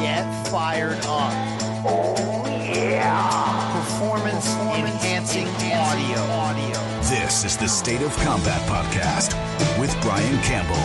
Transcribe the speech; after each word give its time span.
Get 0.00 0.46
fired 0.46 0.96
up. 1.06 1.32
Oh, 1.84 2.44
yeah. 2.46 3.72
Performance, 3.72 4.46
enhancing 4.76 5.48
audio. 5.48 6.20
audio. 6.30 7.00
This 7.02 7.44
is 7.44 7.56
the 7.56 7.66
State 7.66 8.02
of 8.02 8.16
Combat 8.18 8.60
Podcast 8.68 9.34
with 9.76 9.90
Brian 10.00 10.40
Campbell. 10.42 10.76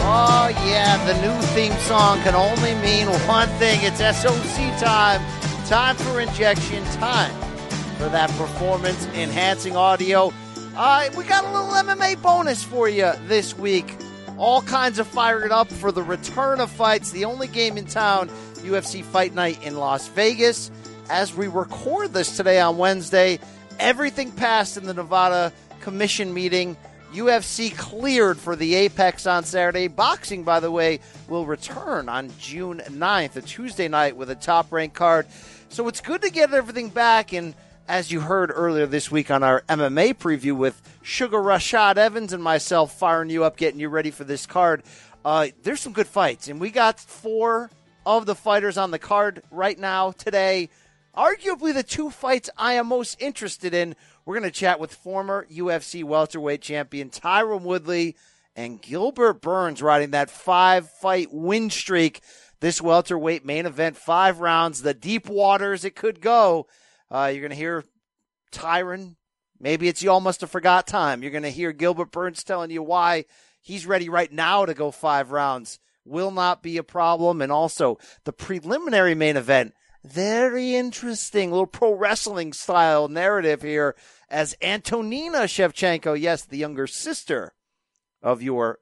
Oh, 0.00 0.48
yeah, 0.66 0.96
the 1.06 1.14
new 1.22 1.40
theme 1.54 1.72
song 1.82 2.20
can 2.22 2.34
only 2.34 2.74
mean 2.82 3.06
one 3.28 3.48
thing. 3.60 3.78
It's 3.82 3.98
SOC 3.98 4.80
time. 4.80 5.20
Time 5.66 5.94
for 5.94 6.20
injection, 6.20 6.82
time 6.94 7.32
for 7.96 8.08
that 8.08 8.30
performance 8.30 9.06
enhancing 9.14 9.76
audio. 9.76 10.32
Uh, 10.78 11.08
we 11.16 11.24
got 11.24 11.42
a 11.42 11.50
little 11.50 11.70
MMA 11.70 12.20
bonus 12.20 12.62
for 12.62 12.86
you 12.86 13.10
this 13.28 13.56
week. 13.56 13.96
All 14.36 14.60
kinds 14.60 14.98
of 14.98 15.06
fired 15.06 15.50
up 15.50 15.68
for 15.68 15.90
the 15.90 16.02
return 16.02 16.60
of 16.60 16.70
fights. 16.70 17.12
The 17.12 17.24
only 17.24 17.48
game 17.48 17.78
in 17.78 17.86
town, 17.86 18.28
UFC 18.56 19.02
Fight 19.02 19.32
Night 19.32 19.64
in 19.64 19.78
Las 19.78 20.08
Vegas. 20.08 20.70
As 21.08 21.34
we 21.34 21.48
record 21.48 22.12
this 22.12 22.36
today 22.36 22.60
on 22.60 22.76
Wednesday, 22.76 23.38
everything 23.78 24.30
passed 24.30 24.76
in 24.76 24.84
the 24.84 24.92
Nevada 24.92 25.50
Commission 25.80 26.34
meeting. 26.34 26.76
UFC 27.10 27.74
cleared 27.74 28.36
for 28.36 28.54
the 28.54 28.74
Apex 28.74 29.26
on 29.26 29.44
Saturday. 29.44 29.88
Boxing, 29.88 30.42
by 30.44 30.60
the 30.60 30.70
way, 30.70 31.00
will 31.26 31.46
return 31.46 32.10
on 32.10 32.30
June 32.38 32.82
9th, 32.88 33.36
a 33.36 33.40
Tuesday 33.40 33.88
night 33.88 34.14
with 34.14 34.28
a 34.28 34.34
top 34.34 34.70
ranked 34.70 34.94
card. 34.94 35.26
So 35.70 35.88
it's 35.88 36.02
good 36.02 36.20
to 36.20 36.30
get 36.30 36.52
everything 36.52 36.90
back. 36.90 37.32
And 37.32 37.54
as 37.88 38.10
you 38.10 38.20
heard 38.20 38.50
earlier 38.52 38.86
this 38.86 39.10
week 39.10 39.30
on 39.30 39.42
our 39.42 39.62
MMA 39.68 40.14
preview 40.14 40.56
with 40.56 40.80
Sugar 41.02 41.38
Rashad 41.38 41.96
Evans 41.96 42.32
and 42.32 42.42
myself 42.42 42.98
firing 42.98 43.30
you 43.30 43.44
up, 43.44 43.56
getting 43.56 43.80
you 43.80 43.88
ready 43.88 44.10
for 44.10 44.24
this 44.24 44.46
card, 44.46 44.82
uh, 45.24 45.48
there's 45.62 45.80
some 45.80 45.92
good 45.92 46.06
fights. 46.06 46.48
And 46.48 46.60
we 46.60 46.70
got 46.70 46.98
four 46.98 47.70
of 48.04 48.26
the 48.26 48.34
fighters 48.34 48.76
on 48.76 48.90
the 48.90 48.98
card 48.98 49.42
right 49.50 49.78
now 49.78 50.10
today. 50.12 50.68
Arguably 51.16 51.72
the 51.72 51.82
two 51.82 52.10
fights 52.10 52.50
I 52.56 52.74
am 52.74 52.88
most 52.88 53.20
interested 53.20 53.72
in. 53.72 53.94
We're 54.24 54.38
going 54.38 54.50
to 54.50 54.58
chat 54.58 54.80
with 54.80 54.92
former 54.92 55.46
UFC 55.52 56.02
welterweight 56.02 56.60
champion 56.60 57.10
Tyron 57.10 57.62
Woodley 57.62 58.16
and 58.56 58.82
Gilbert 58.82 59.40
Burns 59.40 59.80
riding 59.80 60.10
that 60.10 60.30
five 60.30 60.90
fight 60.90 61.28
win 61.32 61.70
streak. 61.70 62.20
This 62.60 62.80
welterweight 62.82 63.44
main 63.44 63.66
event, 63.66 63.96
five 63.96 64.40
rounds, 64.40 64.82
the 64.82 64.94
deep 64.94 65.28
waters 65.28 65.84
it 65.84 65.94
could 65.94 66.20
go. 66.20 66.66
Uh, 67.10 67.30
you're 67.32 67.40
going 67.40 67.50
to 67.50 67.56
hear 67.56 67.84
Tyron. 68.52 69.16
Maybe 69.58 69.88
it's 69.88 70.02
you 70.02 70.10
all 70.10 70.20
must 70.20 70.40
have 70.42 70.50
forgot 70.50 70.86
time. 70.86 71.22
You're 71.22 71.32
going 71.32 71.42
to 71.42 71.50
hear 71.50 71.72
Gilbert 71.72 72.10
Burns 72.10 72.44
telling 72.44 72.70
you 72.70 72.82
why 72.82 73.24
he's 73.62 73.86
ready 73.86 74.08
right 74.08 74.30
now 74.30 74.66
to 74.66 74.74
go 74.74 74.90
five 74.90 75.30
rounds. 75.30 75.78
Will 76.04 76.30
not 76.30 76.62
be 76.62 76.76
a 76.76 76.82
problem. 76.82 77.40
And 77.40 77.50
also 77.50 77.98
the 78.24 78.32
preliminary 78.32 79.14
main 79.14 79.36
event. 79.36 79.74
Very 80.04 80.76
interesting 80.76 81.50
little 81.50 81.66
pro 81.66 81.92
wrestling 81.92 82.52
style 82.52 83.08
narrative 83.08 83.62
here 83.62 83.96
as 84.28 84.56
Antonina 84.62 85.40
Shevchenko, 85.40 86.20
yes, 86.20 86.44
the 86.44 86.58
younger 86.58 86.86
sister 86.86 87.54
of 88.22 88.42
your 88.42 88.78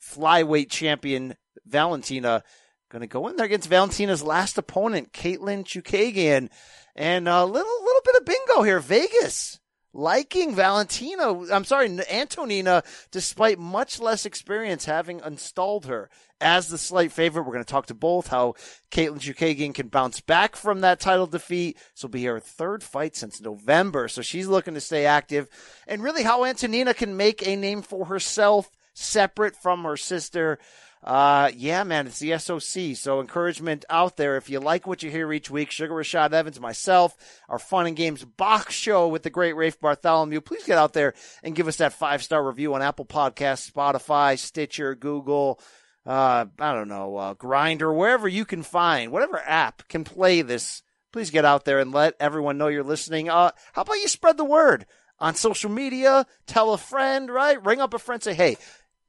flyweight 0.00 0.70
champion 0.70 1.36
Valentina, 1.66 2.42
going 2.90 3.00
to 3.00 3.06
go 3.06 3.28
in 3.28 3.36
there 3.36 3.46
against 3.46 3.68
Valentina's 3.68 4.22
last 4.22 4.58
opponent, 4.58 5.12
Katlyn 5.12 5.64
Chookagian. 5.64 6.50
And 6.94 7.28
a 7.28 7.44
little 7.44 7.84
little 7.84 8.02
bit 8.04 8.16
of 8.16 8.24
bingo 8.26 8.62
here. 8.62 8.80
Vegas 8.80 9.60
liking 9.94 10.54
Valentina. 10.54 11.52
I'm 11.52 11.64
sorry, 11.64 11.98
Antonina, 12.10 12.82
despite 13.10 13.58
much 13.58 14.00
less 14.00 14.26
experience 14.26 14.84
having 14.84 15.20
installed 15.24 15.86
her 15.86 16.08
as 16.40 16.68
the 16.68 16.78
slight 16.78 17.12
favorite. 17.12 17.42
We're 17.42 17.52
going 17.52 17.64
to 17.64 17.70
talk 17.70 17.86
to 17.86 17.94
both 17.94 18.28
how 18.28 18.54
Katlyn 18.90 19.20
Chookagian 19.20 19.74
can 19.74 19.88
bounce 19.88 20.20
back 20.20 20.56
from 20.56 20.80
that 20.80 21.00
title 21.00 21.26
defeat. 21.26 21.76
This 21.94 22.02
will 22.02 22.10
be 22.10 22.24
her 22.24 22.40
third 22.40 22.82
fight 22.82 23.16
since 23.16 23.40
November. 23.40 24.08
So 24.08 24.22
she's 24.22 24.48
looking 24.48 24.74
to 24.74 24.80
stay 24.80 25.06
active 25.06 25.48
and 25.86 26.02
really 26.02 26.22
how 26.22 26.44
Antonina 26.44 26.94
can 26.94 27.16
make 27.16 27.46
a 27.46 27.56
name 27.56 27.82
for 27.82 28.06
herself 28.06 28.70
separate 28.94 29.56
from 29.56 29.84
her 29.84 29.96
sister. 29.96 30.58
Uh, 31.02 31.50
yeah, 31.56 31.82
man, 31.82 32.06
it's 32.06 32.20
the 32.20 32.38
SOC. 32.38 32.96
So 32.96 33.20
encouragement 33.20 33.84
out 33.90 34.16
there. 34.16 34.36
If 34.36 34.48
you 34.48 34.60
like 34.60 34.86
what 34.86 35.02
you 35.02 35.10
hear 35.10 35.32
each 35.32 35.50
week, 35.50 35.70
Sugar 35.70 35.94
Rashad 35.94 36.32
Evans, 36.32 36.60
myself, 36.60 37.16
our 37.48 37.58
fun 37.58 37.86
and 37.86 37.96
games 37.96 38.24
box 38.24 38.74
show 38.74 39.08
with 39.08 39.24
the 39.24 39.30
great 39.30 39.56
Rafe 39.56 39.80
Bartholomew, 39.80 40.40
please 40.40 40.64
get 40.64 40.78
out 40.78 40.92
there 40.92 41.14
and 41.42 41.56
give 41.56 41.66
us 41.66 41.76
that 41.78 41.92
five 41.92 42.22
star 42.22 42.46
review 42.46 42.74
on 42.74 42.82
Apple 42.82 43.04
Podcasts, 43.04 43.70
Spotify, 43.70 44.38
Stitcher, 44.38 44.94
Google, 44.94 45.60
uh, 46.06 46.46
I 46.58 46.72
don't 46.72 46.88
know, 46.88 47.16
uh, 47.16 47.34
Grindr, 47.34 47.94
wherever 47.94 48.28
you 48.28 48.44
can 48.44 48.62
find, 48.62 49.10
whatever 49.10 49.40
app 49.44 49.88
can 49.88 50.04
play 50.04 50.42
this. 50.42 50.82
Please 51.12 51.30
get 51.30 51.44
out 51.44 51.64
there 51.64 51.78
and 51.78 51.92
let 51.92 52.14
everyone 52.20 52.58
know 52.58 52.68
you're 52.68 52.82
listening. 52.82 53.28
Uh, 53.28 53.50
how 53.72 53.82
about 53.82 53.94
you 53.94 54.08
spread 54.08 54.36
the 54.36 54.44
word 54.44 54.86
on 55.18 55.34
social 55.34 55.70
media? 55.70 56.26
Tell 56.46 56.72
a 56.72 56.78
friend, 56.78 57.30
right? 57.30 57.62
Ring 57.64 57.80
up 57.80 57.92
a 57.92 57.98
friend, 57.98 58.22
say, 58.22 58.34
hey, 58.34 58.56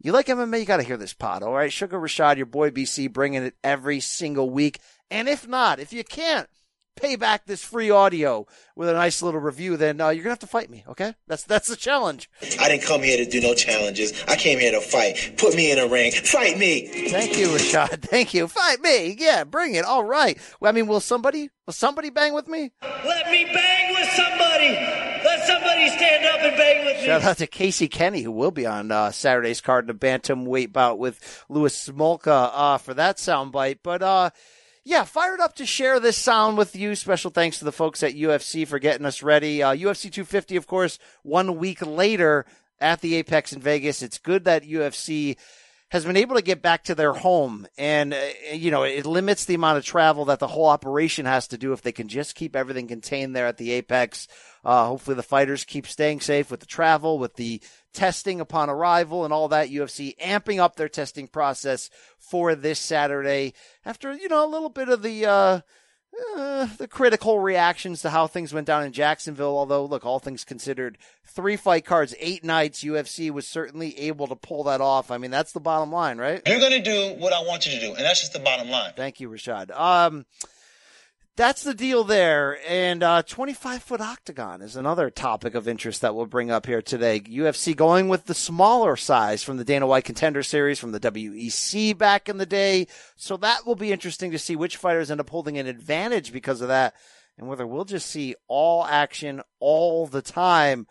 you 0.04 0.12
like 0.12 0.28
MMA, 0.28 0.60
you 0.60 0.66
got 0.66 0.78
to 0.78 0.84
hear 0.84 0.98
this 0.98 1.14
pod, 1.14 1.42
all 1.44 1.54
right? 1.54 1.72
Sugar 1.72 2.00
Rashad, 2.00 2.38
your 2.38 2.46
boy 2.46 2.70
BC, 2.70 3.12
bringing 3.12 3.44
it 3.44 3.56
every 3.64 4.02
single 4.02 4.50
week. 4.50 4.80
And 5.10 5.30
if 5.30 5.48
not, 5.48 5.80
if 5.80 5.94
you 5.94 6.04
can't 6.04 6.48
pay 6.96 7.16
back 7.16 7.46
this 7.46 7.64
free 7.64 7.90
audio 7.90 8.46
with 8.76 8.90
a 8.90 8.94
nice 8.94 9.22
little 9.22 9.40
review, 9.40 9.78
then 9.78 10.00
uh, 10.02 10.10
you're 10.10 10.24
gonna 10.24 10.34
have 10.34 10.40
to 10.40 10.48
fight 10.48 10.70
me. 10.70 10.84
Okay, 10.88 11.14
that's 11.28 11.44
that's 11.44 11.68
the 11.68 11.76
challenge. 11.76 12.30
I 12.60 12.68
didn't 12.70 12.84
come 12.84 13.02
here 13.02 13.24
to 13.24 13.30
do 13.30 13.42
no 13.42 13.54
challenges. 13.54 14.14
I 14.28 14.36
came 14.36 14.60
here 14.60 14.72
to 14.72 14.82
fight. 14.82 15.36
Put 15.38 15.56
me 15.56 15.72
in 15.72 15.80
a 15.80 15.88
ring. 15.88 16.12
Fight 16.12 16.58
me. 16.58 16.88
Thank 17.10 17.38
you, 17.38 17.48
Rashad. 17.48 18.02
Thank 18.02 18.34
you. 18.34 18.48
Fight 18.48 18.82
me. 18.82 19.16
Yeah, 19.18 19.44
bring 19.44 19.76
it. 19.76 19.86
All 19.86 20.04
right. 20.04 20.38
Well, 20.60 20.70
I 20.70 20.74
mean, 20.74 20.88
will 20.88 21.00
somebody 21.00 21.50
will 21.66 21.74
somebody 21.74 22.10
bang 22.10 22.34
with 22.34 22.48
me? 22.48 22.72
Let 22.82 23.32
me 23.32 23.46
bang 23.46 23.94
with 23.96 24.10
somebody. 24.10 25.13
Somebody 25.54 25.90
stand 25.90 26.26
up 26.26 26.40
and 26.42 26.58
bang 26.58 26.86
with 26.86 26.98
me. 26.98 27.06
Shout 27.06 27.24
out 27.24 27.38
to 27.38 27.48
Casey 27.48 27.88
Kenney, 27.88 28.24
who 28.24 28.32
will 28.32 28.52
be 28.52 28.66
on 28.66 28.92
uh, 28.92 29.12
Saturday's 29.12 29.62
card 29.62 29.86
in 29.86 29.92
a 29.92 29.94
bantamweight 29.94 30.74
bout 30.74 30.98
with 30.98 31.46
Louis 31.48 31.76
Smolka 31.76 32.50
uh, 32.52 32.78
for 32.80 32.96
that 32.96 33.18
soundbite. 33.18 33.80
But 33.84 34.02
uh, 34.02 34.32
yeah, 34.84 35.04
fired 35.04 35.40
up 35.40 35.56
to 35.58 35.66
share 35.66 36.00
this 36.00 36.18
sound 36.18 36.58
with 36.58 36.76
you. 36.76 36.96
Special 36.96 37.30
thanks 37.30 37.60
to 37.60 37.66
the 37.66 37.72
folks 37.72 38.02
at 38.02 38.16
UFC 38.16 38.68
for 38.68 38.80
getting 38.80 39.06
us 39.06 39.22
ready. 39.22 39.62
Uh, 39.62 39.74
UFC 39.74 40.12
250, 40.12 40.56
of 40.56 40.66
course, 40.66 40.98
one 41.22 41.58
week 41.58 41.86
later 41.86 42.46
at 42.80 43.02
the 43.02 43.16
Apex 43.16 43.54
in 43.54 43.62
Vegas. 43.62 44.02
It's 44.02 44.18
good 44.18 44.46
that 44.46 44.64
UFC 44.64 45.38
has 45.94 46.06
been 46.06 46.18
able 46.18 46.36
to 46.36 46.42
get 46.42 46.64
back 46.64 46.84
to 46.84 46.96
their 46.96 47.14
home. 47.14 47.68
And 47.78 48.16
uh, 48.16 48.20
you 48.52 48.72
know 48.72 48.82
it 48.82 49.06
limits 49.06 49.46
the 49.46 49.54
amount 49.54 49.78
of 49.78 49.86
travel 49.86 50.26
that 50.26 50.40
the 50.40 50.48
whole 50.48 50.66
operation 50.66 51.28
has 51.28 51.48
to 51.50 51.58
do 51.58 51.72
if 51.72 51.84
they 51.84 51.92
can 51.92 52.08
just 52.08 52.34
keep 52.34 52.56
everything 52.56 52.88
contained 52.88 53.36
there 53.36 53.46
at 53.46 53.58
the 53.58 53.72
apex. 53.72 54.28
Uh, 54.66 54.88
hopefully 54.88 55.16
the 55.16 55.22
fighters 55.22 55.64
keep 55.64 55.86
staying 55.86 56.20
safe 56.20 56.50
with 56.50 56.62
the 56.62 56.66
travel 56.66 57.20
with 57.20 57.36
the 57.36 57.62
testing 57.94 58.42
upon 58.42 58.72
arrival 58.72 59.24
and 59.24 59.32
all 59.32 59.48
that. 59.50 59.70
Ufc 59.70 60.18
amping 60.18 60.60
up 60.60 60.76
their 60.76 60.90
testing 60.90 61.28
process 61.28 61.92
for 62.18 62.56
this 62.56 62.80
saturday 62.80 63.54
after 63.86 64.16
you 64.16 64.28
know 64.30 64.44
a 64.44 64.50
little 64.50 64.70
bit 64.70 64.90
of 64.90 65.04
the 65.04 65.28
uh, 65.28 65.62
uh, 66.36 66.68
the 66.78 66.88
critical 66.88 67.40
reactions 67.40 68.02
to 68.02 68.10
how 68.10 68.28
things 68.28 68.54
went 68.54 68.68
down 68.68 68.84
in 68.84 68.92
Jacksonville. 68.92 69.58
Although, 69.58 69.86
look, 69.86 70.06
all 70.06 70.20
things 70.20 70.44
considered, 70.44 70.98
three 71.26 71.56
fight 71.56 71.86
cards, 71.86 72.14
eight 72.20 72.44
nights, 72.44 72.84
UFC 72.84 73.32
was 73.32 73.48
certainly 73.48 73.98
able 74.00 74.28
to 74.28 74.36
pull 74.36 74.64
that 74.66 74.82
off. 74.82 75.12
I 75.12 75.18
mean, 75.18 75.32
that's 75.32 75.52
the 75.52 75.60
bottom 75.60 75.92
line, 75.92 76.18
right? 76.18 76.42
You're 76.46 76.60
going 76.60 76.72
to 76.72 76.82
do 76.82 77.16
what 77.20 77.34
I 77.34 77.42
want 77.42 77.66
you 77.66 77.74
to 77.74 77.80
do, 77.80 77.94
and 77.94 78.06
that's 78.06 78.20
just 78.20 78.34
the 78.34 78.40
bottom 78.40 78.70
line. 78.70 78.94
Thank 78.96 79.20
you, 79.20 79.30
Rashad. 79.30 79.78
Um, 79.78 80.26
that's 81.36 81.64
the 81.64 81.74
deal 81.74 82.04
there. 82.04 82.60
And 82.68 83.02
uh, 83.02 83.24
25 83.24 83.84
foot 83.84 84.02
octagon 84.02 84.62
is 84.62 84.76
another 84.76 85.10
topic 85.10 85.56
of 85.56 85.68
interest 85.68 86.02
that 86.02 86.16
we'll 86.16 86.26
bring 86.26 86.52
up 86.52 86.66
here 86.66 86.82
today. 86.82 87.20
UFC 87.20 87.76
going 87.76 88.08
with 88.08 88.26
the 88.26 88.34
smaller 88.34 88.96
size 88.96 89.44
from 89.44 89.58
the 89.58 89.64
Dana 89.64 89.88
White 89.88 90.06
Contender 90.06 90.44
Series 90.44 90.80
from 90.80 90.92
the 90.92 91.00
WEC 91.00 91.98
back 91.98 92.30
in 92.30 92.38
the 92.38 92.46
day. 92.46 92.88
So 93.16 93.38
that 93.38 93.66
will 93.66 93.76
be 93.76 93.92
interesting 93.92 94.32
to 94.32 94.40
see 94.40 94.56
which 94.56 94.78
fighters 94.78 95.10
end 95.10 95.22
up 95.22 95.30
holding 95.30 95.58
an 95.58 95.68
advantage 95.68 96.32
because 96.32 96.62
of 96.62 96.68
that 96.68 96.94
and 97.38 97.48
whether 97.48 97.66
we'll 97.66 97.86
just 97.86 98.10
see 98.10 98.36
all 98.48 98.86
action 98.86 99.42
all 99.60 100.06
the 100.06 100.22
time. 100.22 100.88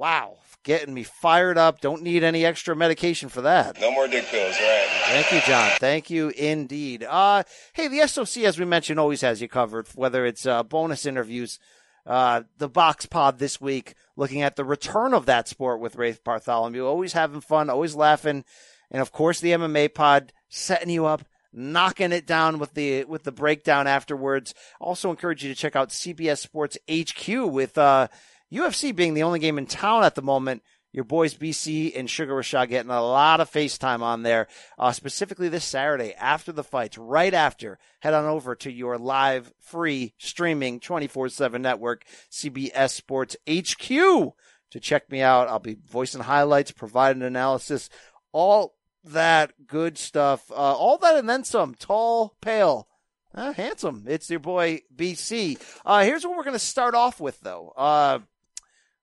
Wow, 0.00 0.38
getting 0.62 0.94
me 0.94 1.02
fired 1.02 1.58
up. 1.58 1.82
Don't 1.82 2.00
need 2.00 2.24
any 2.24 2.46
extra 2.46 2.74
medication 2.74 3.28
for 3.28 3.42
that. 3.42 3.78
No 3.78 3.92
more 3.92 4.08
dick 4.08 4.24
pills, 4.24 4.56
right? 4.58 4.86
Thank 5.04 5.30
you, 5.30 5.40
John. 5.42 5.70
Thank 5.78 6.08
you 6.08 6.30
indeed. 6.30 7.04
Uh, 7.04 7.42
hey, 7.74 7.86
the 7.86 8.08
SOC, 8.08 8.44
as 8.44 8.58
we 8.58 8.64
mentioned, 8.64 8.98
always 8.98 9.20
has 9.20 9.42
you 9.42 9.48
covered, 9.48 9.88
whether 9.94 10.24
it's 10.24 10.46
uh, 10.46 10.62
bonus 10.62 11.04
interviews, 11.04 11.58
uh, 12.06 12.44
the 12.56 12.66
box 12.66 13.04
pod 13.04 13.38
this 13.38 13.60
week, 13.60 13.92
looking 14.16 14.40
at 14.40 14.56
the 14.56 14.64
return 14.64 15.12
of 15.12 15.26
that 15.26 15.48
sport 15.48 15.80
with 15.80 15.96
Rafe 15.96 16.24
Bartholomew, 16.24 16.86
always 16.86 17.12
having 17.12 17.42
fun, 17.42 17.68
always 17.68 17.94
laughing. 17.94 18.46
And 18.90 19.02
of 19.02 19.12
course, 19.12 19.38
the 19.38 19.50
MMA 19.50 19.92
pod 19.92 20.32
setting 20.48 20.88
you 20.88 21.04
up 21.04 21.26
knocking 21.52 22.12
it 22.12 22.26
down 22.26 22.58
with 22.58 22.74
the 22.74 23.04
with 23.04 23.24
the 23.24 23.32
breakdown 23.32 23.86
afterwards. 23.86 24.54
Also 24.80 25.10
encourage 25.10 25.44
you 25.44 25.52
to 25.52 25.60
check 25.60 25.76
out 25.76 25.90
CBS 25.90 26.38
Sports 26.38 26.78
HQ 26.90 27.52
with 27.52 27.76
uh, 27.76 28.08
UFC 28.52 28.94
being 28.94 29.14
the 29.14 29.22
only 29.22 29.38
game 29.38 29.58
in 29.58 29.66
town 29.66 30.02
at 30.04 30.14
the 30.14 30.22
moment, 30.22 30.62
Your 30.92 31.04
boys 31.04 31.34
BC 31.34 31.96
and 31.96 32.10
Sugar 32.10 32.34
Rashad 32.34 32.68
getting 32.68 32.90
a 32.90 33.00
lot 33.00 33.40
of 33.40 33.48
FaceTime 33.48 34.00
on 34.00 34.24
there, 34.24 34.48
uh, 34.76 34.90
specifically 34.90 35.48
this 35.48 35.64
Saturday 35.64 36.14
after 36.14 36.50
the 36.50 36.64
fights, 36.64 36.98
right 36.98 37.32
after. 37.32 37.78
Head 38.00 38.12
on 38.12 38.24
over 38.24 38.56
to 38.56 38.72
your 38.72 38.98
live, 38.98 39.52
free, 39.60 40.14
streaming 40.18 40.80
24 40.80 41.28
7 41.28 41.62
network, 41.62 42.04
CBS 42.28 42.90
Sports 42.90 43.36
HQ, 43.48 43.88
to 43.88 44.80
check 44.80 45.08
me 45.12 45.22
out. 45.22 45.46
I'll 45.46 45.60
be 45.60 45.76
voicing 45.88 46.22
highlights, 46.22 46.72
providing 46.72 47.22
analysis, 47.22 47.88
all 48.32 48.74
that 49.04 49.52
good 49.68 49.96
stuff. 49.96 50.50
Uh, 50.50 50.54
all 50.54 50.98
that 50.98 51.16
and 51.16 51.28
then 51.28 51.44
some. 51.44 51.76
Tall, 51.76 52.34
pale, 52.40 52.88
uh, 53.32 53.52
handsome. 53.52 54.04
It's 54.08 54.28
your 54.28 54.40
boy 54.40 54.80
BC. 54.94 55.60
Uh, 55.86 56.02
here's 56.02 56.24
what 56.26 56.36
we're 56.36 56.42
going 56.42 56.54
to 56.54 56.58
start 56.58 56.96
off 56.96 57.20
with, 57.20 57.38
though. 57.40 57.72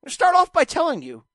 To 0.07 0.13
start 0.13 0.36
off 0.36 0.54
by 0.54 0.63
telling 0.63 1.01
you 1.01 1.25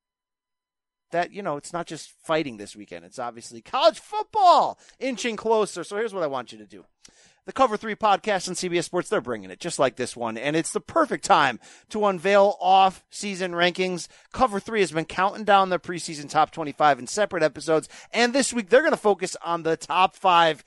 that, 1.11 1.31
you 1.31 1.43
know, 1.43 1.59
it's 1.59 1.75
not 1.75 1.87
just 1.87 2.11
fighting 2.25 2.57
this 2.57 2.75
weekend. 2.75 3.05
It's 3.05 3.19
obviously 3.19 3.61
college 3.61 3.99
football 3.99 4.79
inching 4.99 5.37
closer. 5.37 5.85
So 5.85 5.97
here's 5.97 6.15
what 6.15 6.23
I 6.23 6.29
want 6.29 6.53
you 6.53 6.59
to 6.59 6.65
do. 6.65 6.87
The 7.45 7.53
Cover 7.53 7.77
3 7.77 7.97
podcast 7.97 8.49
on 8.49 8.55
CBS 8.55 8.85
Sports, 8.85 9.11
they're 9.11 9.21
bringing 9.21 9.51
it 9.51 9.61
just 9.61 9.79
like 9.79 9.97
this 9.97 10.17
one. 10.17 10.39
And 10.39 10.57
it's 10.57 10.73
the 10.73 10.81
perfect 10.81 11.25
time 11.25 11.61
to 11.91 12.07
unveil 12.07 12.57
off 12.61 13.05
season 13.11 13.53
rankings. 13.53 14.09
Cover 14.33 14.59
3 14.59 14.81
has 14.81 14.93
been 14.93 15.05
counting 15.05 15.45
down 15.45 15.69
the 15.69 15.79
preseason 15.79 16.31
top 16.31 16.51
25 16.51 17.01
in 17.01 17.07
separate 17.07 17.43
episodes. 17.43 17.91
And 18.11 18.33
this 18.33 18.55
week, 18.55 18.71
they're 18.71 18.81
going 18.81 18.93
to 18.93 18.97
focus 18.97 19.37
on 19.45 19.65
the 19.65 19.77
top 19.77 20.17
five 20.17 20.65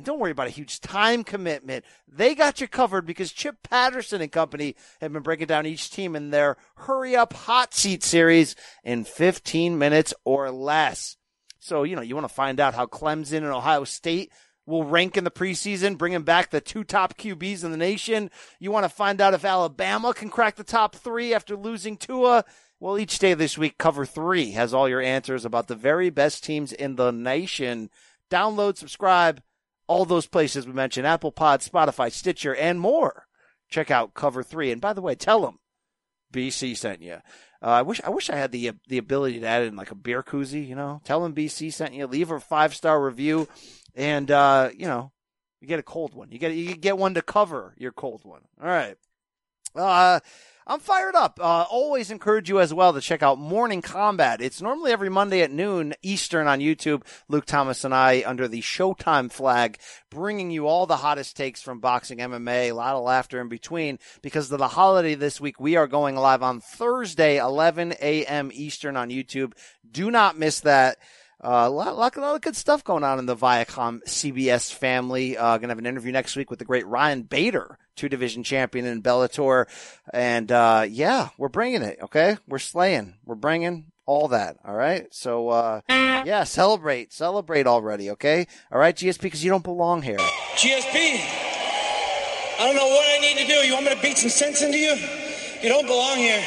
and 0.00 0.06
don't 0.06 0.18
worry 0.18 0.30
about 0.30 0.46
a 0.46 0.50
huge 0.50 0.80
time 0.80 1.22
commitment. 1.22 1.84
They 2.08 2.34
got 2.34 2.58
you 2.58 2.66
covered 2.68 3.04
because 3.04 3.32
Chip 3.32 3.62
Patterson 3.62 4.22
and 4.22 4.32
company 4.32 4.74
have 5.02 5.12
been 5.12 5.22
breaking 5.22 5.48
down 5.48 5.66
each 5.66 5.90
team 5.90 6.16
in 6.16 6.30
their 6.30 6.56
hurry 6.76 7.14
up 7.14 7.34
hot 7.34 7.74
seat 7.74 8.02
series 8.02 8.56
in 8.82 9.04
15 9.04 9.78
minutes 9.78 10.14
or 10.24 10.50
less. 10.50 11.18
So, 11.58 11.82
you 11.82 11.96
know, 11.96 12.00
you 12.00 12.14
want 12.14 12.26
to 12.26 12.34
find 12.34 12.60
out 12.60 12.72
how 12.72 12.86
Clemson 12.86 13.42
and 13.42 13.48
Ohio 13.48 13.84
State 13.84 14.32
will 14.64 14.84
rank 14.84 15.18
in 15.18 15.24
the 15.24 15.30
preseason, 15.30 15.98
bringing 15.98 16.22
back 16.22 16.48
the 16.48 16.62
two 16.62 16.82
top 16.82 17.18
QBs 17.18 17.62
in 17.62 17.70
the 17.70 17.76
nation. 17.76 18.30
You 18.58 18.70
want 18.70 18.84
to 18.84 18.88
find 18.88 19.20
out 19.20 19.34
if 19.34 19.44
Alabama 19.44 20.14
can 20.14 20.30
crack 20.30 20.56
the 20.56 20.64
top 20.64 20.96
three 20.96 21.34
after 21.34 21.56
losing 21.56 21.98
Tua. 21.98 22.46
Well, 22.78 22.98
each 22.98 23.18
day 23.18 23.34
this 23.34 23.58
week, 23.58 23.76
cover 23.76 24.06
three 24.06 24.52
has 24.52 24.72
all 24.72 24.88
your 24.88 25.02
answers 25.02 25.44
about 25.44 25.68
the 25.68 25.74
very 25.74 26.08
best 26.08 26.42
teams 26.42 26.72
in 26.72 26.96
the 26.96 27.10
nation. 27.10 27.90
Download, 28.30 28.78
subscribe, 28.78 29.42
all 29.90 30.04
those 30.04 30.28
places 30.28 30.68
we 30.68 30.72
mentioned 30.72 31.04
Apple 31.04 31.32
Pod, 31.32 31.62
Spotify, 31.62 32.12
Stitcher, 32.12 32.54
and 32.54 32.78
more. 32.80 33.26
Check 33.68 33.90
out 33.90 34.14
Cover 34.14 34.44
3. 34.44 34.70
And 34.70 34.80
by 34.80 34.92
the 34.92 35.02
way, 35.02 35.16
tell 35.16 35.40
them 35.40 35.58
BC 36.32 36.76
sent 36.76 37.02
you. 37.02 37.14
Uh, 37.60 37.66
I 37.66 37.82
wish 37.82 38.00
I 38.04 38.10
wish 38.10 38.30
I 38.30 38.36
had 38.36 38.52
the 38.52 38.70
the 38.86 38.98
ability 38.98 39.40
to 39.40 39.46
add 39.46 39.64
in 39.64 39.74
like 39.74 39.90
a 39.90 39.96
beer 39.96 40.22
koozie, 40.22 40.66
you 40.66 40.76
know. 40.76 41.00
Tell 41.04 41.20
them 41.20 41.34
BC 41.34 41.72
sent 41.72 41.92
you. 41.92 42.06
Leave 42.06 42.30
a 42.30 42.38
five 42.38 42.72
star 42.72 43.04
review, 43.04 43.48
and 43.96 44.30
uh, 44.30 44.70
you 44.74 44.86
know 44.86 45.10
you 45.60 45.66
get 45.66 45.80
a 45.80 45.82
cold 45.82 46.14
one. 46.14 46.30
You 46.30 46.38
get 46.38 46.52
you 46.52 46.76
get 46.76 46.96
one 46.96 47.14
to 47.14 47.22
cover 47.22 47.74
your 47.76 47.92
cold 47.92 48.24
one. 48.24 48.42
All 48.62 48.68
right. 48.68 48.96
Uh, 49.74 50.20
I'm 50.66 50.78
fired 50.78 51.14
up. 51.14 51.40
Uh, 51.40 51.64
always 51.70 52.10
encourage 52.10 52.48
you 52.48 52.60
as 52.60 52.72
well 52.72 52.92
to 52.92 53.00
check 53.00 53.22
out 53.22 53.38
Morning 53.38 53.80
Combat. 53.80 54.40
It's 54.42 54.60
normally 54.60 54.92
every 54.92 55.08
Monday 55.08 55.40
at 55.40 55.50
noon 55.50 55.94
Eastern 56.02 56.46
on 56.46 56.60
YouTube. 56.60 57.02
Luke 57.28 57.46
Thomas 57.46 57.82
and 57.82 57.94
I, 57.94 58.22
under 58.26 58.46
the 58.46 58.60
Showtime 58.60 59.32
flag, 59.32 59.78
bringing 60.10 60.50
you 60.50 60.66
all 60.66 60.86
the 60.86 60.98
hottest 60.98 61.36
takes 61.36 61.62
from 61.62 61.80
boxing, 61.80 62.18
MMA, 62.18 62.70
a 62.70 62.72
lot 62.72 62.94
of 62.94 63.02
laughter 63.02 63.40
in 63.40 63.48
between. 63.48 63.98
Because 64.20 64.52
of 64.52 64.58
the 64.58 64.68
holiday 64.68 65.14
this 65.14 65.40
week, 65.40 65.58
we 65.58 65.76
are 65.76 65.86
going 65.86 66.14
live 66.14 66.42
on 66.42 66.60
Thursday, 66.60 67.38
11 67.38 67.94
a.m. 68.00 68.50
Eastern 68.52 68.96
on 68.96 69.08
YouTube. 69.08 69.54
Do 69.90 70.10
not 70.10 70.38
miss 70.38 70.60
that. 70.60 70.98
Uh, 71.42 71.64
a 71.66 71.70
lot, 71.70 71.96
lot, 71.96 72.14
lot 72.18 72.34
of 72.34 72.42
good 72.42 72.54
stuff 72.54 72.84
going 72.84 73.02
on 73.02 73.18
in 73.18 73.24
the 73.24 73.36
Viacom 73.36 74.02
CBS 74.04 74.72
family. 74.72 75.38
Uh, 75.38 75.56
gonna 75.56 75.70
have 75.70 75.78
an 75.78 75.86
interview 75.86 76.12
next 76.12 76.36
week 76.36 76.50
with 76.50 76.58
the 76.58 76.66
great 76.66 76.86
Ryan 76.86 77.22
Bader, 77.22 77.78
two 77.96 78.10
division 78.10 78.42
champion 78.42 78.84
in 78.84 79.02
Bellator. 79.02 79.66
And, 80.12 80.52
uh, 80.52 80.84
yeah, 80.88 81.30
we're 81.38 81.48
bringing 81.48 81.82
it. 81.82 81.98
Okay. 82.02 82.36
We're 82.46 82.58
slaying. 82.58 83.14
We're 83.24 83.36
bringing 83.36 83.86
all 84.04 84.28
that. 84.28 84.58
All 84.66 84.74
right. 84.74 85.06
So, 85.12 85.48
uh, 85.48 85.80
yeah, 85.88 86.44
celebrate, 86.44 87.12
celebrate 87.12 87.66
already. 87.66 88.10
Okay. 88.10 88.46
All 88.70 88.78
right. 88.78 88.94
GSP, 88.94 89.22
because 89.22 89.42
you 89.42 89.50
don't 89.50 89.64
belong 89.64 90.02
here. 90.02 90.18
GSP, 90.18 91.20
I 92.58 92.66
don't 92.66 92.76
know 92.76 92.86
what 92.86 93.06
I 93.08 93.18
need 93.20 93.38
to 93.38 93.46
do. 93.46 93.54
You 93.66 93.72
want 93.72 93.86
me 93.86 93.94
to 93.94 94.02
beat 94.02 94.18
some 94.18 94.28
sense 94.28 94.60
into 94.60 94.76
you? 94.76 94.94
You 95.62 95.68
don't 95.70 95.86
belong 95.86 96.18
here. 96.18 96.44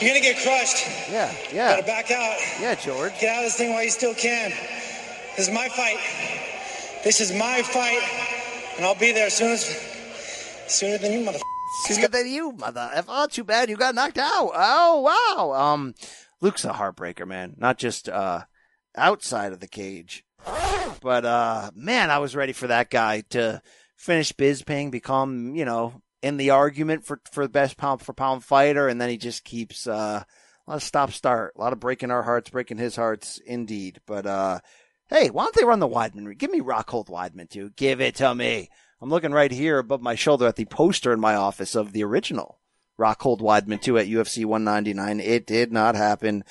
You're 0.00 0.10
gonna 0.10 0.20
get 0.20 0.42
crushed. 0.42 0.86
Yeah. 1.10 1.32
Gotta 1.52 1.82
back 1.82 2.10
out. 2.10 2.38
Yeah, 2.60 2.74
George. 2.76 3.12
Get 3.20 3.34
out 3.34 3.38
of 3.38 3.44
this 3.44 3.56
thing 3.56 3.72
while 3.72 3.82
you 3.82 3.90
still 3.90 4.14
can. 4.14 4.50
This 5.36 5.48
is 5.48 5.54
my 5.54 5.68
fight. 5.68 5.98
This 7.02 7.20
is 7.20 7.32
my 7.32 7.62
fight, 7.62 8.02
and 8.76 8.86
I'll 8.86 8.94
be 8.94 9.12
there 9.12 9.26
as 9.26 9.34
soon 9.34 9.52
as 9.52 9.64
sooner 10.68 10.98
than 10.98 11.12
you, 11.12 11.24
mother. 11.24 11.38
Sooner 11.84 12.08
than 12.08 12.28
you, 12.28 12.52
mother. 12.52 12.90
If 12.94 13.06
oh, 13.08 13.26
too 13.26 13.44
bad 13.44 13.68
you 13.68 13.76
got 13.76 13.94
knocked 13.94 14.18
out. 14.18 14.50
Oh 14.54 15.00
wow. 15.00 15.52
Um, 15.52 15.94
Luke's 16.40 16.64
a 16.64 16.72
heartbreaker, 16.72 17.26
man. 17.26 17.54
Not 17.56 17.78
just 17.78 18.08
uh 18.08 18.42
outside 18.96 19.52
of 19.52 19.60
the 19.60 19.68
cage, 19.68 20.24
but 21.00 21.24
uh, 21.24 21.70
man, 21.74 22.10
I 22.10 22.18
was 22.18 22.36
ready 22.36 22.52
for 22.52 22.68
that 22.68 22.90
guy 22.90 23.22
to 23.30 23.62
finish 23.96 24.32
Bisping, 24.32 24.90
become 24.90 25.54
you 25.54 25.64
know 25.64 26.00
in 26.22 26.36
the 26.36 26.50
argument 26.50 27.04
for 27.04 27.20
for 27.30 27.44
the 27.44 27.50
best 27.50 27.76
pound 27.76 28.02
for 28.02 28.12
pound 28.12 28.44
fighter, 28.44 28.88
and 28.88 29.00
then 29.00 29.08
he 29.08 29.16
just 29.16 29.44
keeps 29.44 29.86
uh 29.86 30.22
a 30.68 30.70
lot 30.70 30.76
of 30.76 30.82
stop 30.82 31.12
start, 31.12 31.54
a 31.56 31.60
lot 31.60 31.72
of 31.72 31.80
breaking 31.80 32.10
our 32.10 32.22
hearts, 32.22 32.50
breaking 32.50 32.76
his 32.76 32.94
hearts, 32.94 33.40
indeed. 33.46 34.00
But 34.06 34.26
uh, 34.26 34.60
hey, 35.08 35.30
why 35.30 35.44
don't 35.44 35.54
they 35.54 35.64
run 35.64 35.80
the 35.80 35.88
Weidman? 35.88 36.36
Give 36.36 36.50
me 36.50 36.60
Rockhold 36.60 37.08
Weidman 37.08 37.48
too. 37.48 37.70
Give 37.76 38.02
it 38.02 38.16
to 38.16 38.34
me. 38.34 38.68
I'm 39.00 39.08
looking 39.08 39.32
right 39.32 39.50
here 39.50 39.78
above 39.78 40.02
my 40.02 40.14
shoulder 40.14 40.46
at 40.46 40.56
the 40.56 40.66
poster 40.66 41.12
in 41.12 41.20
my 41.20 41.36
office 41.36 41.74
of 41.74 41.92
the 41.92 42.04
original 42.04 42.58
Rockhold 42.98 43.40
Weidman 43.40 43.80
2 43.80 43.96
at 43.96 44.08
UFC 44.08 44.44
199. 44.44 45.20
It 45.20 45.46
did 45.46 45.72
not 45.72 45.94
happen. 45.94 46.44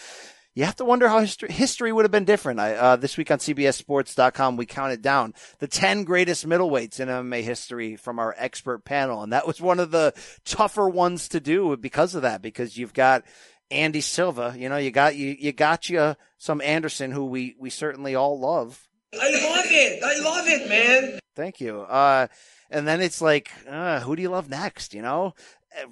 You 0.58 0.66
have 0.66 0.78
to 0.78 0.86
wonder 0.86 1.08
how 1.08 1.20
history, 1.20 1.52
history 1.52 1.92
would 1.92 2.04
have 2.04 2.12
been 2.12 2.26
different. 2.26 2.60
I, 2.60 2.74
uh, 2.74 2.96
this 2.96 3.16
week 3.16 3.30
on 3.30 3.38
CBSSports.com, 3.38 4.58
we 4.58 4.66
counted 4.66 5.04
down 5.04 5.36
the 5.60 5.68
10 5.68 6.04
greatest 6.04 6.50
middleweights 6.50 7.00
in 7.00 7.10
MMA 7.10 7.44
history 7.44 7.96
from 7.96 8.18
our 8.18 8.34
expert 8.40 8.84
panel. 8.84 9.22
And 9.22 9.34
that 9.34 9.46
was 9.46 9.62
one 9.62 9.80
of 9.80 9.92
the 9.92 10.16
tougher 10.46 10.90
ones 10.90 11.30
to 11.30 11.40
do 11.40 11.78
because 11.78 12.16
of 12.16 12.24
that, 12.24 12.42
because 12.42 12.76
you've 12.76 12.96
got 12.96 13.24
Andy 13.70 14.02
Silva, 14.02 14.56
you 14.58 14.68
know, 14.68 14.78
you 14.78 14.90
got, 14.90 15.16
you, 15.16 15.36
you 15.40 15.52
got 15.52 15.92
you 15.92 16.16
some 16.40 16.60
Anderson 16.62 17.12
who 17.12 17.26
we, 17.26 17.56
we 17.60 17.70
certainly 17.70 18.16
all 18.16 18.40
love. 18.40 18.88
I 19.14 19.30
love 19.30 19.66
it. 19.68 20.04
I 20.04 20.20
love 20.24 20.48
it, 20.48 20.68
man. 20.68 21.20
Thank 21.36 21.62
you. 21.62 21.82
Uh, 21.82 22.30
and 22.72 22.88
then 22.88 23.00
it's 23.00 23.22
like, 23.22 23.52
uh, 23.70 24.00
who 24.00 24.16
do 24.16 24.24
you 24.24 24.30
love 24.30 24.50
next? 24.50 24.96
You 24.96 25.04
know, 25.04 25.36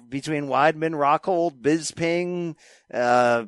between 0.08 0.46
Weidman, 0.46 0.94
Rockhold, 0.94 1.60
Bisping, 1.60 2.56
uh, 2.92 3.44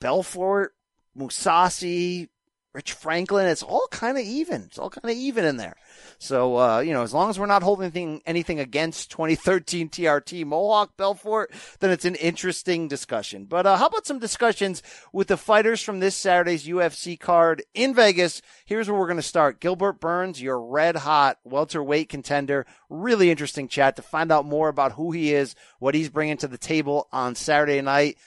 Belfort, 0.00 0.74
Mousasi, 1.16 2.28
Rich 2.74 2.92
Franklin, 2.92 3.46
it's 3.46 3.62
all 3.62 3.88
kind 3.90 4.18
of 4.18 4.24
even. 4.24 4.62
It's 4.62 4.78
all 4.78 4.90
kind 4.90 5.10
of 5.10 5.16
even 5.16 5.44
in 5.44 5.56
there. 5.56 5.74
So, 6.18 6.58
uh, 6.58 6.78
you 6.78 6.92
know, 6.92 7.02
as 7.02 7.14
long 7.14 7.28
as 7.28 7.36
we're 7.36 7.46
not 7.46 7.62
holding 7.62 7.86
anything, 7.86 8.22
anything 8.26 8.60
against 8.60 9.10
2013 9.10 9.88
TRT 9.88 10.44
Mohawk 10.44 10.96
Belfort, 10.96 11.50
then 11.80 11.90
it's 11.90 12.04
an 12.04 12.14
interesting 12.14 12.86
discussion. 12.86 13.46
But, 13.46 13.66
uh, 13.66 13.78
how 13.78 13.86
about 13.86 14.06
some 14.06 14.18
discussions 14.18 14.82
with 15.12 15.28
the 15.28 15.36
fighters 15.36 15.82
from 15.82 15.98
this 15.98 16.14
Saturday's 16.14 16.68
UFC 16.68 17.18
card 17.18 17.64
in 17.74 17.94
Vegas? 17.94 18.42
Here's 18.66 18.88
where 18.88 18.96
we're 18.96 19.06
going 19.06 19.16
to 19.16 19.22
start. 19.22 19.60
Gilbert 19.60 19.94
Burns, 19.94 20.40
your 20.40 20.60
red 20.60 20.96
hot 20.96 21.38
welterweight 21.44 22.10
contender. 22.10 22.64
Really 22.90 23.30
interesting 23.30 23.66
chat 23.66 23.96
to 23.96 24.02
find 24.02 24.30
out 24.30 24.44
more 24.44 24.68
about 24.68 24.92
who 24.92 25.10
he 25.10 25.32
is, 25.32 25.56
what 25.78 25.94
he's 25.94 26.10
bringing 26.10 26.36
to 26.36 26.48
the 26.48 26.58
table 26.58 27.08
on 27.10 27.34
Saturday 27.34 27.80
night, 27.80 28.18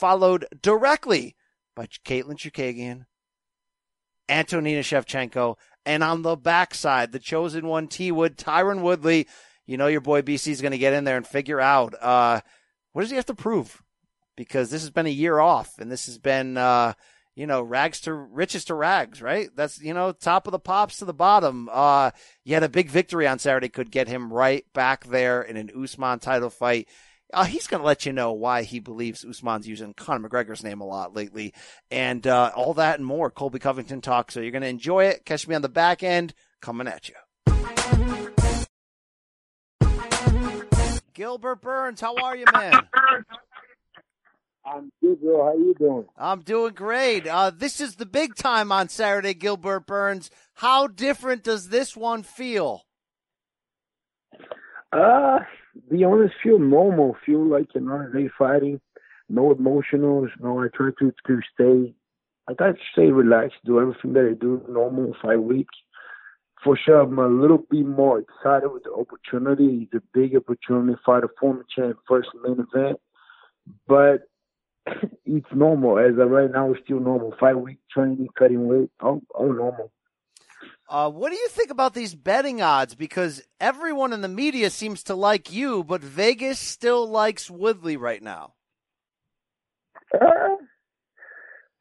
followed 0.00 0.46
directly 0.62 1.36
by 1.76 1.86
Katlyn 1.86 2.36
Chookagian, 2.36 3.04
Antonina 4.28 4.80
Shevchenko, 4.80 5.56
and 5.84 6.02
on 6.02 6.22
the 6.22 6.36
backside, 6.36 7.12
the 7.12 7.18
chosen 7.18 7.66
one, 7.66 7.86
T 7.86 8.10
Wood, 8.10 8.38
Tyron 8.38 8.80
Woodley. 8.80 9.28
You 9.66 9.76
know 9.76 9.86
your 9.86 10.00
boy 10.00 10.22
BC 10.22 10.48
is 10.48 10.62
going 10.62 10.72
to 10.72 10.78
get 10.78 10.94
in 10.94 11.04
there 11.04 11.16
and 11.16 11.26
figure 11.26 11.60
out 11.60 11.94
uh, 12.00 12.40
what 12.92 13.02
does 13.02 13.10
he 13.10 13.16
have 13.16 13.26
to 13.26 13.34
prove? 13.34 13.82
Because 14.36 14.70
this 14.70 14.82
has 14.82 14.90
been 14.90 15.06
a 15.06 15.10
year 15.10 15.38
off, 15.38 15.78
and 15.78 15.92
this 15.92 16.06
has 16.06 16.18
been 16.18 16.56
uh, 16.56 16.94
you 17.36 17.46
know 17.46 17.62
rags 17.62 18.00
to 18.00 18.14
riches 18.14 18.64
to 18.66 18.74
rags, 18.74 19.20
right? 19.20 19.50
That's 19.54 19.80
you 19.80 19.94
know 19.94 20.12
top 20.12 20.46
of 20.46 20.52
the 20.52 20.58
pops 20.58 20.98
to 20.98 21.04
the 21.04 21.14
bottom. 21.14 21.68
Uh, 21.70 22.10
yet 22.44 22.62
a 22.62 22.68
big 22.68 22.88
victory 22.88 23.28
on 23.28 23.38
Saturday 23.38 23.68
could 23.68 23.90
get 23.90 24.08
him 24.08 24.32
right 24.32 24.64
back 24.72 25.04
there 25.04 25.42
in 25.42 25.56
an 25.56 25.70
Usman 25.76 26.20
title 26.20 26.50
fight. 26.50 26.88
Uh, 27.32 27.44
he's 27.44 27.66
going 27.66 27.80
to 27.80 27.86
let 27.86 28.06
you 28.06 28.12
know 28.12 28.32
why 28.32 28.62
he 28.62 28.80
believes 28.80 29.24
Usman's 29.24 29.68
using 29.68 29.94
Conor 29.94 30.28
McGregor's 30.28 30.64
name 30.64 30.80
a 30.80 30.86
lot 30.86 31.14
lately, 31.14 31.54
and 31.90 32.26
uh, 32.26 32.50
all 32.54 32.74
that 32.74 32.98
and 32.98 33.06
more. 33.06 33.30
Colby 33.30 33.58
Covington 33.58 34.00
talk. 34.00 34.30
So 34.30 34.40
you're 34.40 34.50
going 34.50 34.62
to 34.62 34.68
enjoy 34.68 35.04
it. 35.04 35.24
Catch 35.24 35.46
me 35.46 35.54
on 35.54 35.62
the 35.62 35.68
back 35.68 36.02
end 36.02 36.34
coming 36.60 36.88
at 36.88 37.08
you. 37.08 37.14
Gilbert 41.14 41.60
Burns, 41.60 42.00
how 42.00 42.16
are 42.16 42.36
you, 42.36 42.46
man? 42.52 42.72
I'm 44.64 44.90
good, 45.02 45.20
bro. 45.20 45.44
How 45.44 45.54
you 45.54 45.74
doing? 45.78 46.06
I'm 46.16 46.40
doing 46.40 46.74
great. 46.74 47.26
Uh, 47.26 47.50
this 47.50 47.80
is 47.80 47.96
the 47.96 48.06
big 48.06 48.34
time 48.34 48.72
on 48.72 48.88
Saturday, 48.88 49.34
Gilbert 49.34 49.86
Burns. 49.86 50.30
How 50.54 50.86
different 50.86 51.42
does 51.42 51.68
this 51.68 51.96
one 51.96 52.22
feel? 52.22 52.84
Uh, 54.92 55.40
be 55.90 56.04
honest, 56.04 56.34
feel 56.42 56.58
normal. 56.58 57.16
Feel 57.24 57.46
like 57.46 57.68
another 57.74 58.10
day 58.12 58.28
fighting. 58.38 58.80
No 59.28 59.54
emotionals. 59.54 60.28
No, 60.40 60.62
I 60.62 60.68
try 60.74 60.90
to 60.98 61.12
to 61.26 61.40
stay. 61.54 61.94
I 62.48 62.54
try 62.54 62.72
to 62.72 62.78
stay 62.92 63.10
relaxed. 63.10 63.58
Do 63.64 63.80
everything 63.80 64.12
that 64.14 64.28
I 64.30 64.34
do 64.34 64.64
normal 64.68 65.14
five 65.22 65.40
weeks. 65.40 65.74
For 66.64 66.76
sure, 66.76 67.00
I'm 67.00 67.18
a 67.18 67.26
little 67.26 67.64
bit 67.70 67.86
more 67.86 68.18
excited 68.18 68.68
with 68.68 68.82
the 68.82 68.92
opportunity. 68.92 69.88
It's 69.90 69.94
a 69.94 70.02
big 70.12 70.36
opportunity. 70.36 70.98
Fight 71.06 71.24
a 71.24 71.28
former 71.40 71.64
champ 71.74 71.96
first 72.06 72.28
main 72.44 72.66
event, 72.74 72.98
but 73.86 74.28
it's 75.24 75.46
normal. 75.54 75.98
As 75.98 76.18
of 76.18 76.30
right 76.30 76.50
now, 76.50 76.72
it's 76.72 76.84
still 76.84 77.00
normal. 77.00 77.34
Five 77.40 77.56
week 77.56 77.78
training, 77.90 78.28
cutting 78.38 78.66
weight, 78.66 78.90
all, 79.00 79.22
all 79.34 79.52
normal. 79.52 79.90
Uh, 80.90 81.08
what 81.08 81.30
do 81.30 81.36
you 81.36 81.48
think 81.48 81.70
about 81.70 81.94
these 81.94 82.16
betting 82.16 82.60
odds? 82.60 82.96
Because 82.96 83.42
everyone 83.60 84.12
in 84.12 84.22
the 84.22 84.28
media 84.28 84.70
seems 84.70 85.04
to 85.04 85.14
like 85.14 85.52
you, 85.52 85.84
but 85.84 86.02
Vegas 86.02 86.58
still 86.58 87.06
likes 87.06 87.48
Woodley 87.48 87.96
right 87.96 88.20
now. 88.20 88.54
Uh, 90.12 90.56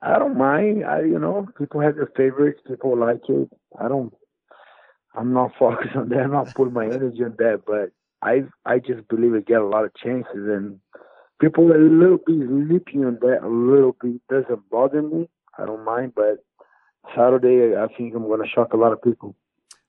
I 0.04 0.20
don't 0.20 0.38
mind. 0.38 0.86
I, 0.86 1.02
you 1.02 1.18
know, 1.18 1.48
people 1.58 1.82
have 1.82 1.96
their 1.96 2.12
favorites. 2.16 2.62
People 2.68 2.96
like 2.96 3.22
it. 3.28 3.50
I 3.82 3.88
don't. 3.88 4.14
I'm 5.16 5.34
not 5.34 5.54
focused 5.60 5.96
on 5.96 6.10
that. 6.10 6.20
I'm 6.20 6.32
not 6.32 6.54
putting 6.54 6.74
my 6.74 6.86
energy 6.86 7.24
on 7.24 7.34
that. 7.40 7.64
But 7.66 7.92
I, 8.22 8.44
I 8.64 8.78
just 8.78 9.08
believe 9.08 9.34
I 9.34 9.40
get 9.40 9.60
a 9.62 9.68
lot 9.68 9.86
of 9.86 9.96
chances, 9.96 10.28
and 10.36 10.80
people 11.42 11.72
a 11.72 11.82
little 11.82 12.20
bit 12.24 12.48
sleeping 12.48 13.06
on 13.06 13.18
that 13.22 13.40
a 13.44 13.50
little 13.50 13.96
bit. 14.00 14.22
Doesn't 14.30 14.70
bother 14.70 15.02
me. 15.02 15.28
I 15.58 15.66
don't 15.66 15.84
mind, 15.84 16.14
but 16.16 16.46
Saturday, 17.16 17.76
I 17.76 17.88
think 17.96 18.14
I'm 18.16 18.28
going 18.28 18.42
to 18.42 18.50
shock 18.50 18.74
a 18.74 18.78
lot 18.78 18.92
of 18.92 19.02
people. 19.02 19.36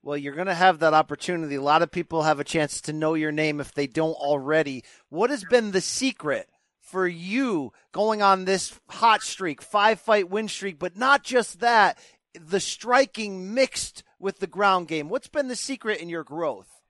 Well, 0.02 0.16
you're 0.16 0.34
going 0.34 0.46
to 0.46 0.54
have 0.54 0.78
that 0.78 0.94
opportunity. 0.94 1.56
A 1.56 1.62
lot 1.62 1.82
of 1.82 1.90
people 1.90 2.22
have 2.22 2.40
a 2.40 2.44
chance 2.44 2.80
to 2.82 2.92
know 2.92 3.14
your 3.14 3.32
name 3.32 3.60
if 3.60 3.74
they 3.74 3.86
don't 3.86 4.14
already. 4.14 4.82
What 5.10 5.30
has 5.30 5.44
been 5.44 5.72
the 5.72 5.82
secret 5.82 6.48
for 6.80 7.06
you 7.06 7.72
going 7.92 8.22
on 8.22 8.46
this 8.46 8.80
hot 8.88 9.22
streak, 9.22 9.60
five 9.60 10.00
fight 10.00 10.30
win 10.30 10.48
streak, 10.48 10.78
but 10.78 10.96
not 10.96 11.22
just 11.22 11.60
that, 11.60 11.98
the 12.34 12.60
striking 12.60 13.52
mixed 13.52 14.02
with 14.18 14.38
the 14.38 14.46
ground 14.46 14.88
game? 14.88 15.10
What's 15.10 15.28
been 15.28 15.48
the 15.48 15.56
secret 15.56 16.00
in 16.00 16.08
your 16.08 16.24
growth? 16.24 16.80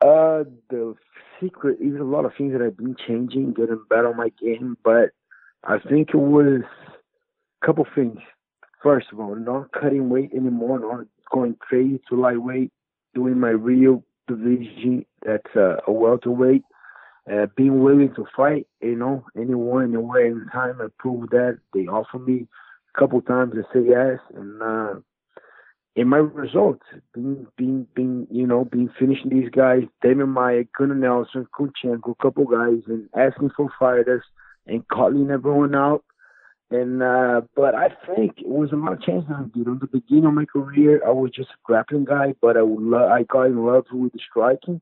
Uh, 0.00 0.42
the 0.70 0.96
secret 1.40 1.78
is 1.80 1.94
a 1.94 2.04
lot 2.04 2.24
of 2.24 2.32
things 2.36 2.52
that 2.52 2.62
I've 2.62 2.76
been 2.76 2.96
changing, 3.06 3.52
getting 3.52 3.82
better 3.88 4.08
on 4.08 4.16
my 4.16 4.32
game, 4.40 4.76
but 4.82 5.10
I 5.62 5.78
think 5.78 6.08
it 6.08 6.16
was 6.16 6.62
a 7.62 7.66
couple 7.66 7.86
things 7.94 8.18
first 8.84 9.06
of 9.10 9.18
all, 9.18 9.34
not 9.34 9.72
cutting 9.72 10.10
weight 10.10 10.30
anymore, 10.32 10.78
not 10.78 11.06
going 11.32 11.56
crazy 11.58 12.00
to 12.08 12.20
lightweight, 12.20 12.70
doing 13.14 13.40
my 13.40 13.48
real 13.48 14.04
division 14.28 15.04
that's 15.24 15.56
uh, 15.56 15.76
a 15.88 15.92
welterweight, 15.92 16.62
uh, 17.32 17.46
being 17.56 17.82
willing 17.82 18.12
to 18.14 18.26
fight, 18.36 18.66
you 18.82 18.94
know, 18.94 19.24
anyone, 19.36 19.84
anywhere, 19.84 20.26
anytime. 20.26 20.80
I 20.80 20.88
proved 20.98 21.30
that. 21.30 21.58
They 21.72 21.86
offered 21.86 22.26
me 22.26 22.46
a 22.94 22.98
couple 22.98 23.22
times 23.22 23.54
to 23.54 23.62
say 23.72 23.88
yes, 23.88 24.18
and 24.36 24.62
uh, 24.62 24.94
in 25.96 26.08
my 26.08 26.18
results, 26.18 26.84
being, 27.14 27.46
being, 27.56 27.86
being, 27.94 28.26
you 28.30 28.46
know, 28.46 28.66
being 28.66 28.90
finishing 28.98 29.30
these 29.30 29.50
guys, 29.50 29.82
Demian 30.04 30.28
Maia, 30.28 30.64
Gunnar 30.76 30.94
Nelson, 30.94 31.46
Kunchenko, 31.58 32.10
a 32.18 32.22
couple 32.22 32.44
guys, 32.44 32.82
and 32.86 33.08
asking 33.16 33.50
for 33.56 33.70
fighters 33.78 34.24
and 34.66 34.86
calling 34.88 35.30
everyone 35.30 35.74
out 35.74 36.04
and 36.74 37.02
uh, 37.02 37.42
but 37.54 37.74
I 37.74 37.88
think 38.06 38.38
it 38.38 38.48
was 38.48 38.72
a 38.72 38.76
lot 38.76 38.94
of 38.94 39.02
chances 39.02 39.30
I 39.30 39.44
did. 39.56 39.68
On 39.68 39.78
the 39.78 39.86
beginning 39.86 40.24
of 40.26 40.34
my 40.34 40.44
career, 40.44 41.00
I 41.06 41.10
was 41.10 41.30
just 41.30 41.50
a 41.50 41.60
grappling 41.62 42.04
guy, 42.04 42.34
but 42.40 42.56
I 42.56 42.62
lo- 42.62 43.08
I 43.08 43.22
got 43.24 43.44
in 43.44 43.64
love 43.64 43.84
with 43.92 44.12
the 44.12 44.18
striking, 44.28 44.80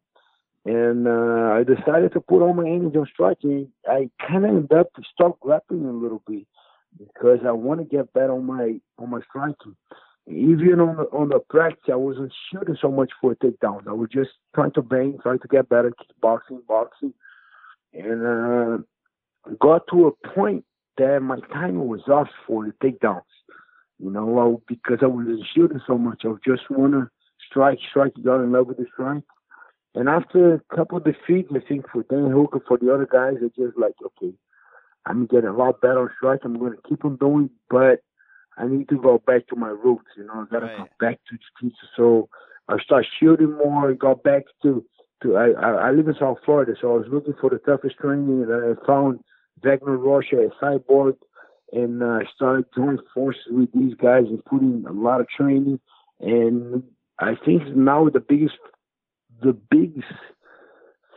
and 0.64 1.06
uh, 1.06 1.52
I 1.52 1.64
decided 1.64 2.12
to 2.14 2.20
put 2.20 2.40
all 2.40 2.54
my 2.54 2.66
energy 2.66 2.96
on 2.96 3.06
striking. 3.12 3.68
I 3.86 4.08
kind 4.26 4.44
of 4.44 4.50
ended 4.50 4.72
up 4.72 4.92
to 4.94 5.02
stop 5.12 5.38
grappling 5.40 5.84
a 5.84 5.92
little 5.92 6.22
bit 6.26 6.46
because 6.98 7.40
I 7.46 7.52
want 7.52 7.80
to 7.80 7.84
get 7.84 8.12
better 8.14 8.32
on 8.32 8.46
my 8.46 8.80
on 8.98 9.10
my 9.10 9.20
striking. 9.28 9.76
Even 10.28 10.80
on 10.80 10.96
the 10.96 11.02
on 11.12 11.28
the 11.28 11.40
practice, 11.50 11.90
I 11.92 11.96
wasn't 11.96 12.32
shooting 12.50 12.76
so 12.80 12.90
much 12.90 13.10
for 13.20 13.34
takedowns. 13.34 13.86
I 13.86 13.92
was 13.92 14.08
just 14.10 14.30
trying 14.54 14.72
to 14.72 14.82
bang, 14.82 15.18
trying 15.22 15.40
to 15.40 15.48
get 15.48 15.68
better, 15.68 15.92
keep 15.98 16.20
boxing, 16.22 16.62
boxing, 16.66 17.12
and 17.92 18.24
uh, 18.24 18.78
got 19.60 19.82
to 19.88 20.06
a 20.06 20.28
point 20.28 20.64
that 21.02 21.20
my 21.20 21.38
timing 21.52 21.88
was 21.88 22.02
off 22.08 22.28
for 22.46 22.64
the 22.64 22.72
takedowns. 22.82 23.22
You 23.98 24.10
know, 24.10 24.38
I, 24.38 24.72
because 24.72 24.98
I 25.02 25.06
was 25.06 25.26
shooting 25.54 25.80
so 25.86 25.98
much, 25.98 26.22
I 26.24 26.32
just 26.44 26.70
want 26.70 26.92
to 26.92 27.08
strike, 27.48 27.78
strike, 27.90 28.12
got 28.24 28.42
in 28.42 28.52
love 28.52 28.68
with 28.68 28.78
the 28.78 28.86
strike. 28.92 29.22
And 29.94 30.08
after 30.08 30.54
a 30.54 30.76
couple 30.76 30.98
of 30.98 31.04
defeats, 31.04 31.50
I 31.54 31.60
think 31.68 31.86
for 31.92 32.02
Dan 32.04 32.30
Hooker, 32.30 32.60
for 32.66 32.78
the 32.78 32.92
other 32.92 33.06
guys, 33.10 33.34
I 33.42 33.48
just 33.48 33.76
like, 33.76 33.94
okay, 34.04 34.34
I'm 35.06 35.26
getting 35.26 35.50
a 35.50 35.56
lot 35.56 35.80
better 35.80 36.00
on 36.00 36.10
strike. 36.16 36.40
I'm 36.44 36.58
going 36.58 36.72
to 36.72 36.88
keep 36.88 37.04
on 37.04 37.16
doing, 37.16 37.50
but 37.68 38.00
I 38.56 38.66
need 38.66 38.88
to 38.88 39.00
go 39.00 39.22
back 39.26 39.48
to 39.48 39.56
my 39.56 39.68
roots. 39.68 40.08
You 40.16 40.24
know, 40.24 40.32
I 40.32 40.44
got 40.50 40.60
to 40.60 40.66
right. 40.66 40.78
go 40.78 40.86
back 40.98 41.20
to 41.28 41.36
jiu-jitsu. 41.36 41.86
So 41.96 42.28
I 42.68 42.78
start 42.82 43.06
shooting 43.20 43.52
more. 43.52 43.90
and 43.90 43.98
Got 43.98 44.22
back 44.22 44.44
to 44.62 44.84
to 45.22 45.36
I, 45.36 45.50
I 45.50 45.90
live 45.92 46.08
in 46.08 46.14
South 46.18 46.38
Florida, 46.44 46.72
so 46.80 46.94
I 46.94 46.98
was 46.98 47.06
looking 47.10 47.34
for 47.40 47.50
the 47.50 47.58
toughest 47.58 47.96
training 47.98 48.40
that 48.46 48.76
I 48.76 48.86
found 48.86 49.20
Wagner 49.62 49.96
Rocha 49.96 50.36
a 50.36 50.64
Cyborg 50.64 51.16
and 51.72 52.02
uh, 52.02 52.18
started 52.34 52.66
joining 52.76 52.98
forces 53.14 53.42
with 53.50 53.70
these 53.72 53.94
guys 53.94 54.24
and 54.28 54.44
putting 54.44 54.84
a 54.86 54.92
lot 54.92 55.20
of 55.20 55.28
training. 55.28 55.80
And 56.20 56.82
I 57.18 57.34
think 57.44 57.74
now 57.74 58.08
the 58.08 58.20
biggest, 58.20 58.54
the 59.42 59.52
biggest 59.52 60.06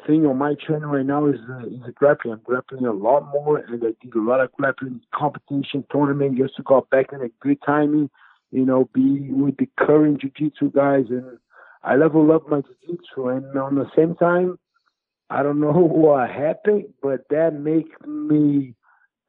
thing 0.07 0.25
on 0.25 0.37
my 0.37 0.55
training 0.65 0.87
right 0.87 1.05
now 1.05 1.27
is 1.27 1.39
uh, 1.49 1.65
is 1.65 1.79
the 1.85 1.91
grappling. 1.91 2.33
I'm 2.33 2.41
grappling 2.43 2.85
a 2.85 2.93
lot 2.93 3.27
more, 3.33 3.57
and 3.57 3.83
I 3.83 3.93
did 4.01 4.15
a 4.15 4.21
lot 4.21 4.39
of 4.39 4.51
grappling 4.53 5.01
competition 5.13 5.83
tournament 5.91 6.37
just 6.37 6.55
to 6.57 6.63
go 6.63 6.87
back 6.91 7.07
in 7.11 7.21
a 7.21 7.29
good 7.41 7.57
timing. 7.65 8.09
You 8.51 8.65
know, 8.65 8.89
be 8.93 9.31
with 9.31 9.57
the 9.57 9.67
current 9.77 10.21
jiu-jitsu 10.21 10.71
guys, 10.71 11.05
and 11.09 11.37
I 11.83 11.95
level 11.95 12.31
up 12.31 12.47
my 12.47 12.61
jiu-jitsu. 12.61 13.27
And 13.27 13.57
on 13.57 13.75
the 13.75 13.89
same 13.95 14.15
time, 14.15 14.57
I 15.29 15.43
don't 15.43 15.59
know 15.59 15.71
what 15.73 16.29
happened, 16.29 16.85
but 17.01 17.21
that 17.29 17.53
makes 17.53 17.89
me 18.05 18.75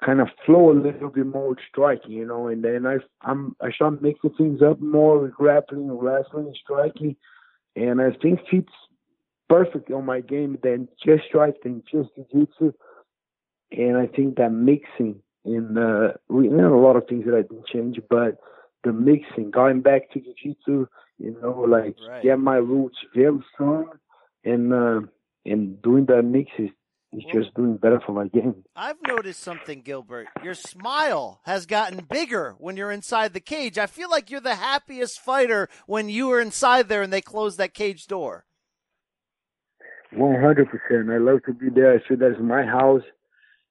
kind 0.04 0.20
of 0.20 0.28
flow 0.44 0.70
a 0.70 0.74
little 0.74 1.08
bit 1.08 1.26
more 1.26 1.56
striking, 1.68 2.12
you 2.12 2.26
know. 2.26 2.48
And 2.48 2.62
then 2.62 2.86
I 2.86 2.96
I'm 3.22 3.56
I 3.60 3.70
start 3.70 4.02
mixing 4.02 4.34
things 4.34 4.62
up 4.62 4.80
more 4.80 5.18
with 5.18 5.32
grappling, 5.32 5.90
wrestling, 5.90 6.46
and 6.46 6.58
striking, 6.62 7.16
and 7.74 8.00
I 8.00 8.10
think 8.22 8.40
fits 8.50 8.72
perfect 9.48 9.90
on 9.90 10.04
my 10.04 10.20
game 10.20 10.58
than 10.62 10.88
just 11.04 11.24
striking, 11.28 11.82
just 11.90 12.10
jiu-jitsu. 12.16 12.72
And 13.72 13.96
I 13.96 14.06
think 14.06 14.36
that 14.36 14.50
mixing 14.50 15.22
in 15.44 15.78
uh, 15.78 16.14
we 16.28 16.44
you 16.44 16.56
know, 16.56 16.78
a 16.78 16.82
lot 16.82 16.96
of 16.96 17.06
things 17.08 17.24
that 17.26 17.34
I 17.34 17.42
didn't 17.42 17.66
change, 17.68 17.98
but 18.10 18.38
the 18.84 18.92
mixing, 18.92 19.50
going 19.50 19.80
back 19.80 20.10
to 20.10 20.20
jiu-jitsu, 20.20 20.86
you 21.18 21.38
know, 21.40 21.64
like 21.68 21.96
right. 22.08 22.22
get 22.22 22.38
my 22.38 22.56
roots 22.56 22.98
very 23.14 23.38
strong 23.54 23.88
and. 24.44 24.72
Uh, 24.72 25.00
and 25.46 25.80
doing 25.82 26.06
that 26.06 26.22
mix 26.22 26.50
is, 26.58 26.70
is 27.12 27.24
well, 27.24 27.34
just 27.34 27.54
doing 27.54 27.76
better 27.76 28.00
for 28.04 28.12
my 28.12 28.28
game. 28.28 28.64
I've 28.74 29.00
noticed 29.06 29.40
something, 29.40 29.82
Gilbert. 29.82 30.26
Your 30.42 30.54
smile 30.54 31.40
has 31.44 31.66
gotten 31.66 32.04
bigger 32.10 32.54
when 32.58 32.76
you're 32.76 32.92
inside 32.92 33.32
the 33.32 33.40
cage. 33.40 33.78
I 33.78 33.86
feel 33.86 34.10
like 34.10 34.30
you're 34.30 34.40
the 34.40 34.56
happiest 34.56 35.20
fighter 35.20 35.68
when 35.86 36.08
you 36.08 36.30
are 36.32 36.40
inside 36.40 36.88
there 36.88 37.02
and 37.02 37.12
they 37.12 37.20
close 37.20 37.56
that 37.56 37.74
cage 37.74 38.06
door. 38.06 38.44
One 40.12 40.40
hundred 40.40 40.68
percent. 40.70 41.10
I 41.10 41.18
love 41.18 41.42
to 41.46 41.52
be 41.52 41.68
there. 41.68 41.94
I 41.94 41.98
feel 42.06 42.16
that's 42.16 42.40
my 42.40 42.64
house, 42.64 43.02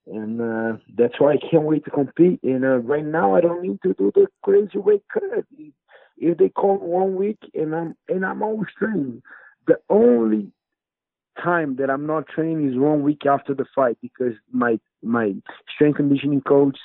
and 0.05 0.41
uh, 0.41 0.77
that's 0.95 1.19
why 1.19 1.33
I 1.33 1.37
can't 1.37 1.63
wait 1.63 1.85
to 1.85 1.91
compete. 1.91 2.41
And 2.43 2.65
uh, 2.65 2.79
right 2.79 3.05
now, 3.05 3.35
I 3.35 3.41
don't 3.41 3.63
need 3.63 3.79
to 3.83 3.93
do 3.93 4.11
the 4.13 4.27
crazy 4.43 4.77
weight 4.77 5.03
cut. 5.11 5.23
If 6.17 6.37
they 6.37 6.49
call 6.49 6.77
one 6.77 7.15
week 7.15 7.39
and 7.53 7.73
I'm 7.73 7.95
and 8.09 8.25
I'm 8.25 8.43
always 8.43 8.67
training, 8.77 9.21
the 9.65 9.77
only 9.89 10.51
time 11.41 11.75
that 11.77 11.89
I'm 11.89 12.05
not 12.05 12.27
training 12.27 12.69
is 12.69 12.77
one 12.77 13.03
week 13.03 13.25
after 13.25 13.53
the 13.53 13.65
fight 13.75 13.97
because 14.01 14.33
my 14.51 14.79
my 15.03 15.33
strength 15.73 15.97
conditioning 15.97 16.41
coach, 16.41 16.77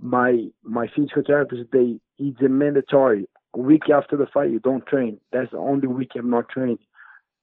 my 0.00 0.46
my 0.62 0.88
physical 0.94 1.22
therapist, 1.26 1.70
they 1.72 1.98
it's 2.18 2.40
a 2.40 2.48
mandatory. 2.48 3.28
A 3.54 3.58
week 3.58 3.90
after 3.92 4.16
the 4.16 4.26
fight, 4.26 4.50
you 4.50 4.60
don't 4.60 4.86
train. 4.86 5.18
That's 5.32 5.50
the 5.50 5.58
only 5.58 5.86
week 5.86 6.12
I'm 6.14 6.30
not 6.30 6.48
training. 6.48 6.78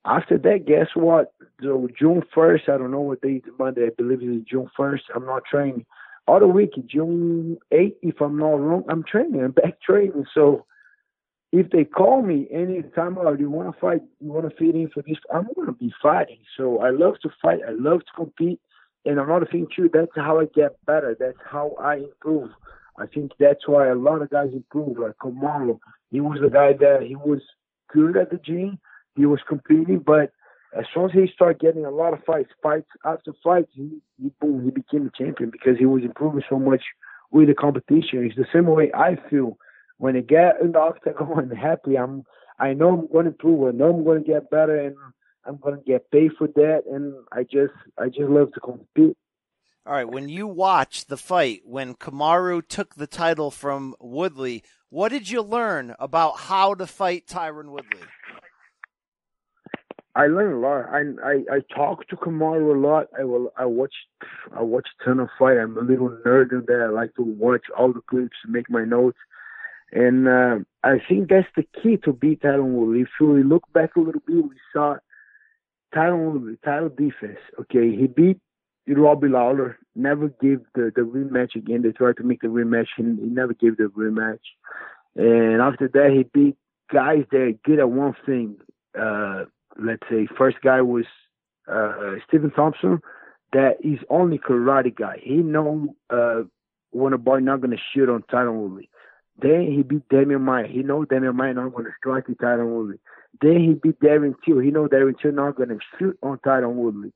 After 0.05 0.37
that, 0.39 0.65
guess 0.65 0.87
what? 0.95 1.33
So 1.61 1.87
June 1.97 2.23
first, 2.33 2.69
I 2.69 2.77
don't 2.77 2.91
know 2.91 3.01
what 3.01 3.21
day 3.21 3.41
Monday. 3.59 3.87
I 3.87 3.89
believe 3.95 4.19
it's 4.21 4.49
June 4.49 4.69
first. 4.75 5.03
I'm 5.13 5.25
not 5.25 5.43
training. 5.45 5.85
Other 6.27 6.47
week, 6.47 6.71
June 6.87 7.57
eighth, 7.71 7.97
if 8.01 8.21
I'm 8.21 8.37
not 8.37 8.59
wrong, 8.59 8.83
I'm 8.89 9.03
training. 9.03 9.43
I'm 9.43 9.51
back 9.51 9.81
training. 9.81 10.25
So 10.33 10.65
if 11.51 11.69
they 11.71 11.83
call 11.83 12.21
me 12.21 12.47
anytime, 12.51 13.17
oh, 13.17 13.35
do 13.35 13.41
you 13.41 13.49
want 13.49 13.73
to 13.73 13.79
fight? 13.79 14.01
You 14.19 14.31
want 14.31 14.49
to 14.49 14.55
fit 14.55 14.75
in 14.75 14.89
for 14.93 15.01
this? 15.01 15.17
I'm 15.33 15.47
going 15.55 15.67
to 15.67 15.73
be 15.73 15.93
fighting. 16.01 16.39
So 16.55 16.79
I 16.79 16.91
love 16.91 17.15
to 17.23 17.29
fight. 17.41 17.59
I 17.67 17.71
love 17.71 18.01
to 18.01 18.11
compete. 18.15 18.59
and 19.05 19.19
another 19.19 19.47
thing 19.51 19.67
too, 19.75 19.89
that's 19.91 20.11
how 20.15 20.39
I 20.39 20.45
get 20.45 20.83
better. 20.85 21.15
That's 21.19 21.37
how 21.49 21.75
I 21.79 21.95
improve. 21.95 22.51
I 22.99 23.07
think 23.07 23.31
that's 23.39 23.67
why 23.67 23.87
a 23.87 23.95
lot 23.95 24.21
of 24.21 24.29
guys 24.29 24.49
improve. 24.53 24.99
Like 24.99 25.17
Kamaru, 25.17 25.79
he 26.11 26.19
was 26.19 26.39
a 26.45 26.49
guy 26.49 26.73
that 26.73 27.03
he 27.07 27.15
was 27.15 27.41
good 27.91 28.17
at 28.17 28.29
the 28.29 28.37
gym. 28.37 28.79
He 29.15 29.25
was 29.25 29.39
competing, 29.47 29.99
but 29.99 30.31
as 30.77 30.85
soon 30.93 31.05
as 31.05 31.11
he 31.13 31.27
started 31.33 31.59
getting 31.59 31.85
a 31.85 31.89
lot 31.89 32.13
of 32.13 32.23
fights, 32.25 32.51
fights 32.61 32.89
after 33.03 33.33
fights, 33.43 33.71
he, 33.73 33.99
he 34.21 34.31
boom, 34.39 34.63
he 34.65 34.71
became 34.71 35.07
a 35.07 35.23
champion 35.23 35.49
because 35.49 35.79
he 35.79 35.85
was 35.85 36.03
improving 36.03 36.43
so 36.47 36.59
much 36.59 36.83
with 37.31 37.47
the 37.47 37.55
competition. 37.55 38.23
It's 38.23 38.35
the 38.35 38.45
same 38.53 38.67
way 38.67 38.91
I 38.93 39.17
feel 39.29 39.57
when 39.99 40.15
I 40.15 40.21
get 40.21 40.59
in 40.61 40.71
the 40.71 40.79
octagon 40.79 41.51
happy. 41.51 41.97
I'm 41.97 42.23
I 42.57 42.73
know 42.73 42.89
I'm 42.89 43.07
going 43.07 43.25
to 43.25 43.31
improve. 43.31 43.67
I 43.67 43.77
know 43.77 43.93
I'm 43.93 44.03
going 44.03 44.23
to 44.23 44.27
get 44.27 44.49
better, 44.49 44.77
and 44.77 44.95
I'm 45.45 45.57
going 45.57 45.77
to 45.77 45.83
get 45.83 46.09
paid 46.11 46.31
for 46.37 46.47
that. 46.47 46.83
And 46.91 47.13
I 47.31 47.43
just 47.43 47.73
I 47.97 48.07
just 48.07 48.29
love 48.29 48.51
to 48.53 48.59
compete. 48.59 49.15
All 49.85 49.93
right, 49.93 50.09
when 50.09 50.29
you 50.29 50.47
watched 50.47 51.07
the 51.07 51.17
fight 51.17 51.61
when 51.63 51.95
Kamaru 51.95 52.67
took 52.67 52.95
the 52.95 53.07
title 53.07 53.49
from 53.51 53.95
Woodley, 53.99 54.63
what 54.89 55.09
did 55.09 55.29
you 55.29 55.41
learn 55.41 55.95
about 55.99 56.37
how 56.37 56.73
to 56.75 56.85
fight 56.85 57.27
Tyron 57.27 57.69
Woodley? 57.69 58.01
I 60.15 60.27
learned 60.27 60.53
a 60.53 60.67
lot. 60.67 60.85
I 60.91 61.01
I, 61.23 61.57
I 61.57 61.75
talked 61.75 62.09
to 62.09 62.17
Kamaru 62.17 62.75
a 62.75 62.79
lot. 62.79 63.07
I 63.17 63.23
will 63.23 63.51
I 63.57 63.65
watch 63.65 63.93
I 64.55 64.61
watch 64.61 64.87
a 65.01 65.05
ton 65.05 65.19
of 65.19 65.29
fight. 65.37 65.57
I'm 65.57 65.77
a 65.77 65.81
little 65.81 66.09
nerd 66.25 66.51
in 66.51 66.65
that. 66.67 66.85
I 66.87 66.89
like 66.89 67.15
to 67.15 67.23
watch 67.23 67.65
all 67.77 67.91
the 67.91 68.01
clips, 68.01 68.37
make 68.47 68.69
my 68.69 68.83
notes, 68.83 69.17
and 69.91 70.27
uh, 70.27 70.57
I 70.83 70.97
think 71.07 71.29
that's 71.29 71.47
the 71.55 71.65
key 71.81 71.97
to 72.03 72.13
beat 72.13 72.41
Tyron 72.41 72.73
Woodley. 72.73 73.01
If 73.01 73.09
we 73.19 73.43
look 73.43 73.63
back 73.73 73.95
a 73.95 73.99
little 73.99 74.21
bit, 74.25 74.43
we 74.43 74.55
saw 74.73 74.97
Tyron 75.93 76.31
Woodley, 76.31 76.57
title 76.63 76.89
defense. 76.89 77.39
Okay, 77.61 77.95
he 77.95 78.07
beat 78.07 78.39
Robbie 78.87 79.27
Lawler. 79.27 79.77
Never 79.95 80.29
gave 80.29 80.61
the 80.75 80.91
the 80.95 81.01
rematch 81.01 81.55
again. 81.55 81.81
They 81.81 81.91
tried 81.91 82.17
to 82.17 82.23
make 82.23 82.41
the 82.41 82.47
rematch, 82.47 82.87
and 82.97 83.19
he 83.19 83.25
never 83.25 83.53
gave 83.53 83.77
the 83.77 83.85
rematch. 83.85 84.39
And 85.15 85.61
after 85.61 85.87
that, 85.87 86.11
he 86.11 86.23
beat 86.23 86.55
guys 86.91 87.25
that 87.31 87.59
good 87.63 87.79
at 87.79 87.89
one 87.89 88.15
thing. 88.25 88.57
Uh, 88.99 89.45
let's 89.77 90.03
say 90.09 90.27
first 90.37 90.57
guy 90.63 90.81
was 90.81 91.05
uh, 91.71 92.15
Stephen 92.27 92.51
Thompson, 92.51 92.99
that 93.53 93.77
is 93.81 93.99
only 94.09 94.37
karate 94.37 94.95
guy. 94.95 95.19
He 95.21 95.37
know 95.37 95.95
uh, 96.09 96.43
Wonderboy 96.95 97.43
not 97.43 97.61
gonna 97.61 97.77
shoot 97.93 98.09
on 98.09 98.23
Tyron 98.23 98.61
Woodley. 98.61 98.89
Then 99.41 99.71
he 99.71 99.83
beat 99.83 100.07
Demian 100.09 100.41
Maia. 100.41 100.67
He 100.67 100.83
know 100.83 101.05
Demian 101.05 101.35
Maia 101.35 101.53
not 101.53 101.73
gonna 101.73 101.89
strike 101.97 102.27
with 102.27 102.37
Tyron 102.37 102.75
Woodley. 102.75 102.99
Then 103.41 103.59
he 103.59 103.73
beat 103.73 103.99
Darren 103.99 104.35
Till. 104.45 104.59
He 104.59 104.71
know 104.71 104.87
Darren 104.87 105.19
Till 105.19 105.31
not 105.31 105.55
gonna 105.55 105.77
shoot 105.97 106.17
on 106.21 106.39
Tyron 106.39 106.73
Woodley. 106.73 107.13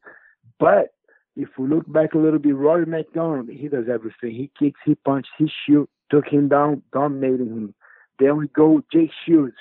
But 0.60 0.94
if 1.36 1.50
we 1.58 1.68
look 1.68 1.92
back 1.92 2.14
a 2.14 2.18
little 2.18 2.40
bit, 2.40 2.56
Rory 2.56 2.86
MacDonald, 2.86 3.50
he 3.50 3.68
does 3.68 3.86
everything. 3.92 4.32
He 4.32 4.52
kicks, 4.58 4.80
he 4.86 4.96
punches, 4.96 5.32
he 5.38 5.50
shoots, 5.66 5.92
took 6.10 6.28
him 6.28 6.48
down, 6.48 6.84
dominating 6.94 7.48
him. 7.48 7.76
Then 8.20 8.38
we 8.38 8.48
go 8.50 8.84
Jake 8.92 9.12
Shields, 9.26 9.56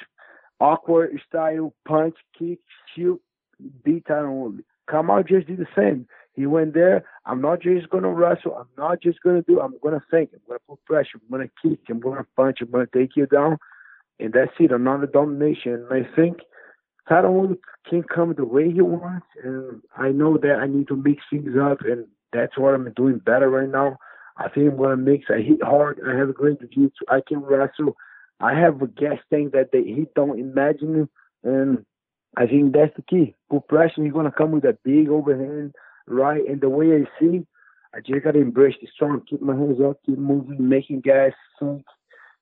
awkward 0.60 1.18
style, 1.28 1.72
punch, 1.86 2.14
kick, 2.38 2.58
shoot, 2.94 3.20
beat 3.84 4.04
Tyron 4.04 4.40
Woodley. 4.42 4.64
Kamal 4.90 5.22
just 5.22 5.46
did 5.46 5.58
the 5.58 5.66
same. 5.74 6.06
He 6.34 6.46
went 6.46 6.74
there. 6.74 7.04
I'm 7.26 7.40
not 7.40 7.60
just 7.60 7.90
gonna 7.90 8.10
wrestle. 8.10 8.54
I'm 8.56 8.68
not 8.78 9.02
just 9.02 9.20
gonna 9.22 9.42
do. 9.42 9.60
I'm 9.60 9.74
gonna 9.82 10.02
think. 10.10 10.30
I'm 10.32 10.40
gonna 10.48 10.60
put 10.68 10.84
pressure. 10.84 11.20
I'm 11.20 11.30
gonna 11.30 11.50
kick. 11.62 11.80
I'm 11.88 12.00
gonna 12.00 12.26
punch. 12.36 12.58
I'm 12.60 12.70
gonna 12.70 12.86
take 12.92 13.16
you 13.16 13.26
down, 13.26 13.58
and 14.18 14.32
that's 14.32 14.52
it. 14.58 14.72
Another 14.72 15.06
domination. 15.06 15.86
And 15.90 16.06
I 16.06 16.16
think 16.16 16.38
Tyron 17.08 17.58
can 17.88 18.02
come 18.02 18.34
the 18.34 18.46
way 18.46 18.70
he 18.70 18.80
wants, 18.80 19.26
and 19.42 19.82
I 19.96 20.10
know 20.10 20.38
that 20.38 20.58
I 20.60 20.66
need 20.66 20.88
to 20.88 20.96
mix 20.96 21.22
things 21.30 21.56
up, 21.60 21.82
and 21.82 22.06
that's 22.32 22.56
what 22.56 22.74
I'm 22.74 22.90
doing 22.94 23.18
better 23.18 23.50
right 23.50 23.68
now. 23.68 23.98
I 24.38 24.48
think 24.48 24.70
I'm 24.70 24.78
gonna 24.78 24.96
mix. 24.96 25.26
I 25.28 25.40
hit 25.42 25.62
hard. 25.62 26.00
I 26.08 26.16
have 26.16 26.30
a 26.30 26.32
great 26.32 26.60
jiu-jitsu. 26.60 27.04
I 27.08 27.20
can 27.26 27.40
wrestle. 27.40 27.96
I 28.40 28.54
have 28.58 28.80
a 28.80 28.86
gas 28.86 29.18
tank 29.30 29.52
that 29.52 29.70
they 29.72 29.82
he 29.82 30.06
don't 30.14 30.38
imagine, 30.38 31.08
and 31.44 31.84
I 32.36 32.46
think 32.46 32.72
that's 32.72 32.96
the 32.96 33.02
key. 33.02 33.34
Put 33.50 33.68
pressure. 33.68 34.02
He's 34.02 34.12
gonna 34.12 34.32
come 34.32 34.52
with 34.52 34.64
a 34.64 34.78
big 34.82 35.10
overhand 35.10 35.74
right. 36.06 36.42
And 36.48 36.60
the 36.60 36.68
way 36.68 36.92
I 36.92 37.04
see, 37.20 37.46
I 37.94 38.00
just 38.00 38.24
gotta 38.24 38.40
embrace 38.40 38.74
the 38.80 38.88
storm. 38.94 39.22
Keep 39.28 39.42
my 39.42 39.54
hands 39.54 39.78
up. 39.84 39.98
Keep 40.06 40.18
moving, 40.18 40.68
making 40.68 41.00
gas, 41.00 41.32
think, 41.58 41.84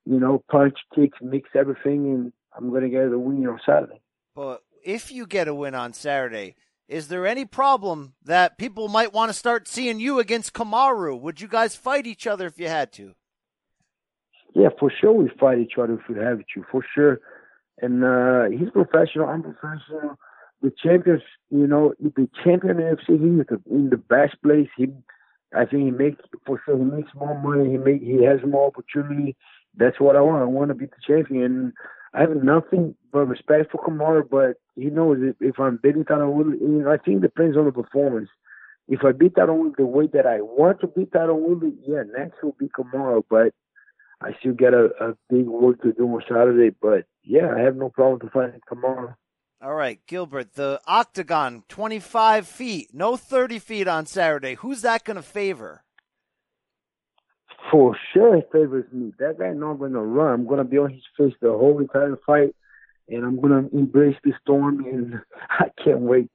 you 0.05 0.21
know, 0.21 0.43
punch, 0.51 0.79
kicks, 0.95 1.19
mix 1.21 1.51
everything, 1.55 2.07
and 2.07 2.33
I'm 2.57 2.73
gonna 2.73 2.89
get 2.89 3.13
a 3.13 3.19
win 3.19 3.47
on 3.47 3.61
Saturday. 3.65 4.01
But 4.35 4.63
if 4.85 5.13
you 5.13 5.27
get 5.27 5.49
a 5.49 5.55
win 5.55 5.75
on 5.75 5.93
Saturday, 5.93 6.57
is 6.89 7.09
there 7.09 7.27
any 7.27 7.45
problem 7.45 8.15
that 8.25 8.59
people 8.59 8.89
might 8.89 9.13
want 9.13 9.31
to 9.31 9.39
start 9.39 9.69
seeing 9.69 10.01
you 10.01 10.19
against 10.19 10.53
Kamaru? 10.53 11.21
Would 11.21 11.41
you 11.41 11.49
guys 11.49 11.77
fight 11.77 12.07
each 12.07 12.27
other 12.27 12.47
if 12.47 12.59
you 12.59 12.69
had 12.69 12.93
to? 12.95 13.15
Yeah, 14.55 14.71
for 14.79 14.91
sure 15.01 15.13
we 15.13 15.31
fight 15.39 15.59
each 15.59 15.79
other 15.79 15.95
if 15.95 16.09
we 16.09 16.17
have 16.21 16.39
to, 16.39 16.65
for 16.71 16.85
sure. 16.95 17.21
And 17.81 18.05
uh 18.05 18.45
he's 18.51 18.71
professional, 18.71 19.29
I'm 19.29 19.43
professional. 19.43 20.19
The 20.63 20.73
champions, 20.83 21.23
you 21.51 21.67
know, 21.67 21.95
the 22.01 22.29
champion 22.45 22.77
FC, 22.77 23.09
he's 23.09 23.59
in 23.71 23.91
the 23.91 23.97
best 23.97 24.41
place. 24.43 24.69
He, 24.77 24.89
I 25.55 25.65
think 25.65 25.85
he 25.85 25.91
makes 25.91 26.23
for 26.47 26.61
sure. 26.65 26.77
He 26.77 26.85
makes 26.85 27.11
more 27.15 27.41
money. 27.41 27.71
He 27.71 27.79
make 27.79 28.03
he 28.03 28.25
has 28.25 28.41
more 28.47 28.67
opportunity. 28.67 29.37
That's 29.77 29.99
what 30.01 30.17
I 30.17 30.21
want. 30.21 30.43
I 30.43 30.47
want 30.47 30.69
to 30.69 30.75
be 30.75 30.87
the 30.87 30.93
champion. 31.07 31.73
I 32.13 32.21
have 32.23 32.43
nothing 32.43 32.95
but 33.13 33.27
respect 33.27 33.71
for 33.71 33.79
Kamara, 33.83 34.29
but 34.29 34.57
he 34.75 34.91
knows 34.91 35.19
if, 35.21 35.37
if 35.41 35.61
I'm 35.61 35.79
beating 35.83 36.05
Tyron 36.05 36.33
Woodley, 36.33 36.59
I 36.87 36.97
think 36.97 37.19
it 37.19 37.23
depends 37.23 37.57
on 37.57 37.67
the 37.67 37.73
performance. 37.73 38.29
If 38.89 39.05
I 39.05 39.13
beat 39.13 39.35
Tyron 39.35 39.59
Woodley 39.59 39.75
the 39.79 39.87
way 39.87 40.09
that 40.13 40.27
I 40.27 40.41
want 40.41 40.81
to 40.81 40.89
beat 40.89 41.13
Tyron 41.13 41.41
Woodley, 41.41 41.75
yeah, 41.87 42.03
next 42.17 42.43
will 42.43 42.57
be 42.59 42.69
Kamaru, 42.69 43.23
but 43.31 43.55
I 44.21 44.33
still 44.41 44.53
got 44.55 44.75
a, 44.75 44.91
a 45.01 45.15
big 45.31 45.47
work 45.47 45.81
to 45.83 45.93
do 45.93 46.07
on 46.07 46.23
Saturday. 46.29 46.75
But 46.83 47.05
yeah, 47.23 47.55
I 47.57 47.61
have 47.61 47.77
no 47.77 47.91
problem 47.91 48.21
to 48.21 48.31
fight 48.31 48.61
Kamaru. 48.71 49.15
All 49.63 49.75
right, 49.75 50.01
Gilbert, 50.07 50.55
the 50.55 50.81
octagon, 50.87 51.65
25 51.69 52.47
feet, 52.47 52.95
no 52.95 53.19
30 53.19 53.59
feet 53.59 53.87
on 53.89 54.07
Saturday. 54.07 54.55
Who's 54.55 54.81
that 54.81 55.05
going 55.05 55.19
to 55.19 55.23
favor? 55.23 55.85
For 57.71 57.95
sure, 58.15 58.37
it 58.37 58.49
favors 58.51 58.91
me. 58.91 59.13
That 59.19 59.39
guy 59.39 59.51
not 59.51 59.75
going 59.75 59.93
to 59.93 60.01
run. 60.01 60.33
I'm 60.33 60.47
going 60.47 60.59
to 60.59 60.65
be 60.65 60.79
on 60.79 60.91
his 60.91 61.03
face 61.15 61.35
the 61.43 61.51
whole 61.51 61.79
entire 61.79 62.17
fight, 62.25 62.57
and 63.07 63.23
I'm 63.23 63.39
going 63.39 63.69
to 63.69 63.77
embrace 63.77 64.17
the 64.25 64.33
storm, 64.41 64.83
and 64.87 65.21
I 65.51 65.67
can't 65.85 66.01
wait. 66.01 66.31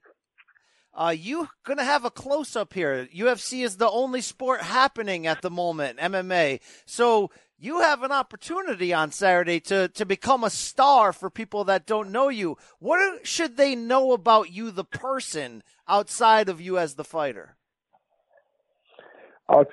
Uh, 0.94 1.10
you 1.10 1.46
gonna 1.64 1.84
have 1.84 2.06
a 2.06 2.10
close 2.10 2.56
up 2.56 2.72
here. 2.72 3.06
UFC 3.14 3.62
is 3.62 3.76
the 3.76 3.90
only 3.90 4.22
sport 4.22 4.62
happening 4.62 5.26
at 5.26 5.42
the 5.42 5.50
moment, 5.50 5.98
MMA. 5.98 6.60
So 6.86 7.30
you 7.58 7.80
have 7.80 8.02
an 8.02 8.12
opportunity 8.12 8.92
on 8.92 9.10
Saturday 9.10 9.60
to 9.60 9.88
to 9.88 10.04
become 10.04 10.44
a 10.44 10.50
star 10.50 11.12
for 11.12 11.30
people 11.30 11.64
that 11.64 11.86
don't 11.86 12.10
know 12.10 12.28
you. 12.28 12.56
What 12.78 13.26
should 13.26 13.56
they 13.56 13.74
know 13.74 14.12
about 14.12 14.50
you, 14.50 14.70
the 14.70 14.84
person, 14.84 15.62
outside 15.88 16.48
of 16.48 16.60
you 16.60 16.78
as 16.78 16.94
the 16.94 17.04
fighter? 17.04 17.56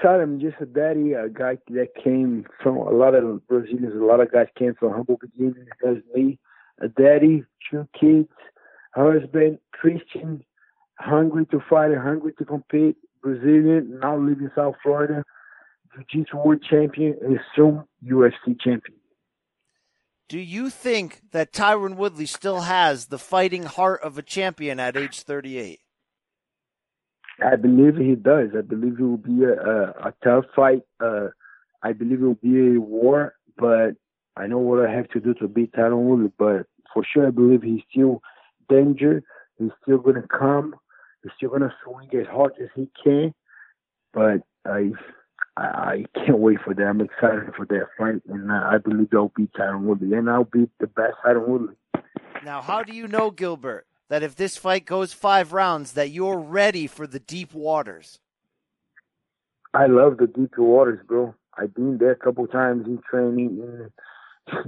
Tell 0.02 0.18
them 0.18 0.40
just 0.40 0.56
a 0.62 0.66
daddy, 0.66 1.14
a 1.14 1.30
guy 1.30 1.58
that 1.70 1.96
came 2.04 2.46
from 2.62 2.78
a 2.78 2.92
lot 2.92 3.16
of 3.16 3.46
Brazilians. 3.48 3.96
A 3.96 4.06
lot 4.06 4.20
of 4.20 4.32
guys 4.32 4.48
came 4.58 4.76
from 4.76 4.92
humble 4.92 5.18
beginnings. 5.20 5.68
As 5.86 5.98
me, 6.14 6.40
a 6.80 6.88
daddy, 6.88 7.44
two 7.70 7.88
kids, 8.00 8.30
husband, 8.94 9.58
Christian, 9.72 10.44
hungry 11.00 11.46
to 11.48 11.60
fight, 11.70 11.92
hungry 11.98 12.34
to 12.38 12.46
compete. 12.46 12.98
Brazilian, 13.22 14.00
now 14.02 14.18
living 14.18 14.46
in 14.46 14.52
South 14.56 14.76
Florida. 14.84 15.24
Jiu-Jitsu 15.96 16.38
world 16.38 16.64
champion 16.70 17.16
and 17.22 17.40
soon 17.56 17.84
UFC 18.06 18.60
champion. 18.60 18.98
Do 20.30 20.40
you 20.40 20.70
think 20.70 21.22
that 21.32 21.52
Tyron 21.52 21.96
Woodley 21.96 22.26
still 22.26 22.62
has 22.62 23.08
the 23.08 23.20
fighting 23.20 23.64
heart 23.64 24.02
of 24.02 24.18
a 24.18 24.22
champion 24.22 24.80
at 24.80 24.98
age 24.98 25.22
38? 25.22 25.80
I 27.44 27.56
believe 27.56 27.98
he 27.98 28.16
does. 28.16 28.50
I 28.58 28.62
believe 28.62 29.00
it 29.00 29.04
will 29.04 29.18
be 29.18 29.44
a, 29.44 29.54
a, 29.54 29.90
a 30.08 30.14
tough 30.24 30.46
fight. 30.56 30.82
Uh, 31.00 31.28
I 31.82 31.94
believe 31.94 32.22
it 32.22 32.26
will 32.26 32.36
be 32.36 32.76
a 32.76 32.80
war, 32.80 33.36
but 33.58 33.92
I 34.38 34.48
know 34.48 34.60
what 34.60 34.88
I 34.88 34.92
have 34.92 35.10
to 35.10 35.20
do 35.20 35.34
to 35.36 35.48
beat 35.48 35.74
Tyron 35.74 36.06
Woodley. 36.06 36.32
But 36.38 36.68
for 36.94 37.04
sure, 37.04 37.28
I 37.28 37.32
believe 37.32 37.62
he's 37.62 37.82
still 37.92 38.22
danger. 38.70 39.24
He's 39.58 39.72
still 39.84 39.98
going 39.98 40.22
to 40.22 40.28
come. 40.28 40.76
He's 41.22 41.32
still 41.38 41.50
going 41.50 41.62
to 41.62 41.74
swing 41.84 42.10
as 42.20 42.28
hard 42.28 42.54
as 42.62 42.70
he 42.76 42.90
can. 43.04 43.34
But 44.14 44.42
I, 44.66 44.92
I 45.56 46.06
can't 46.16 46.40
wait 46.40 46.60
for 46.66 46.74
that. 46.74 46.84
I'm 46.84 47.02
excited 47.02 47.54
for 47.56 47.66
that 47.68 47.88
fight, 47.98 48.22
and 48.28 48.52
I 48.52 48.78
believe 48.80 49.10
I'll 49.14 49.32
beat 49.36 49.54
Tyron 49.54 49.82
Woodley, 49.82 50.14
and 50.14 50.30
I'll 50.30 50.46
beat 50.46 50.70
the 50.80 50.88
best 50.88 51.14
Tyron 51.24 51.48
Woodley. 51.48 51.76
Now, 52.44 52.62
how 52.62 52.84
do 52.84 52.94
you 52.94 53.08
know, 53.08 53.30
Gilbert, 53.30 53.86
that 54.10 54.24
if 54.24 54.36
this 54.36 54.58
fight 54.58 54.86
goes 54.86 55.14
five 55.14 55.54
rounds, 55.54 55.94
that 55.94 56.10
you're 56.10 56.40
ready 56.40 56.88
for 56.88 57.06
the 57.06 57.20
deep 57.20 57.54
waters? 57.54 58.20
I 59.74 59.86
love 59.86 60.18
the 60.18 60.28
deep 60.28 60.58
waters, 60.58 61.00
bro. 61.08 61.36
I've 61.58 61.74
been 61.74 61.98
there 62.00 62.12
a 62.12 62.16
couple 62.16 62.46
times 62.48 62.86
in 62.88 63.00
training. 63.10 63.90
In, 64.52 64.62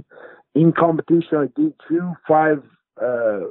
in 0.60 0.72
competition, 0.72 1.38
I 1.38 1.60
did 1.60 1.74
two, 1.88 2.12
five. 2.26 2.62
Uh, 3.00 3.50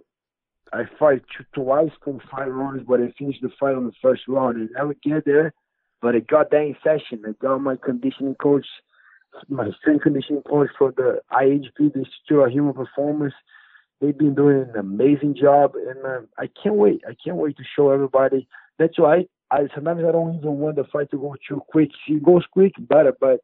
I 0.74 0.84
fight 0.98 1.21
two, 1.38 1.45
twice 1.54 1.91
from 2.04 2.19
five 2.32 2.48
rounds, 2.48 2.84
but 2.88 3.00
I 3.02 3.13
finished 3.17 3.41
the 3.41 3.50
fight 3.60 3.76
on 3.76 3.86
the 3.86 3.93
first 4.02 4.24
round. 4.28 4.58
And 4.58 4.69
I 4.80 4.84
would 4.84 5.02
get 5.02 5.26
there, 5.26 5.54
But 6.02 6.16
a 6.16 6.22
goddamn 6.22 6.76
session. 6.84 7.24
I 7.28 7.32
got 7.42 7.60
my 7.60 7.76
conditioning 7.78 8.36
coach, 8.36 8.66
my 9.50 9.70
strength 9.80 10.04
conditioning 10.04 10.44
coach 10.44 10.70
for 10.78 10.92
the 10.92 11.22
IHP, 11.32 11.94
the 11.94 12.00
Institute 12.00 12.46
of 12.46 12.52
Human 12.52 12.74
Performance. 12.74 13.34
They've 14.02 14.18
been 14.18 14.36
doing 14.36 14.68
an 14.70 14.78
amazing 14.78 15.36
job, 15.40 15.74
and 15.76 16.06
uh, 16.06 16.22
I 16.38 16.50
can't 16.62 16.76
wait. 16.76 17.02
I 17.08 17.16
can't 17.24 17.38
wait 17.38 17.58
to 17.58 17.64
show 17.76 17.92
everybody. 17.92 18.48
That's 18.78 19.00
why 19.00 19.26
I, 19.52 19.56
I 19.56 19.68
sometimes 19.74 20.04
I 20.08 20.12
don't 20.12 20.36
even 20.36 20.58
want 20.58 20.76
the 20.76 20.84
fight 20.84 21.10
to 21.12 21.18
go 21.18 21.36
too 21.48 21.62
quick. 21.70 21.90
If 22.08 22.18
it 22.18 22.24
goes 22.24 22.44
quick, 22.52 22.74
better. 22.78 23.14
But 23.20 23.40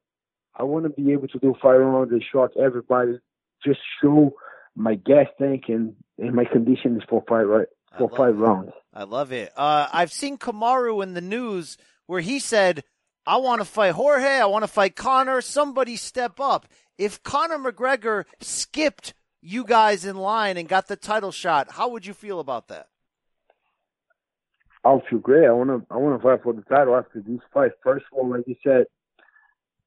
I 0.56 0.64
want 0.64 0.84
to 0.84 0.90
be 0.90 1.14
able 1.14 1.30
to 1.30 1.40
do 1.40 1.56
five 1.62 1.80
rounds 1.80 2.12
and 2.12 2.24
shock 2.32 2.52
everybody. 2.62 3.20
Just 3.66 3.80
show 4.02 4.34
my 4.76 4.96
gas 4.96 5.28
tank 5.40 5.66
and, 5.68 5.96
and 6.18 6.34
my 6.34 6.46
conditions 6.46 7.04
for 7.10 7.24
five 7.28 7.48
right 7.48 7.68
for 7.98 8.10
five 8.10 8.36
it. 8.36 8.40
rounds. 8.40 8.72
I 8.94 9.04
love 9.04 9.32
it. 9.32 9.52
Uh, 9.56 9.88
I've 9.92 10.12
seen 10.12 10.38
Kamaru 10.38 11.04
in 11.04 11.14
the 11.14 11.22
news 11.22 11.78
where 12.12 12.20
he 12.20 12.40
said, 12.40 12.84
"I 13.26 13.38
want 13.38 13.62
to 13.62 13.66
fight 13.66 13.94
Jorge. 13.94 14.28
I 14.28 14.46
want 14.46 14.64
to 14.64 14.68
fight 14.68 14.98
Conor. 14.98 15.40
Somebody 15.40 15.96
step 15.96 16.42
up." 16.42 16.68
If 16.98 17.24
Conor 17.24 17.58
McGregor 17.58 18.26
skipped 18.42 19.14
you 19.40 19.64
guys 19.64 20.04
in 20.04 20.18
line 20.18 20.58
and 20.58 20.68
got 20.68 20.88
the 20.88 20.98
title 20.98 21.32
shot, 21.32 21.72
how 21.72 21.88
would 21.88 22.06
you 22.06 22.14
feel 22.14 22.42
about 22.42 22.68
that? 22.68 22.90
Oh, 24.84 24.90
I'll 24.90 25.04
feel 25.10 25.20
great. 25.20 25.48
I 25.48 25.54
wanna 25.54 25.86
I 25.90 25.96
wanna 25.96 26.20
fight 26.20 26.44
for 26.44 26.52
the 26.52 26.64
title 26.64 26.98
after 26.98 27.22
this 27.26 27.40
fight. 27.54 27.72
First 27.82 28.06
of 28.12 28.18
all, 28.20 28.30
like 28.30 28.46
you 28.46 28.58
said, 28.62 28.88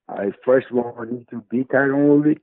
I 0.09 0.31
first 0.43 0.65
of 0.71 0.77
all 0.77 0.97
I 0.99 1.05
need 1.05 1.27
to 1.29 1.43
beat 1.51 1.67
Tyron 1.67 2.09
Woodley, 2.09 2.39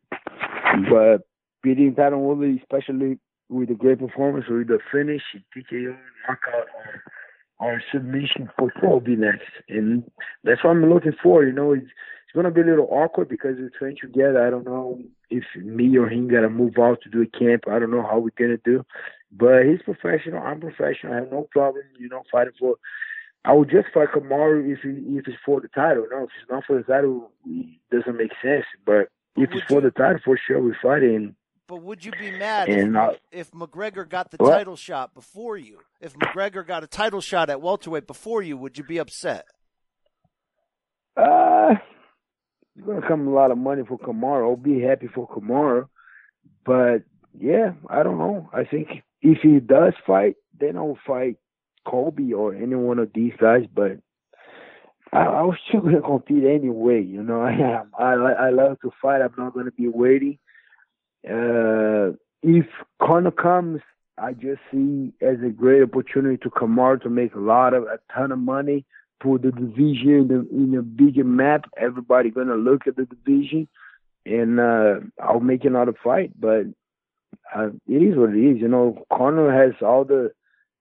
but 0.91 1.27
beating 1.65 1.97
Tyron 1.97 2.21
Woodley, 2.21 2.61
especially 2.63 3.19
with 3.49 3.69
a 3.71 3.75
great 3.75 3.99
performance, 3.99 4.47
with 4.49 4.69
the 4.69 4.79
finish, 4.93 5.23
TKO, 5.53 5.97
knockout, 6.29 6.69
um, 6.87 7.01
or 7.59 7.83
submission, 7.93 8.51
for 8.59 8.73
sure 8.81 8.91
will 8.91 9.01
be 9.01 9.17
next. 9.17 9.51
And 9.69 10.05
that's 10.45 10.63
what 10.65 10.71
I'm 10.71 10.93
looking 10.93 11.17
for. 11.23 11.45
You 11.45 11.53
know, 11.53 11.73
it's, 11.73 11.85
it's 11.85 12.35
going 12.35 12.45
to 12.45 12.51
be 12.51 12.63
a 12.63 12.71
little 12.71 12.89
awkward 12.91 13.29
because 13.29 13.57
we 13.59 13.69
train 13.79 13.97
together. 14.01 14.45
I 14.45 14.51
don't 14.51 14.67
know 14.67 15.01
if 15.31 15.45
me 15.57 15.97
or 15.97 16.09
him 16.09 16.29
got 16.29 16.41
to 16.41 16.51
move 16.51 16.75
out 16.79 17.01
to 17.03 17.11
do 17.11 17.23
a 17.23 17.39
camp. 17.39 17.65
I 17.71 17.79
don't 17.79 17.91
know 17.91 18.03
how 18.03 18.19
we're 18.19 18.31
going 18.37 18.57
to 18.57 18.63
do. 18.65 18.85
But 19.31 19.65
he's 19.65 19.83
professional. 19.83 20.43
I'm 20.43 20.61
professional. 20.61 21.13
I 21.13 21.17
have 21.17 21.31
no 21.31 21.49
problem, 21.51 21.85
you 21.99 22.09
know, 22.09 22.23
fighting 22.31 22.53
for. 22.59 22.77
I 23.45 23.55
would 23.55 23.71
just 23.71 23.89
fight 23.93 24.09
Kamaru 24.15 24.73
if 24.73 24.81
he, 24.83 25.19
if 25.19 25.27
it's 25.27 25.37
for 25.45 25.61
the 25.61 25.69
title. 25.69 26.07
No, 26.11 26.25
if 26.25 26.31
it's 26.41 26.51
not 26.51 26.65
for 26.65 26.77
the 26.77 26.85
title, 26.85 27.33
it 27.47 27.79
doesn't 27.91 28.17
make 28.17 28.33
sense. 28.43 28.65
But 28.87 29.09
if 29.37 29.51
it's 29.53 29.67
for 29.69 29.81
the 29.81 29.91
title, 29.91 30.21
for 30.25 30.39
sure 30.39 30.61
we 30.63 30.75
fight. 30.81 31.03
And 31.03 31.35
but 31.69 31.77
would 31.83 32.05
you 32.05 32.13
be 32.13 32.31
mad 32.31 32.69
And, 32.69 32.97
if, 32.97 33.03
uh, 33.03 33.13
if 33.31 33.51
McGregor 33.53 34.09
got 34.09 34.31
the 34.31 34.37
What? 34.39 34.51
title 34.51 34.77
shot 34.77 35.15
before 35.15 35.57
you? 35.57 35.79
If 36.01 36.15
McGregor 36.15 36.67
got 36.67 36.83
a 36.83 36.87
title 36.87 37.21
shot 37.21 37.51
at 37.51 37.61
welterweight 37.61 38.07
before 38.07 38.43
you, 38.43 38.57
would 38.57 38.77
you 38.79 38.85
be 38.85 38.99
upset? 38.99 39.47
Uh, 41.17 41.75
it's 42.77 42.87
gonna 42.87 43.07
come 43.07 43.27
a 43.29 43.31
lot 43.31 43.51
of 43.51 43.59
money 43.59 43.83
for 43.87 43.99
Kamara. 43.99 44.49
I'll 44.49 44.57
be 44.57 44.81
happy 44.81 45.09
for 45.09 45.29
Kamara, 45.29 45.89
but 46.65 47.03
yeah, 47.39 47.73
I 47.89 48.03
don't 48.03 48.19
know. 48.19 48.49
I 48.53 48.65
think 48.65 48.89
if 49.21 49.39
he 49.43 49.61
does 49.61 49.93
fight, 50.07 50.37
then 50.59 50.77
I'll 50.77 50.99
fight 51.07 51.37
Colby 51.87 52.33
or 52.33 52.55
any 52.55 52.75
one 52.75 52.99
of 52.99 53.11
these 53.15 53.33
guys. 53.39 53.65
But 53.75 53.99
I, 55.13 55.19
I 55.25 55.43
was 55.43 55.59
still 55.69 55.83
gonna 55.83 56.01
compete 56.01 56.45
anyway. 56.45 57.03
You 57.03 57.23
know, 57.23 57.43
I 57.51 57.53
am. 57.53 57.91
I 57.99 58.13
I 58.15 58.51
love 58.51 58.81
to 58.81 58.91
fight. 59.03 59.21
I'm 59.21 59.35
not 59.37 59.55
gonna 59.55 59.71
be 59.73 59.89
waiting. 59.89 60.39
Uh, 61.29 62.17
if 62.43 62.67
Conor 63.01 63.31
comes, 63.31 63.81
I 64.19 64.33
just 64.33 64.61
see 64.71 65.13
as 65.21 65.37
a 65.45 65.51
great 65.51 65.83
opportunity 65.83 66.37
to 66.39 66.51
Kamara 66.51 67.01
to 67.03 67.09
make 67.09 67.35
a 67.35 67.41
lot 67.41 67.75
of 67.75 67.85
a 67.85 67.99
ton 68.15 68.33
of 68.33 68.39
money 68.39 68.85
put 69.21 69.43
the 69.43 69.53
division 69.53 70.29
in, 70.31 70.49
in 70.51 70.77
a 70.79 70.83
bigger 70.83 71.25
map. 71.25 71.67
Everybody 71.77 72.31
gonna 72.31 72.57
look 72.57 72.87
at 72.87 72.97
the 72.97 73.07
division, 73.07 73.69
and 74.27 74.61
uh, 74.61 74.95
I'll 75.23 75.41
make 75.41 75.65
another 75.65 75.95
fight. 76.03 76.33
But 76.39 76.67
uh, 77.55 77.69
it 77.89 78.03
is 78.03 78.17
what 78.17 78.31
it 78.31 78.39
is. 78.39 78.61
You 78.61 78.69
know, 78.69 79.05
Conor 79.13 79.53
has 79.53 79.75
all 79.81 80.05
the 80.05 80.33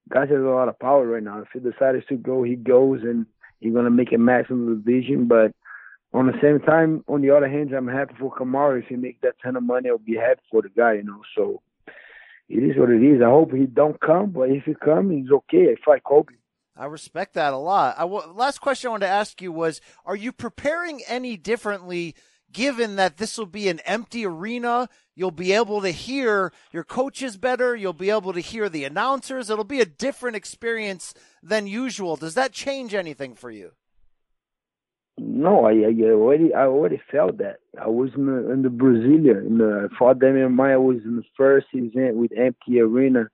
guys 0.10 0.30
has 0.30 0.40
a 0.40 0.42
lot 0.42 0.68
of 0.68 0.80
power 0.80 1.06
right 1.06 1.24
now. 1.24 1.42
If 1.42 1.50
he 1.54 1.60
decides 1.60 2.06
to 2.08 2.18
go, 2.18 2.44
he 2.44 2.56
goes, 2.56 3.02
and 3.04 3.26
he's 3.60 3.74
gonna 3.74 3.92
make 3.92 4.12
a 4.12 4.18
match 4.18 4.50
in 4.50 4.66
the 4.66 4.76
division. 4.76 5.28
But 5.28 5.54
on 6.14 6.28
the 6.28 6.34
same 6.42 6.60
time, 6.60 7.04
on 7.08 7.22
the 7.22 7.32
other 7.32 7.50
hand, 7.50 7.74
I'm 7.74 7.88
happy 7.88 8.16
for 8.20 8.34
Kamara. 8.34 8.80
If 8.80 8.88
he 8.88 8.96
make 8.96 9.22
that 9.22 9.36
ton 9.44 9.56
of 9.56 9.64
money, 9.64 9.90
I'll 9.90 9.98
be 9.98 10.16
happy 10.16 10.42
for 10.50 10.62
the 10.62 10.70
guy. 10.70 10.94
You 10.94 11.04
know, 11.04 11.22
so. 11.36 11.62
It 12.54 12.64
is 12.64 12.78
what 12.78 12.90
it 12.90 13.02
is. 13.02 13.22
I 13.22 13.30
hope 13.30 13.54
he 13.54 13.66
don't 13.66 13.98
come, 14.02 14.32
but 14.32 14.50
if 14.50 14.66
he 14.66 14.74
come, 14.74 15.10
he's 15.10 15.32
okay. 15.32 15.72
I 15.72 15.76
fight 15.86 16.04
Colby. 16.04 16.34
I 16.76 16.84
respect 16.84 17.36
that 17.36 17.54
a 17.54 17.58
lot. 17.58 17.96
Last 18.36 18.60
question 18.60 18.90
I 18.90 18.92
wanted 18.92 19.06
to 19.06 19.12
ask 19.14 19.42
you 19.42 19.54
was: 19.54 19.80
Are 20.06 20.18
you 20.18 20.34
preparing 20.34 21.02
any 21.08 21.38
differently, 21.38 22.14
given 22.52 22.98
that 22.98 23.16
this 23.16 23.38
will 23.38 23.46
be 23.46 23.70
an 23.70 23.80
empty 23.86 24.26
arena? 24.26 24.90
You'll 25.16 25.32
be 25.32 25.54
able 25.54 25.80
to 25.82 25.92
hear 25.92 26.52
your 26.74 26.84
coaches 26.84 27.38
better. 27.38 27.74
You'll 27.74 27.94
be 27.94 28.10
able 28.10 28.34
to 28.34 28.42
hear 28.42 28.68
the 28.68 28.84
announcers. 28.84 29.50
It'll 29.50 29.64
be 29.64 29.80
a 29.80 29.86
different 29.86 30.36
experience 30.36 31.14
than 31.42 31.68
usual. 31.68 32.18
Does 32.18 32.34
that 32.34 32.52
change 32.52 32.94
anything 32.94 33.34
for 33.34 33.50
you? 33.50 33.72
No, 35.24 35.66
I, 35.66 35.74
I 35.74 36.12
already 36.12 36.52
I 36.54 36.66
already 36.66 37.00
felt 37.12 37.38
that. 37.38 37.60
I 37.80 37.88
was 37.88 38.10
in 38.16 38.26
the, 38.26 38.52
in 38.52 38.64
the 38.64 38.70
Brasilia 38.70 39.46
in 39.46 39.60
the 39.60 39.88
I 39.92 39.98
fought 39.98 40.22
in 40.24 40.60
I 40.60 40.78
was 40.78 40.98
in 41.06 41.18
the 41.18 41.24
first 41.38 41.68
event 41.74 42.16
with 42.16 42.32
empty 42.36 42.80
arena. 42.80 43.30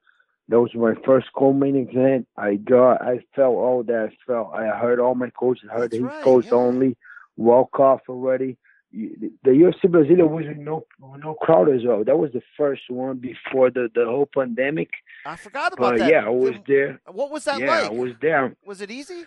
That 0.49 0.59
was 0.59 0.73
my 0.75 0.95
first 1.05 1.27
co-main 1.33 1.77
event. 1.77 2.27
I 2.35 2.55
got 2.55 3.01
I 3.01 3.23
felt 3.33 3.55
all 3.55 3.83
that 3.83 4.09
I 4.11 4.17
felt. 4.25 4.53
I 4.53 4.77
heard 4.77 4.99
all 4.99 5.15
my 5.15 5.29
coaches. 5.29 5.69
I 5.71 5.75
heard 5.75 5.91
That's 5.91 5.95
his 5.95 6.03
right, 6.03 6.23
coach 6.23 6.45
yeah. 6.47 6.55
only 6.55 6.97
walk 7.37 7.79
off 7.79 8.01
already. 8.09 8.57
The 8.91 9.31
UFC 9.45 9.85
Brasilia 9.85 10.29
was 10.29 10.45
with 10.45 10.57
no 10.57 10.85
no 11.19 11.35
crowd 11.35 11.69
as 11.69 11.85
well. 11.85 12.03
That 12.03 12.17
was 12.17 12.33
the 12.33 12.41
first 12.57 12.83
one 12.89 13.17
before 13.17 13.69
the 13.71 13.89
the 13.95 14.03
whole 14.05 14.27
pandemic. 14.33 14.89
I 15.25 15.37
forgot 15.37 15.71
about 15.71 15.99
that. 15.99 16.09
yeah, 16.09 16.25
I 16.25 16.29
was 16.29 16.55
there. 16.67 16.99
What 17.09 17.31
was 17.31 17.45
that 17.45 17.59
yeah, 17.61 17.67
like? 17.67 17.91
I 17.91 17.93
was 17.93 18.11
there. 18.21 18.55
Was 18.65 18.81
it 18.81 18.91
easy? 18.91 19.23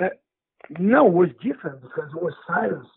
Uh, 0.00 0.08
No, 0.78 1.06
it 1.06 1.12
was 1.12 1.28
different 1.42 1.82
because 1.82 2.10
it 2.14 2.22
was 2.22 2.32
silence. 2.46 2.88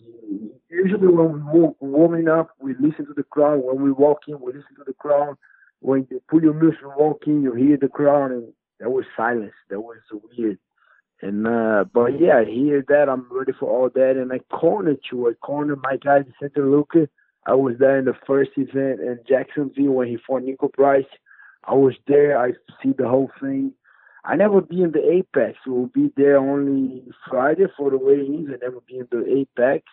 Usually, 0.69 1.07
when 1.07 1.33
we 1.33 1.59
wa- 1.59 1.73
warming 1.79 2.27
up, 2.29 2.51
we 2.59 2.73
listen 2.79 3.05
to 3.07 3.13
the 3.15 3.23
crowd. 3.23 3.59
When 3.63 3.81
we 3.81 3.91
walk 3.91 4.21
in, 4.27 4.39
we 4.39 4.53
listen 4.53 4.75
to 4.77 4.83
the 4.85 4.93
crowd. 4.93 5.35
When 5.81 6.07
you 6.09 6.21
put 6.29 6.43
your 6.43 6.53
music 6.53 6.79
and 6.83 6.93
walk 6.95 7.23
in, 7.27 7.41
you 7.43 7.53
hear 7.53 7.77
the 7.77 7.87
crowd, 7.89 8.31
and 8.31 8.53
that 8.79 8.89
was 8.89 9.05
silence. 9.15 9.53
That 9.69 9.81
was 9.81 9.97
weird. 10.37 10.57
And 11.21 11.47
uh 11.47 11.85
but 11.93 12.19
yeah, 12.19 12.43
hear 12.45 12.83
that. 12.89 13.09
I'm 13.09 13.27
ready 13.31 13.51
for 13.59 13.69
all 13.69 13.89
that. 13.95 14.17
And 14.17 14.31
I 14.31 14.39
cornered 14.55 14.99
you. 15.11 15.27
I 15.29 15.33
cornered 15.33 15.81
my 15.81 15.97
guy, 15.97 16.23
Santa 16.39 16.61
Luca. 16.61 17.09
I 17.45 17.53
was 17.55 17.75
there 17.79 17.97
in 17.97 18.05
the 18.05 18.13
first 18.27 18.51
event 18.57 18.99
in 18.99 19.19
Jacksonville 19.27 19.93
when 19.93 20.07
he 20.07 20.17
fought 20.17 20.43
Niko 20.43 20.71
Price. 20.71 21.05
I 21.63 21.73
was 21.73 21.95
there. 22.07 22.39
I 22.39 22.51
see 22.83 22.93
the 22.97 23.07
whole 23.07 23.31
thing. 23.41 23.73
I 24.27 24.35
never 24.35 24.59
be 24.59 24.81
in 24.81 24.91
the 24.91 25.09
Apex. 25.09 25.57
We'll 25.65 25.85
be 25.85 26.11
there 26.17 26.37
only 26.37 27.01
Friday 27.29 27.63
for 27.77 27.89
the 27.89 27.97
weigh-ins. 27.97 28.49
I 28.49 28.57
never 28.61 28.81
be 28.85 28.97
in 28.97 29.07
the 29.09 29.25
Apex. 29.25 29.85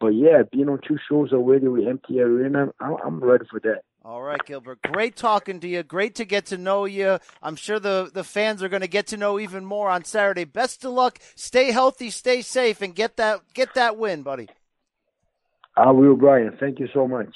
But 0.00 0.08
yeah, 0.08 0.42
being 0.50 0.68
on 0.68 0.80
two 0.86 0.98
shows 1.08 1.32
already 1.32 1.68
with 1.68 1.86
empty 1.86 2.20
arena, 2.20 2.72
I'm, 2.80 2.96
I'm 3.04 3.20
ready 3.20 3.44
for 3.48 3.60
that. 3.60 3.82
All 4.04 4.20
right, 4.20 4.44
Gilbert. 4.44 4.80
Great 4.82 5.14
talking 5.14 5.60
to 5.60 5.68
you. 5.68 5.84
Great 5.84 6.16
to 6.16 6.24
get 6.24 6.46
to 6.46 6.58
know 6.58 6.86
you. 6.86 7.18
I'm 7.40 7.54
sure 7.54 7.78
the, 7.78 8.10
the 8.12 8.24
fans 8.24 8.64
are 8.64 8.68
going 8.68 8.82
to 8.82 8.88
get 8.88 9.08
to 9.08 9.16
know 9.16 9.38
even 9.38 9.64
more 9.64 9.88
on 9.88 10.04
Saturday. 10.04 10.44
Best 10.44 10.84
of 10.84 10.92
luck. 10.92 11.20
Stay 11.36 11.70
healthy, 11.70 12.10
stay 12.10 12.42
safe, 12.42 12.82
and 12.82 12.96
get 12.96 13.16
that 13.18 13.42
get 13.54 13.74
that 13.74 13.96
win, 13.96 14.22
buddy. 14.22 14.48
I 15.76 15.92
will, 15.92 16.16
Brian. 16.16 16.56
Thank 16.58 16.80
you 16.80 16.88
so 16.92 17.06
much. 17.06 17.32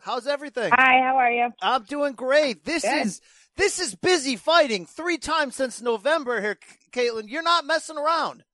How's 0.00 0.26
everything? 0.26 0.72
Hi, 0.74 1.00
how 1.06 1.16
are 1.18 1.30
you? 1.30 1.50
I'm 1.62 1.84
doing 1.84 2.14
great. 2.14 2.64
This 2.64 2.82
Good. 2.82 3.06
is 3.06 3.20
this 3.56 3.78
is 3.78 3.94
busy 3.94 4.36
fighting 4.36 4.86
three 4.86 5.18
times 5.18 5.56
since 5.56 5.80
November 5.80 6.40
here, 6.40 6.58
Caitlin. 6.92 7.28
You're 7.28 7.42
not 7.42 7.66
messing 7.66 7.96
around. 7.96 8.44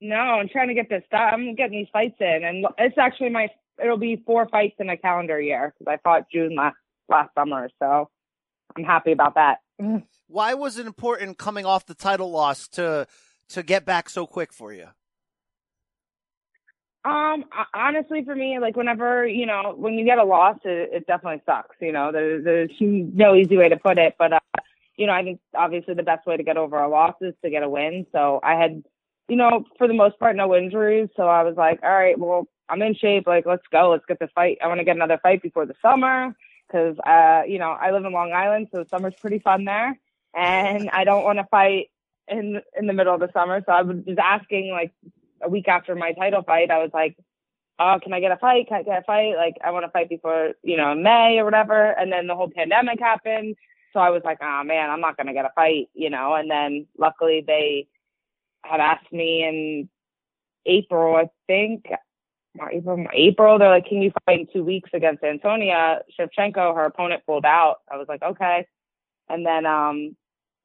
No, 0.00 0.16
I'm 0.16 0.48
trying 0.48 0.68
to 0.68 0.74
get 0.74 0.88
this 0.88 1.04
done. 1.10 1.32
I'm 1.32 1.54
getting 1.54 1.78
these 1.78 1.88
fights 1.92 2.16
in, 2.18 2.40
and 2.44 2.66
it's 2.78 2.98
actually 2.98 3.30
my. 3.30 3.48
It'll 3.82 3.96
be 3.96 4.22
four 4.26 4.48
fights 4.48 4.74
in 4.78 4.88
a 4.90 4.96
calendar 4.96 5.40
year 5.40 5.72
because 5.78 5.92
I 5.92 5.98
fought 6.02 6.26
June 6.32 6.56
last 6.56 6.76
last 7.08 7.30
summer, 7.34 7.68
so 7.78 8.08
I'm 8.76 8.84
happy 8.84 9.12
about 9.12 9.36
that. 9.36 9.58
Why 10.26 10.54
was 10.54 10.78
it 10.78 10.86
important 10.86 11.38
coming 11.38 11.64
off 11.66 11.86
the 11.86 11.94
title 11.94 12.30
loss 12.30 12.66
to 12.68 13.06
to 13.50 13.62
get 13.62 13.84
back 13.84 14.10
so 14.10 14.26
quick 14.26 14.52
for 14.52 14.72
you? 14.72 14.88
Um, 17.04 17.44
honestly, 17.74 18.24
for 18.24 18.34
me, 18.34 18.58
like 18.60 18.76
whenever 18.76 19.26
you 19.26 19.46
know 19.46 19.74
when 19.76 19.94
you 19.94 20.04
get 20.04 20.18
a 20.18 20.24
loss, 20.24 20.58
it, 20.64 20.90
it 20.92 21.06
definitely 21.06 21.42
sucks. 21.44 21.76
You 21.80 21.92
know, 21.92 22.12
there's 22.12 22.44
there's 22.44 22.70
no 22.80 23.34
easy 23.34 23.56
way 23.56 23.68
to 23.68 23.76
put 23.76 23.98
it, 23.98 24.14
but 24.18 24.32
uh, 24.32 24.40
you 24.96 25.06
know, 25.06 25.12
I 25.12 25.24
think 25.24 25.40
obviously 25.54 25.94
the 25.94 26.02
best 26.02 26.26
way 26.26 26.36
to 26.36 26.42
get 26.42 26.56
over 26.56 26.78
a 26.78 26.88
loss 26.88 27.14
is 27.20 27.34
to 27.42 27.50
get 27.50 27.64
a 27.64 27.68
win. 27.68 28.06
So 28.12 28.40
I 28.44 28.54
had, 28.54 28.84
you 29.28 29.36
know, 29.36 29.64
for 29.78 29.88
the 29.88 29.94
most 29.94 30.18
part, 30.18 30.36
no 30.36 30.54
injuries. 30.54 31.08
So 31.16 31.26
I 31.26 31.42
was 31.42 31.56
like, 31.56 31.80
all 31.82 31.90
right, 31.90 32.18
well, 32.18 32.46
I'm 32.68 32.82
in 32.82 32.94
shape. 32.94 33.26
Like, 33.26 33.46
let's 33.46 33.66
go. 33.72 33.90
Let's 33.90 34.06
get 34.06 34.20
the 34.20 34.28
fight. 34.28 34.58
I 34.62 34.68
want 34.68 34.78
to 34.78 34.84
get 34.84 34.96
another 34.96 35.18
fight 35.20 35.42
before 35.42 35.66
the 35.66 35.74
summer 35.82 36.36
because, 36.68 36.96
uh, 37.00 37.42
you 37.46 37.58
know, 37.58 37.70
I 37.70 37.90
live 37.90 38.04
in 38.04 38.12
Long 38.12 38.32
Island, 38.32 38.68
so 38.72 38.84
summer's 38.88 39.14
pretty 39.20 39.40
fun 39.40 39.64
there, 39.64 39.98
and 40.34 40.88
I 40.90 41.04
don't 41.04 41.24
want 41.24 41.38
to 41.38 41.44
fight 41.50 41.90
in 42.28 42.62
in 42.78 42.86
the 42.86 42.92
middle 42.92 43.14
of 43.14 43.20
the 43.20 43.30
summer. 43.32 43.62
So 43.66 43.72
I 43.72 43.82
was 43.82 43.96
just 44.06 44.18
asking 44.18 44.70
like 44.70 44.92
a 45.42 45.48
week 45.48 45.68
after 45.68 45.94
my 45.94 46.12
title 46.12 46.42
fight, 46.42 46.70
I 46.70 46.78
was 46.78 46.90
like, 46.94 47.16
"Oh, 47.78 47.98
can 48.02 48.12
I 48.12 48.20
get 48.20 48.32
a 48.32 48.36
fight? 48.36 48.68
Can 48.68 48.78
I 48.78 48.82
get 48.82 49.00
a 49.00 49.02
fight? 49.02 49.36
Like 49.36 49.56
I 49.64 49.70
want 49.70 49.84
to 49.84 49.90
fight 49.90 50.08
before 50.08 50.52
you 50.62 50.76
know 50.76 50.94
May 50.94 51.38
or 51.38 51.44
whatever." 51.44 51.90
And 51.98 52.12
then 52.12 52.26
the 52.26 52.36
whole 52.36 52.50
pandemic 52.54 53.00
happened, 53.00 53.56
so 53.92 54.00
I 54.00 54.10
was 54.10 54.22
like, 54.24 54.38
"Oh 54.42 54.62
man, 54.64 54.90
I'm 54.90 55.00
not 55.00 55.16
gonna 55.16 55.34
get 55.34 55.44
a 55.44 55.52
fight," 55.54 55.88
you 55.94 56.10
know. 56.10 56.34
And 56.34 56.50
then 56.50 56.86
luckily 56.98 57.44
they 57.46 57.88
had 58.64 58.80
asked 58.80 59.12
me 59.12 59.44
in 59.44 59.88
April, 60.66 61.16
I 61.16 61.28
think. 61.46 61.86
April, 62.70 63.06
April, 63.14 63.58
they're 63.58 63.70
like, 63.70 63.86
"Can 63.86 64.02
you 64.02 64.12
fight 64.26 64.40
in 64.40 64.46
two 64.52 64.64
weeks 64.64 64.90
against 64.92 65.24
Antonia 65.24 66.02
Shevchenko?" 66.18 66.74
Her 66.74 66.84
opponent 66.84 67.22
pulled 67.26 67.46
out. 67.46 67.78
I 67.90 67.96
was 67.96 68.08
like, 68.08 68.22
"Okay," 68.22 68.66
and 69.28 69.46
then, 69.46 69.64
um, 69.66 70.16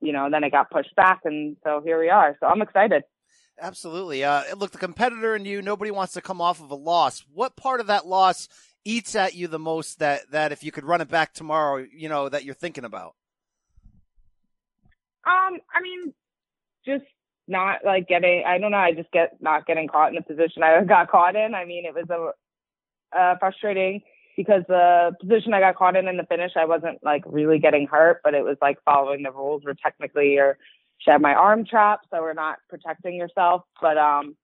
you 0.01 0.11
know, 0.11 0.29
then 0.29 0.43
it 0.43 0.51
got 0.51 0.69
pushed 0.69 0.93
back, 0.95 1.21
and 1.23 1.55
so 1.63 1.81
here 1.83 1.99
we 1.99 2.09
are. 2.09 2.35
So 2.39 2.47
I'm 2.47 2.61
excited. 2.61 3.03
Absolutely. 3.59 4.23
Uh, 4.23 4.43
look, 4.55 4.71
the 4.71 4.77
competitor 4.77 5.35
in 5.35 5.45
you, 5.45 5.61
nobody 5.61 5.91
wants 5.91 6.13
to 6.13 6.21
come 6.21 6.41
off 6.41 6.61
of 6.61 6.69
a 6.69 6.75
loss. 6.75 7.25
What 7.33 7.55
part 7.55 7.79
of 7.79 7.87
that 7.87 8.05
loss 8.05 8.47
eats 8.85 9.15
at 9.15 9.33
you 9.33 9.47
the 9.47 9.59
most 9.59 9.99
that, 9.99 10.29
that 10.31 10.51
if 10.51 10.63
you 10.63 10.71
could 10.71 10.85
run 10.85 11.01
it 11.01 11.09
back 11.09 11.33
tomorrow, 11.33 11.85
you 11.91 12.07
know, 12.07 12.29
that 12.29 12.43
you're 12.43 12.53
thinking 12.53 12.85
about? 12.85 13.15
Um, 15.25 15.59
I 15.73 15.81
mean, 15.81 16.13
just 16.85 17.03
not 17.47 17.79
like 17.83 18.07
getting, 18.07 18.43
I 18.45 18.59
don't 18.59 18.71
know, 18.71 18.77
I 18.77 18.93
just 18.93 19.11
get 19.11 19.37
not 19.41 19.65
getting 19.65 19.87
caught 19.87 20.09
in 20.09 20.15
the 20.15 20.21
position 20.21 20.63
I 20.63 20.83
got 20.83 21.09
caught 21.09 21.35
in. 21.35 21.55
I 21.55 21.65
mean, 21.65 21.85
it 21.85 21.93
was 21.93 22.05
a, 22.09 23.17
uh, 23.17 23.37
frustrating 23.39 24.01
because 24.35 24.63
the 24.67 25.15
position 25.19 25.53
I 25.53 25.59
got 25.59 25.75
caught 25.75 25.95
in 25.95 26.07
in 26.07 26.17
the 26.17 26.23
finish, 26.23 26.51
I 26.55 26.65
wasn't 26.65 27.03
like 27.03 27.23
really 27.25 27.59
getting 27.59 27.87
hurt, 27.87 28.21
but 28.23 28.35
it 28.35 28.43
was 28.43 28.57
like 28.61 28.77
following 28.85 29.23
the 29.23 29.31
rules 29.31 29.63
were 29.65 29.73
technically 29.73 30.33
you're, 30.35 30.57
she 30.99 31.11
had 31.11 31.21
my 31.21 31.33
arm 31.33 31.65
trapped, 31.65 32.07
so 32.11 32.21
we're 32.21 32.33
not 32.33 32.59
protecting 32.69 33.15
yourself. 33.15 33.63
But 33.81 33.97
um, 33.97 34.35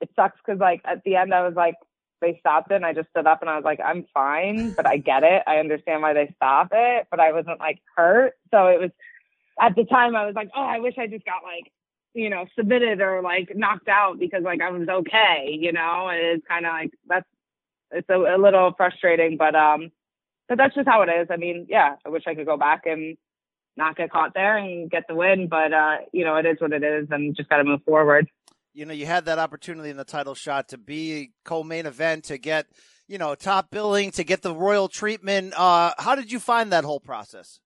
it 0.00 0.10
sucks 0.16 0.38
because 0.44 0.60
like 0.60 0.80
at 0.84 1.02
the 1.04 1.16
end, 1.16 1.34
I 1.34 1.46
was 1.46 1.54
like, 1.54 1.74
they 2.20 2.36
stopped 2.40 2.70
it, 2.70 2.76
and 2.76 2.86
I 2.86 2.92
just 2.92 3.10
stood 3.10 3.26
up 3.26 3.42
and 3.42 3.50
I 3.50 3.56
was 3.56 3.64
like, 3.64 3.80
I'm 3.84 4.06
fine, 4.14 4.72
but 4.72 4.86
I 4.86 4.96
get 4.96 5.22
it. 5.22 5.42
I 5.46 5.58
understand 5.58 6.02
why 6.02 6.12
they 6.14 6.32
stop 6.36 6.68
it, 6.72 7.06
but 7.10 7.20
I 7.20 7.32
wasn't 7.32 7.60
like 7.60 7.80
hurt. 7.96 8.34
So 8.50 8.68
it 8.68 8.80
was 8.80 8.90
at 9.60 9.76
the 9.76 9.84
time 9.84 10.16
I 10.16 10.26
was 10.26 10.34
like, 10.34 10.50
oh, 10.56 10.62
I 10.64 10.78
wish 10.78 10.94
I 10.98 11.06
just 11.06 11.24
got 11.24 11.42
like 11.42 11.70
you 12.14 12.30
know 12.30 12.46
submitted 12.56 13.00
or 13.00 13.22
like 13.22 13.54
knocked 13.54 13.88
out 13.88 14.18
because 14.18 14.42
like 14.42 14.60
I 14.60 14.70
was 14.70 14.88
okay, 14.88 15.56
you 15.60 15.72
know. 15.72 16.08
And 16.08 16.20
it's 16.20 16.46
kind 16.46 16.66
of 16.66 16.72
like 16.72 16.92
that's 17.06 17.26
it's 17.90 18.08
a, 18.08 18.16
a 18.16 18.38
little 18.38 18.72
frustrating, 18.76 19.36
but 19.36 19.54
um, 19.54 19.90
but 20.48 20.58
that's 20.58 20.74
just 20.74 20.88
how 20.88 21.02
it 21.02 21.08
is. 21.08 21.28
I 21.30 21.36
mean, 21.36 21.66
yeah, 21.68 21.96
I 22.04 22.08
wish 22.08 22.24
I 22.26 22.34
could 22.34 22.46
go 22.46 22.56
back 22.56 22.82
and 22.86 23.16
not 23.76 23.96
get 23.96 24.10
caught 24.10 24.34
there 24.34 24.56
and 24.56 24.90
get 24.90 25.04
the 25.08 25.14
win. 25.14 25.48
But 25.48 25.72
uh, 25.72 25.96
you 26.12 26.24
know, 26.24 26.36
it 26.36 26.46
is 26.46 26.60
what 26.60 26.72
it 26.72 26.82
is, 26.82 27.08
and 27.10 27.36
just 27.36 27.48
got 27.48 27.58
to 27.58 27.64
move 27.64 27.82
forward. 27.84 28.28
You 28.72 28.86
know, 28.86 28.92
you 28.92 29.06
had 29.06 29.26
that 29.26 29.38
opportunity 29.38 29.90
in 29.90 29.96
the 29.96 30.04
title 30.04 30.34
shot 30.34 30.68
to 30.68 30.78
be 30.78 31.30
co-main 31.44 31.86
event 31.86 32.24
to 32.24 32.38
get 32.38 32.66
you 33.06 33.18
know 33.18 33.34
top 33.34 33.70
billing 33.70 34.10
to 34.12 34.24
get 34.24 34.42
the 34.42 34.54
royal 34.54 34.88
treatment. 34.88 35.54
Uh, 35.56 35.92
how 35.98 36.14
did 36.14 36.32
you 36.32 36.40
find 36.40 36.72
that 36.72 36.84
whole 36.84 37.00
process? 37.00 37.60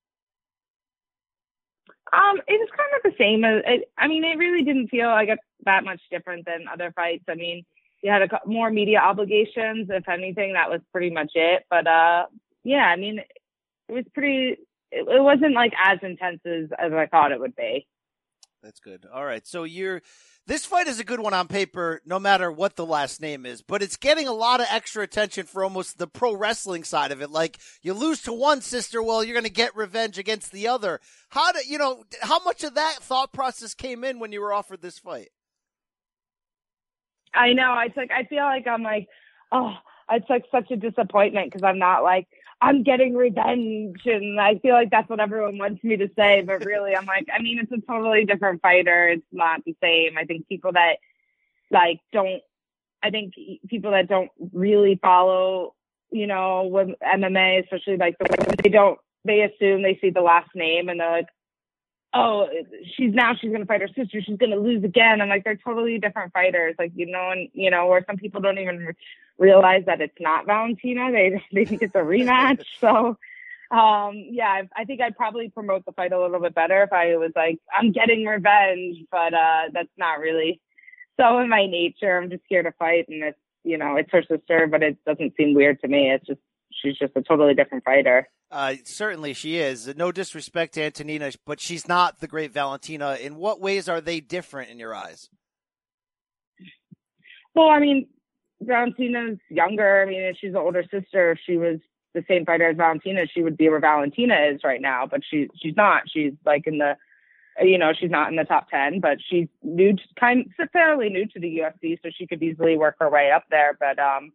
Um, 2.12 2.38
it 2.46 2.58
was 2.58 2.68
kind 2.76 2.90
of 2.96 3.12
the 3.12 3.16
same 3.18 3.44
as. 3.44 3.62
It, 3.66 3.90
I 3.98 4.08
mean, 4.08 4.24
it 4.24 4.38
really 4.38 4.64
didn't 4.64 4.88
feel 4.88 5.08
like 5.08 5.28
that 5.64 5.84
much 5.84 6.00
different 6.10 6.46
than 6.46 6.66
other 6.72 6.92
fights. 6.94 7.24
I 7.28 7.34
mean, 7.34 7.64
you 8.02 8.10
had 8.10 8.22
a, 8.22 8.28
more 8.46 8.70
media 8.70 8.98
obligations. 8.98 9.88
If 9.90 10.08
anything, 10.08 10.54
that 10.54 10.70
was 10.70 10.80
pretty 10.92 11.10
much 11.10 11.32
it. 11.34 11.64
But 11.68 11.86
uh, 11.86 12.26
yeah, 12.64 12.84
I 12.84 12.96
mean, 12.96 13.18
it 13.18 13.92
was 13.92 14.04
pretty 14.14 14.58
it, 14.90 15.06
it 15.08 15.22
wasn't 15.22 15.54
like 15.54 15.72
as 15.82 15.98
intense 16.02 16.40
as, 16.44 16.70
as 16.78 16.92
I 16.92 17.06
thought 17.06 17.32
it 17.32 17.40
would 17.40 17.56
be. 17.56 17.86
That's 18.62 18.80
good. 18.80 19.06
All 19.12 19.24
right. 19.24 19.46
So 19.46 19.64
you're 19.64 20.02
this 20.46 20.64
fight 20.64 20.88
is 20.88 20.98
a 20.98 21.04
good 21.04 21.20
one 21.20 21.34
on 21.34 21.46
paper, 21.46 22.00
no 22.06 22.18
matter 22.18 22.50
what 22.50 22.74
the 22.74 22.86
last 22.86 23.20
name 23.20 23.44
is, 23.44 23.60
but 23.60 23.82
it's 23.82 23.96
getting 23.96 24.26
a 24.26 24.32
lot 24.32 24.60
of 24.60 24.66
extra 24.70 25.02
attention 25.02 25.44
for 25.44 25.62
almost 25.62 25.98
the 25.98 26.06
pro 26.06 26.34
wrestling 26.34 26.84
side 26.84 27.12
of 27.12 27.20
it. 27.20 27.30
Like 27.30 27.58
you 27.82 27.92
lose 27.92 28.22
to 28.22 28.32
one 28.32 28.62
sister, 28.62 29.02
well, 29.02 29.22
you're 29.22 29.34
going 29.34 29.44
to 29.44 29.50
get 29.50 29.76
revenge 29.76 30.18
against 30.18 30.50
the 30.50 30.66
other. 30.66 31.00
How 31.28 31.52
do 31.52 31.60
you 31.66 31.78
know 31.78 32.02
how 32.22 32.42
much 32.42 32.64
of 32.64 32.74
that 32.74 32.96
thought 33.00 33.32
process 33.32 33.74
came 33.74 34.02
in 34.04 34.18
when 34.18 34.32
you 34.32 34.40
were 34.40 34.52
offered 34.52 34.80
this 34.80 34.98
fight? 34.98 35.28
I 37.34 37.52
know. 37.52 37.76
It's 37.84 37.96
like 37.96 38.10
I 38.10 38.24
feel 38.24 38.44
like 38.44 38.66
I'm 38.66 38.82
like, 38.82 39.06
oh, 39.52 39.74
it's 40.10 40.28
like 40.30 40.44
such 40.50 40.70
a 40.70 40.76
disappointment 40.76 41.52
because 41.52 41.62
I'm 41.62 41.78
not 41.78 42.02
like 42.02 42.26
I'm 42.60 42.82
getting 42.82 43.14
revenge. 43.14 44.00
And 44.04 44.40
I 44.40 44.58
feel 44.58 44.74
like 44.74 44.90
that's 44.90 45.08
what 45.08 45.20
everyone 45.20 45.58
wants 45.58 45.84
me 45.84 45.96
to 45.96 46.08
say. 46.16 46.42
But 46.42 46.64
really, 46.64 46.96
I'm 46.96 47.06
like, 47.06 47.28
I 47.32 47.40
mean, 47.40 47.58
it's 47.58 47.72
a 47.72 47.80
totally 47.86 48.24
different 48.24 48.62
fighter. 48.62 49.08
It's 49.08 49.26
not 49.32 49.64
the 49.64 49.76
same. 49.82 50.18
I 50.18 50.24
think 50.24 50.48
people 50.48 50.72
that 50.72 50.96
like 51.70 52.00
don't, 52.12 52.42
I 53.02 53.10
think 53.10 53.34
people 53.68 53.92
that 53.92 54.08
don't 54.08 54.30
really 54.52 54.98
follow, 55.00 55.74
you 56.10 56.26
know, 56.26 56.64
with 56.64 56.88
MMA, 57.02 57.62
especially 57.64 57.96
like 57.96 58.16
the 58.18 58.56
they 58.62 58.70
don't, 58.70 58.98
they 59.24 59.42
assume 59.42 59.82
they 59.82 59.98
see 60.00 60.10
the 60.10 60.20
last 60.20 60.50
name 60.54 60.88
and 60.88 60.98
they're 60.98 61.10
like, 61.10 61.28
oh, 62.14 62.48
she's 62.96 63.12
now 63.12 63.34
she's 63.34 63.52
gonna 63.52 63.66
fight 63.66 63.80
her 63.80 63.88
sister. 63.88 64.20
She's 64.20 64.38
gonna 64.38 64.56
lose 64.56 64.84
again. 64.84 65.20
I'm 65.20 65.28
like, 65.28 65.44
they're 65.44 65.56
totally 65.56 65.98
different 65.98 66.32
fighters. 66.32 66.74
Like 66.78 66.92
you 66.94 67.06
know, 67.06 67.30
and 67.30 67.48
you 67.52 67.70
know, 67.70 67.86
where 67.86 68.04
some 68.06 68.16
people 68.16 68.40
don't 68.40 68.58
even 68.58 68.94
realize 69.38 69.84
that 69.86 70.00
it's 70.00 70.20
not 70.20 70.46
Valentina. 70.46 71.10
They 71.12 71.42
they 71.52 71.64
think 71.64 71.82
it's 71.82 71.94
a 71.94 71.98
rematch. 71.98 72.64
so, 72.80 73.18
um, 73.76 74.14
yeah, 74.30 74.48
I, 74.48 74.68
I 74.76 74.84
think 74.84 75.00
I'd 75.00 75.16
probably 75.16 75.48
promote 75.48 75.84
the 75.84 75.92
fight 75.92 76.12
a 76.12 76.20
little 76.20 76.40
bit 76.40 76.54
better 76.54 76.82
if 76.82 76.92
I 76.92 77.16
was 77.16 77.32
like, 77.36 77.58
I'm 77.76 77.92
getting 77.92 78.24
revenge, 78.24 78.98
but 79.10 79.34
uh, 79.34 79.62
that's 79.72 79.88
not 79.96 80.20
really 80.20 80.60
so 81.18 81.38
in 81.38 81.48
my 81.48 81.66
nature. 81.66 82.16
I'm 82.16 82.30
just 82.30 82.44
here 82.48 82.62
to 82.62 82.72
fight, 82.72 83.08
and 83.08 83.22
it's 83.22 83.38
you 83.64 83.76
know, 83.76 83.96
it's 83.96 84.10
her 84.12 84.22
sister, 84.22 84.66
but 84.66 84.82
it 84.82 84.96
doesn't 85.04 85.34
seem 85.36 85.54
weird 85.54 85.80
to 85.80 85.88
me. 85.88 86.10
It's 86.10 86.26
just 86.26 86.40
she's 86.70 86.96
just 86.96 87.12
a 87.16 87.22
totally 87.22 87.54
different 87.54 87.84
fighter. 87.84 88.28
Uh, 88.50 88.74
certainly 88.84 89.34
she 89.34 89.58
is. 89.58 89.94
No 89.96 90.10
disrespect 90.10 90.74
to 90.74 90.82
Antonina, 90.82 91.30
but 91.44 91.60
she's 91.60 91.86
not 91.86 92.20
the 92.20 92.26
great 92.26 92.52
Valentina. 92.52 93.16
In 93.20 93.36
what 93.36 93.60
ways 93.60 93.88
are 93.88 94.00
they 94.00 94.20
different 94.20 94.70
in 94.70 94.78
your 94.78 94.94
eyes? 94.94 95.28
Well, 97.54 97.68
I 97.68 97.78
mean, 97.78 98.06
Valentina's 98.62 99.38
younger. 99.50 100.02
I 100.02 100.06
mean, 100.06 100.22
if 100.22 100.36
she's 100.40 100.50
an 100.50 100.56
older 100.56 100.82
sister, 100.90 101.32
if 101.32 101.38
she 101.44 101.56
was 101.56 101.78
the 102.14 102.24
same 102.26 102.46
fighter 102.46 102.70
as 102.70 102.76
Valentina, 102.76 103.26
she 103.32 103.42
would 103.42 103.56
be 103.56 103.68
where 103.68 103.80
Valentina 103.80 104.36
is 104.52 104.60
right 104.64 104.80
now. 104.80 105.06
But 105.06 105.20
she 105.28 105.48
she's 105.60 105.76
not. 105.76 106.04
She's 106.08 106.32
like 106.46 106.66
in 106.66 106.78
the, 106.78 106.96
you 107.60 107.76
know, 107.76 107.92
she's 107.98 108.10
not 108.10 108.30
in 108.30 108.36
the 108.36 108.44
top 108.44 108.70
ten. 108.70 109.00
But 109.00 109.18
she's 109.28 109.48
new, 109.62 109.92
to, 109.94 110.02
kind 110.18 110.50
fairly 110.72 111.10
new 111.10 111.26
to 111.26 111.38
the 111.38 111.58
UFC, 111.58 111.98
so 112.02 112.08
she 112.16 112.26
could 112.26 112.42
easily 112.42 112.78
work 112.78 112.96
her 113.00 113.10
way 113.10 113.30
up 113.30 113.44
there. 113.50 113.76
But 113.78 113.98
um, 113.98 114.32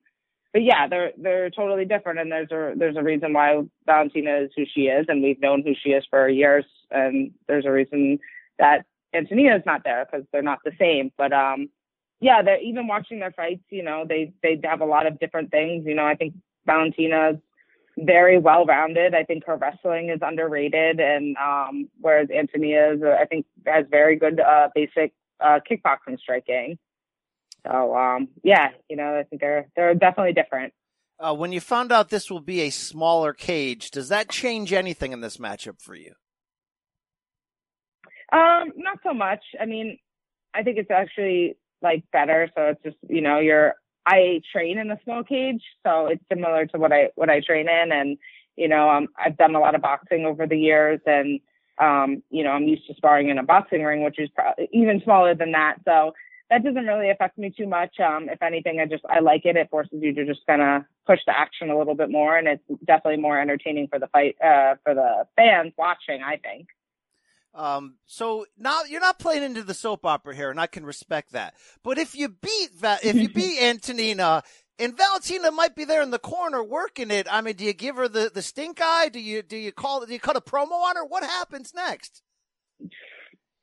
but 0.54 0.64
yeah, 0.64 0.88
they're 0.88 1.12
they're 1.18 1.50
totally 1.50 1.84
different, 1.84 2.20
and 2.20 2.32
there's 2.32 2.52
a 2.52 2.74
there's 2.78 2.96
a 2.96 3.04
reason 3.04 3.34
why 3.34 3.62
Valentina 3.88 4.38
is 4.38 4.52
who 4.56 4.66
she 4.72 4.82
is, 4.82 5.08
and 5.10 5.24
we've 5.24 5.42
known 5.42 5.64
who 5.64 5.74
she 5.74 5.90
is 5.90 6.06
for 6.10 6.30
years, 6.30 6.66
and 6.92 7.32
there's 7.48 7.66
a 7.66 7.72
reason 7.72 8.20
that 8.60 8.86
Antonina 9.16 9.56
is 9.56 9.64
not 9.66 9.84
there 9.84 10.06
because 10.06 10.26
they're 10.32 10.44
not 10.44 10.60
the 10.64 10.72
same. 10.80 11.12
But 11.18 11.34
um, 11.34 11.70
yeah, 12.22 12.44
they're 12.44 12.62
even 12.62 12.86
watching 12.86 13.20
their 13.20 13.32
fights. 13.32 13.64
You 13.72 13.84
know, 13.84 14.06
they 14.08 14.32
they 14.44 14.60
have 14.64 14.82
a 14.82 14.86
lot 14.86 15.08
of 15.08 15.20
different 15.20 15.50
things. 15.50 15.86
You 15.88 15.96
know, 15.96 16.06
I 16.06 16.16
think 16.16 16.36
Valentina's 16.68 17.38
very 17.98 18.38
well 18.38 18.66
rounded. 18.66 19.16
I 19.16 19.24
think 19.24 19.46
her 19.46 19.56
wrestling 19.56 20.10
is 20.10 20.20
underrated, 20.22 21.00
and 21.00 21.36
um, 21.38 21.90
whereas 22.00 22.30
Antonia 22.30 22.94
is, 22.94 23.02
uh, 23.02 23.18
I 23.20 23.26
think, 23.26 23.48
has 23.66 23.86
very 23.90 24.18
good 24.18 24.40
uh, 24.40 24.70
basic 24.76 25.14
uh, 25.40 25.60
kickboxing 25.70 26.20
striking. 26.20 26.78
So 27.66 27.96
um, 27.96 28.28
yeah, 28.44 28.70
you 28.90 28.96
know, 28.96 29.20
I 29.20 29.24
think 29.24 29.42
they're 29.42 29.68
they're 29.76 29.96
definitely 29.96 30.34
different. 30.34 30.74
Uh, 31.20 31.34
when 31.34 31.52
you 31.52 31.62
found 31.62 31.92
out 31.92 32.10
this 32.10 32.30
will 32.30 32.42
be 32.42 32.62
a 32.62 32.70
smaller 32.70 33.34
cage, 33.34 33.92
does 33.92 34.10
that 34.10 34.30
change 34.30 34.74
anything 34.74 35.14
in 35.14 35.22
this 35.22 35.38
matchup 35.38 35.82
for 35.82 35.96
you? 35.96 36.14
Um, 38.32 38.74
not 38.76 39.00
so 39.04 39.14
much. 39.14 39.42
I 39.62 39.66
mean, 39.66 40.00
I 40.54 40.64
think 40.64 40.78
it's 40.78 40.92
actually 40.92 41.56
like 41.82 42.04
better. 42.12 42.50
So 42.56 42.64
it's 42.64 42.84
just 42.84 42.98
you 43.08 43.22
know, 43.22 43.40
you're 43.40 43.76
I 44.06 44.42
train 44.52 44.78
in 44.78 44.92
a 44.92 45.00
small 45.04 45.24
cage, 45.24 45.64
so 45.86 46.08
it's 46.08 46.24
similar 46.30 46.66
to 46.68 46.78
what 46.78 46.92
I 46.92 47.10
what 47.16 47.30
I 47.30 47.40
train 47.40 47.70
in, 47.70 47.92
and 47.92 48.18
you 48.56 48.68
know, 48.68 48.90
um, 48.90 49.08
I've 49.18 49.38
done 49.38 49.56
a 49.56 49.60
lot 49.60 49.76
of 49.76 49.82
boxing 49.82 50.26
over 50.26 50.46
the 50.46 50.58
years, 50.58 51.00
and 51.06 51.40
um, 51.78 52.22
you 52.30 52.44
know, 52.44 52.52
I'm 52.52 52.68
used 52.68 52.88
to 52.88 52.96
sparring 52.96 53.30
in 53.30 53.38
a 53.38 53.44
boxing 53.44 53.84
ring, 53.84 54.04
which 54.04 54.20
is 54.20 54.30
pro- 54.36 54.66
even 54.72 55.02
smaller 55.04 55.36
than 55.36 55.54
that. 55.54 55.78
So 55.86 56.14
that 56.50 56.64
doesn't 56.64 56.86
really 56.86 57.10
affect 57.10 57.38
me 57.38 57.54
too 57.56 57.68
much. 57.68 58.00
Um, 58.00 58.30
if 58.30 58.42
anything, 58.42 58.80
I 58.80 58.86
just 58.86 59.04
I 59.10 59.20
like 59.20 59.46
it. 59.46 59.56
It 59.56 59.70
forces 59.70 60.00
you 60.02 60.14
to 60.14 60.26
just 60.26 60.42
kind 60.48 60.62
of 60.62 60.84
push 61.06 61.20
the 61.26 61.38
action 61.38 61.70
a 61.70 61.78
little 61.78 61.96
bit 61.96 62.10
more, 62.10 62.38
and 62.38 62.48
it's 62.48 62.64
definitely 62.86 63.22
more 63.22 63.40
entertaining 63.40 63.88
for 63.88 64.00
the 64.00 64.08
fight 64.08 64.36
uh, 64.44 64.76
for 64.84 64.94
the 64.94 65.26
fans 65.36 65.74
watching. 65.78 66.22
I 66.24 66.38
think. 66.38 66.68
Um, 67.56 67.96
so 68.06 68.46
now 68.58 68.82
you're 68.90 69.02
not 69.02 69.20
playing 69.20 69.44
into 69.44 69.64
the 69.64 69.74
soap 69.74 70.06
opera 70.06 70.36
here, 70.36 70.50
and 70.50 70.60
I 70.60 70.68
can 70.68 70.86
respect 70.86 71.34
that. 71.34 71.54
But 71.84 71.98
if 71.98 72.16
you 72.16 72.30
beat 72.30 72.70
if 72.82 73.16
you 73.16 73.30
beat 73.30 73.60
Antonina 73.62 74.44
and 74.80 74.98
Valentina 74.98 75.52
might 75.52 75.76
be 75.76 75.86
there 75.86 76.02
in 76.02 76.12
the 76.12 76.20
corner 76.20 76.64
working 76.64 77.12
it, 77.12 77.28
I 77.30 77.42
mean, 77.42 77.56
do 77.56 77.64
you 77.64 77.74
give 77.74 77.96
her 77.96 78.08
the, 78.08 78.32
the 78.34 78.42
stink 78.42 78.80
eye? 78.82 79.10
Do 79.10 79.20
you 79.20 79.44
do 79.44 79.58
you 79.58 79.72
call 79.72 80.06
do 80.06 80.14
you 80.14 80.20
cut 80.20 80.36
a 80.36 80.42
promo 80.42 80.72
on 80.72 80.96
her? 80.96 81.06
What 81.06 81.24
happens 81.24 81.74
next? 81.76 82.24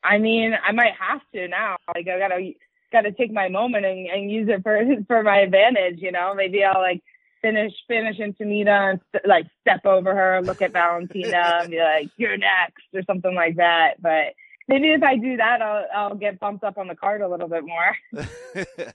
I 0.03 0.19
mean, 0.19 0.55
I 0.55 0.73
might 0.73 0.95
have 0.99 1.21
to 1.35 1.49
now. 1.49 1.77
Like 1.95 2.07
I 2.09 2.19
gotta 2.19 2.53
gotta 2.93 3.13
take 3.13 3.33
my 3.33 3.49
moment 3.49 3.87
and, 3.87 4.07
and 4.07 4.31
use 4.31 4.49
it 4.49 4.63
for 4.63 4.81
for 5.07 5.23
my 5.23 5.39
advantage. 5.39 6.01
You 6.01 6.13
know, 6.13 6.35
maybe 6.35 6.65
I'll 6.65 6.81
like 6.81 7.03
finish 7.43 7.73
finish 7.89 8.19
Antonita 8.19 8.91
and 8.93 9.01
st- 9.13 9.27
like 9.27 9.47
step 9.61 9.85
over 9.87 10.15
her, 10.15 10.43
look 10.43 10.63
at 10.63 10.73
Valentina, 10.73 11.61
and 11.61 11.71
be 11.71 11.79
like, 11.79 12.09
"You're 12.17 12.37
next" 12.37 12.85
or 12.95 13.03
something 13.07 13.35
like 13.35 13.57
that. 13.57 14.01
But 14.01 14.35
maybe 14.71 14.93
if 14.93 15.03
I 15.03 15.17
do 15.17 15.37
that, 15.37 15.61
I'll 15.61 15.85
I'll 15.95 16.15
get 16.15 16.39
bumped 16.39 16.63
up 16.63 16.79
on 16.79 16.87
the 16.87 16.95
card 16.95 17.21
a 17.21 17.29
little 17.29 17.49
bit 17.49 17.65
more. 17.65 18.25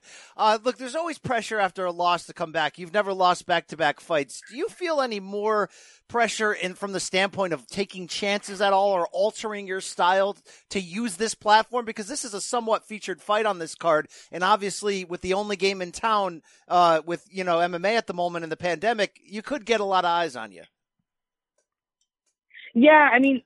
uh, 0.36 0.58
look, 0.64 0.78
there's 0.78 0.96
always 0.96 1.18
pressure 1.18 1.60
after 1.60 1.84
a 1.84 1.92
loss 1.92 2.24
to 2.26 2.32
come 2.32 2.50
back. 2.50 2.78
You've 2.78 2.94
never 2.94 3.12
lost 3.12 3.46
back 3.46 3.68
to 3.68 3.76
back 3.76 4.00
fights. 4.00 4.40
Do 4.48 4.56
you 4.56 4.68
feel 4.68 5.02
any 5.02 5.20
more 5.20 5.68
pressure 6.08 6.52
in 6.52 6.74
from 6.74 6.92
the 6.92 7.00
standpoint 7.00 7.52
of 7.52 7.66
taking 7.66 8.08
chances 8.08 8.60
at 8.62 8.72
all 8.72 8.92
or 8.92 9.06
altering 9.08 9.66
your 9.66 9.82
style 9.82 10.36
to 10.70 10.80
use 10.80 11.16
this 11.16 11.34
platform? 11.34 11.84
Because 11.84 12.08
this 12.08 12.24
is 12.24 12.32
a 12.32 12.40
somewhat 12.40 12.84
featured 12.84 13.20
fight 13.20 13.44
on 13.44 13.58
this 13.58 13.74
card, 13.74 14.08
and 14.32 14.42
obviously 14.42 15.04
with 15.04 15.20
the 15.20 15.34
only 15.34 15.56
game 15.56 15.82
in 15.82 15.92
town 15.92 16.42
uh, 16.68 17.02
with 17.04 17.26
you 17.30 17.44
know 17.44 17.58
MMA 17.58 17.96
at 17.96 18.06
the 18.06 18.14
moment 18.14 18.44
in 18.44 18.50
the 18.50 18.56
pandemic, 18.56 19.20
you 19.22 19.42
could 19.42 19.66
get 19.66 19.80
a 19.80 19.84
lot 19.84 20.04
of 20.04 20.10
eyes 20.10 20.36
on 20.36 20.52
you. 20.52 20.62
Yeah, 22.74 23.10
I 23.12 23.18
mean, 23.20 23.42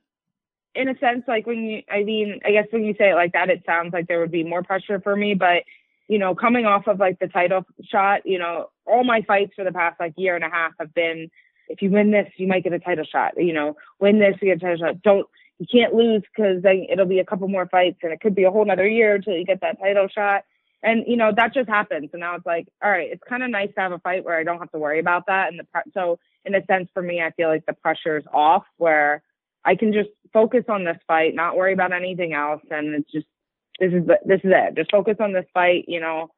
in 0.73 0.87
a 0.87 0.97
sense, 0.99 1.23
like 1.27 1.45
when 1.45 1.63
you, 1.63 1.81
I 1.91 2.03
mean, 2.03 2.39
I 2.45 2.51
guess 2.51 2.67
when 2.71 2.83
you 2.83 2.95
say 2.97 3.11
it 3.11 3.15
like 3.15 3.33
that, 3.33 3.49
it 3.49 3.63
sounds 3.65 3.93
like 3.93 4.07
there 4.07 4.19
would 4.19 4.31
be 4.31 4.43
more 4.43 4.63
pressure 4.63 4.99
for 5.01 5.15
me. 5.15 5.33
But, 5.33 5.63
you 6.07 6.17
know, 6.17 6.33
coming 6.35 6.65
off 6.65 6.87
of 6.87 6.99
like 6.99 7.19
the 7.19 7.27
title 7.27 7.65
shot, 7.83 8.21
you 8.25 8.39
know, 8.39 8.69
all 8.85 9.03
my 9.03 9.21
fights 9.21 9.53
for 9.55 9.63
the 9.63 9.71
past 9.71 9.99
like 9.99 10.13
year 10.17 10.35
and 10.35 10.43
a 10.43 10.49
half 10.49 10.71
have 10.79 10.93
been, 10.93 11.29
if 11.67 11.81
you 11.81 11.89
win 11.89 12.11
this, 12.11 12.27
you 12.37 12.47
might 12.47 12.63
get 12.63 12.73
a 12.73 12.79
title 12.79 13.05
shot. 13.05 13.33
You 13.37 13.53
know, 13.53 13.75
win 13.99 14.19
this, 14.19 14.35
you 14.41 14.47
get 14.49 14.57
a 14.57 14.59
title 14.59 14.87
shot. 14.87 15.01
Don't, 15.01 15.27
you 15.59 15.67
can't 15.71 15.93
lose 15.93 16.23
because 16.35 16.63
then 16.63 16.87
it'll 16.89 17.05
be 17.05 17.19
a 17.19 17.25
couple 17.25 17.47
more 17.47 17.67
fights 17.67 17.99
and 18.01 18.11
it 18.11 18.21
could 18.21 18.33
be 18.33 18.45
a 18.45 18.51
whole 18.51 18.65
nother 18.65 18.87
year 18.87 19.15
until 19.15 19.35
you 19.35 19.45
get 19.45 19.61
that 19.61 19.79
title 19.79 20.07
shot. 20.07 20.43
And, 20.83 21.03
you 21.05 21.15
know, 21.15 21.31
that 21.35 21.53
just 21.53 21.69
happens. 21.69 22.09
And 22.13 22.21
now 22.21 22.35
it's 22.35 22.45
like, 22.45 22.67
all 22.83 22.89
right, 22.89 23.09
it's 23.11 23.21
kind 23.29 23.43
of 23.43 23.51
nice 23.51 23.69
to 23.75 23.81
have 23.81 23.91
a 23.91 23.99
fight 23.99 24.25
where 24.25 24.39
I 24.39 24.43
don't 24.43 24.57
have 24.57 24.71
to 24.71 24.79
worry 24.79 24.99
about 24.99 25.27
that. 25.27 25.49
And 25.49 25.59
the, 25.59 25.65
so 25.93 26.17
in 26.43 26.55
a 26.55 26.65
sense 26.65 26.89
for 26.93 27.03
me, 27.03 27.21
I 27.21 27.29
feel 27.31 27.49
like 27.49 27.65
the 27.67 27.73
pressure's 27.73 28.23
off 28.33 28.63
where, 28.77 29.21
I 29.63 29.75
can 29.75 29.93
just 29.93 30.09
focus 30.33 30.63
on 30.69 30.83
this 30.83 30.97
fight, 31.07 31.35
not 31.35 31.55
worry 31.55 31.73
about 31.73 31.93
anything 31.93 32.33
else. 32.33 32.61
And 32.69 32.95
it's 32.95 33.11
just, 33.11 33.27
this 33.79 33.91
is, 33.93 34.07
this 34.25 34.39
is 34.43 34.51
it. 34.53 34.75
Just 34.75 34.91
focus 34.91 35.17
on 35.19 35.33
this 35.33 35.45
fight, 35.53 35.85
you 35.87 35.99
know, 35.99 36.29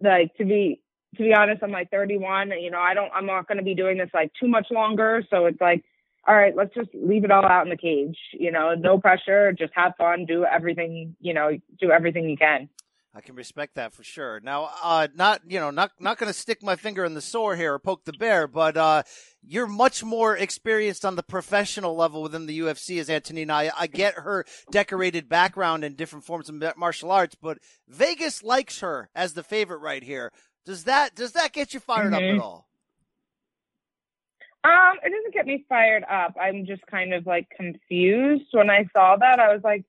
like 0.00 0.34
to 0.36 0.44
be, 0.44 0.80
to 1.16 1.22
be 1.22 1.34
honest, 1.34 1.62
I'm 1.62 1.70
like 1.70 1.90
31, 1.90 2.50
you 2.60 2.70
know, 2.70 2.80
I 2.80 2.94
don't, 2.94 3.10
I'm 3.14 3.26
not 3.26 3.46
going 3.46 3.58
to 3.58 3.64
be 3.64 3.74
doing 3.74 3.98
this 3.98 4.10
like 4.12 4.32
too 4.40 4.48
much 4.48 4.66
longer. 4.70 5.22
So 5.30 5.46
it's 5.46 5.60
like, 5.60 5.84
all 6.26 6.34
right, 6.34 6.56
let's 6.56 6.74
just 6.74 6.88
leave 6.94 7.24
it 7.24 7.30
all 7.30 7.44
out 7.44 7.66
in 7.66 7.70
the 7.70 7.76
cage, 7.76 8.16
you 8.32 8.50
know, 8.50 8.74
no 8.74 8.98
pressure, 8.98 9.52
just 9.52 9.72
have 9.74 9.92
fun, 9.98 10.24
do 10.24 10.44
everything, 10.44 11.14
you 11.20 11.34
know, 11.34 11.50
do 11.80 11.90
everything 11.90 12.28
you 12.28 12.36
can. 12.36 12.68
I 13.14 13.20
can 13.20 13.36
respect 13.36 13.76
that 13.76 13.94
for 13.94 14.02
sure. 14.02 14.40
Now, 14.42 14.70
uh, 14.82 15.06
not 15.14 15.42
you 15.46 15.60
know, 15.60 15.70
not 15.70 15.92
not 16.00 16.18
going 16.18 16.32
to 16.32 16.38
stick 16.38 16.64
my 16.64 16.74
finger 16.74 17.04
in 17.04 17.14
the 17.14 17.20
sore 17.20 17.54
here 17.54 17.74
or 17.74 17.78
poke 17.78 18.04
the 18.04 18.12
bear, 18.12 18.48
but 18.48 18.76
uh, 18.76 19.04
you're 19.46 19.66
much 19.66 20.02
more 20.02 20.36
experienced 20.36 21.04
on 21.04 21.16
the 21.16 21.22
professional 21.22 21.96
level 21.96 22.22
within 22.22 22.46
the 22.46 22.58
UFC 22.60 23.00
as 23.00 23.10
Antonina. 23.10 23.52
I, 23.52 23.70
I 23.76 23.86
get 23.86 24.14
her 24.14 24.44
decorated 24.70 25.28
background 25.28 25.84
in 25.84 25.94
different 25.94 26.24
forms 26.24 26.48
of 26.48 26.62
martial 26.76 27.10
arts, 27.10 27.36
but 27.40 27.58
Vegas 27.88 28.42
likes 28.42 28.80
her 28.80 29.10
as 29.14 29.34
the 29.34 29.42
favorite 29.42 29.78
right 29.78 30.02
here. 30.02 30.32
Does 30.64 30.84
that 30.84 31.14
does 31.14 31.32
that 31.32 31.52
get 31.52 31.74
you 31.74 31.80
fired 31.80 32.06
mm-hmm. 32.06 32.14
up 32.14 32.22
at 32.22 32.28
mm-hmm. 32.30 32.40
all? 32.40 32.68
Um, 34.64 34.96
it 35.04 35.10
doesn't 35.10 35.34
get 35.34 35.46
me 35.46 35.64
fired 35.68 36.04
up. 36.10 36.36
I'm 36.40 36.64
just 36.64 36.86
kind 36.86 37.12
of 37.12 37.26
like 37.26 37.48
confused 37.54 38.46
when 38.52 38.70
I 38.70 38.86
saw 38.94 39.16
that. 39.16 39.38
I 39.38 39.52
was 39.52 39.62
like, 39.62 39.84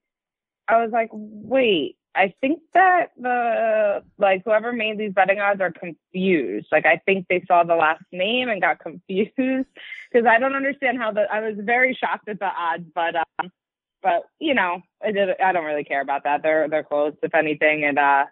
I 0.68 0.84
was 0.84 0.92
like, 0.92 1.10
wait 1.14 1.98
I 2.16 2.34
think 2.40 2.62
that 2.74 3.12
the 3.18 4.04
like 4.18 4.44
whoever 4.46 4.72
made 4.72 4.98
these 4.98 5.14
betting 5.14 5.40
odds 5.40 5.62
are 5.62 5.72
confused. 5.72 6.68
Like 6.72 6.86
I 6.86 7.02
think 7.06 7.28
they 7.28 7.44
saw 7.48 7.64
the 7.64 7.76
last 7.76 8.04
name 8.12 8.50
and 8.50 8.62
got 8.62 8.80
confused 8.84 9.36
because 10.12 10.26
I 10.28 10.40
don't 10.40 10.56
understand 10.56 10.98
how 10.98 11.12
the 11.12 11.22
I 11.32 11.42
was 11.42 11.56
very 11.60 11.94
shocked 11.94 12.30
at 12.30 12.40
the 12.40 12.46
odds, 12.46 12.86
but 12.94 13.16
um, 13.16 13.52
but 14.02 14.24
you 14.40 14.54
know 14.54 14.82
I 15.04 15.12
did 15.12 15.30
I 15.42 15.52
don't 15.52 15.66
really 15.66 15.84
care 15.84 16.02
about 16.02 16.24
that. 16.24 16.42
They're 16.42 16.70
they're 16.70 16.84
close 16.84 17.14
if 17.22 17.36
anything, 17.36 17.84
and 17.84 18.00
uh, 18.00 18.26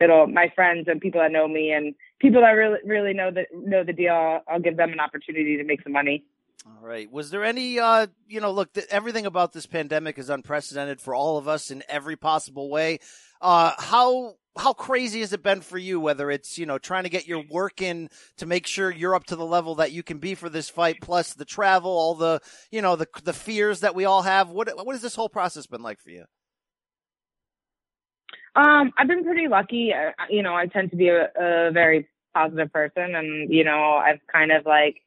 it'll 0.00 0.26
my 0.26 0.52
friends 0.54 0.86
and 0.88 1.00
people 1.00 1.20
that 1.20 1.32
know 1.32 1.48
me 1.48 1.72
and 1.72 1.94
people 2.18 2.42
that 2.42 2.50
really 2.50 2.78
really 2.84 3.14
know 3.14 3.30
the 3.30 3.46
know 3.54 3.84
the 3.84 3.92
deal. 3.92 4.40
I'll 4.46 4.60
give 4.60 4.76
them 4.76 4.92
an 4.92 5.00
opportunity 5.00 5.56
to 5.56 5.64
make 5.64 5.82
some 5.82 5.92
money. 5.92 6.24
All 6.66 6.86
right. 6.86 7.10
Was 7.10 7.30
there 7.30 7.42
any, 7.42 7.78
uh, 7.78 8.06
you 8.28 8.40
know, 8.40 8.50
look, 8.52 8.76
everything 8.90 9.24
about 9.24 9.54
this 9.54 9.64
pandemic 9.64 10.18
is 10.18 10.28
unprecedented 10.28 11.00
for 11.00 11.14
all 11.14 11.38
of 11.38 11.48
us 11.48 11.70
in 11.70 11.82
every 11.88 12.16
possible 12.16 12.68
way. 12.68 12.98
Uh, 13.40 13.72
how 13.78 14.34
how 14.58 14.72
crazy 14.72 15.20
has 15.20 15.32
it 15.32 15.42
been 15.42 15.60
for 15.60 15.78
you? 15.78 16.00
Whether 16.00 16.30
it's 16.30 16.58
you 16.58 16.66
know 16.66 16.78
trying 16.78 17.04
to 17.04 17.08
get 17.08 17.26
your 17.26 17.42
work 17.50 17.80
in 17.80 18.08
to 18.36 18.46
make 18.46 18.66
sure 18.66 18.90
you're 18.90 19.14
up 19.14 19.24
to 19.26 19.36
the 19.36 19.46
level 19.46 19.76
that 19.76 19.92
you 19.92 20.02
can 20.02 20.18
be 20.18 20.34
for 20.34 20.48
this 20.48 20.68
fight, 20.68 20.96
plus 21.00 21.34
the 21.34 21.44
travel, 21.44 21.90
all 21.90 22.14
the 22.14 22.40
you 22.70 22.82
know 22.82 22.96
the 22.96 23.06
the 23.24 23.32
fears 23.32 23.80
that 23.80 23.94
we 23.94 24.04
all 24.04 24.22
have. 24.22 24.50
What 24.50 24.68
what 24.84 24.92
has 24.92 25.02
this 25.02 25.14
whole 25.14 25.28
process 25.28 25.66
been 25.66 25.82
like 25.82 26.00
for 26.00 26.10
you? 26.10 26.24
Um, 28.56 28.92
I've 28.98 29.06
been 29.06 29.24
pretty 29.24 29.48
lucky. 29.48 29.92
Uh, 29.94 30.10
you 30.28 30.42
know, 30.42 30.54
I 30.54 30.66
tend 30.66 30.90
to 30.90 30.96
be 30.96 31.08
a, 31.08 31.28
a 31.36 31.70
very 31.70 32.08
positive 32.34 32.72
person, 32.72 33.14
and 33.14 33.52
you 33.52 33.64
know, 33.64 33.94
I've 33.94 34.20
kind 34.30 34.52
of 34.52 34.66
like 34.66 35.00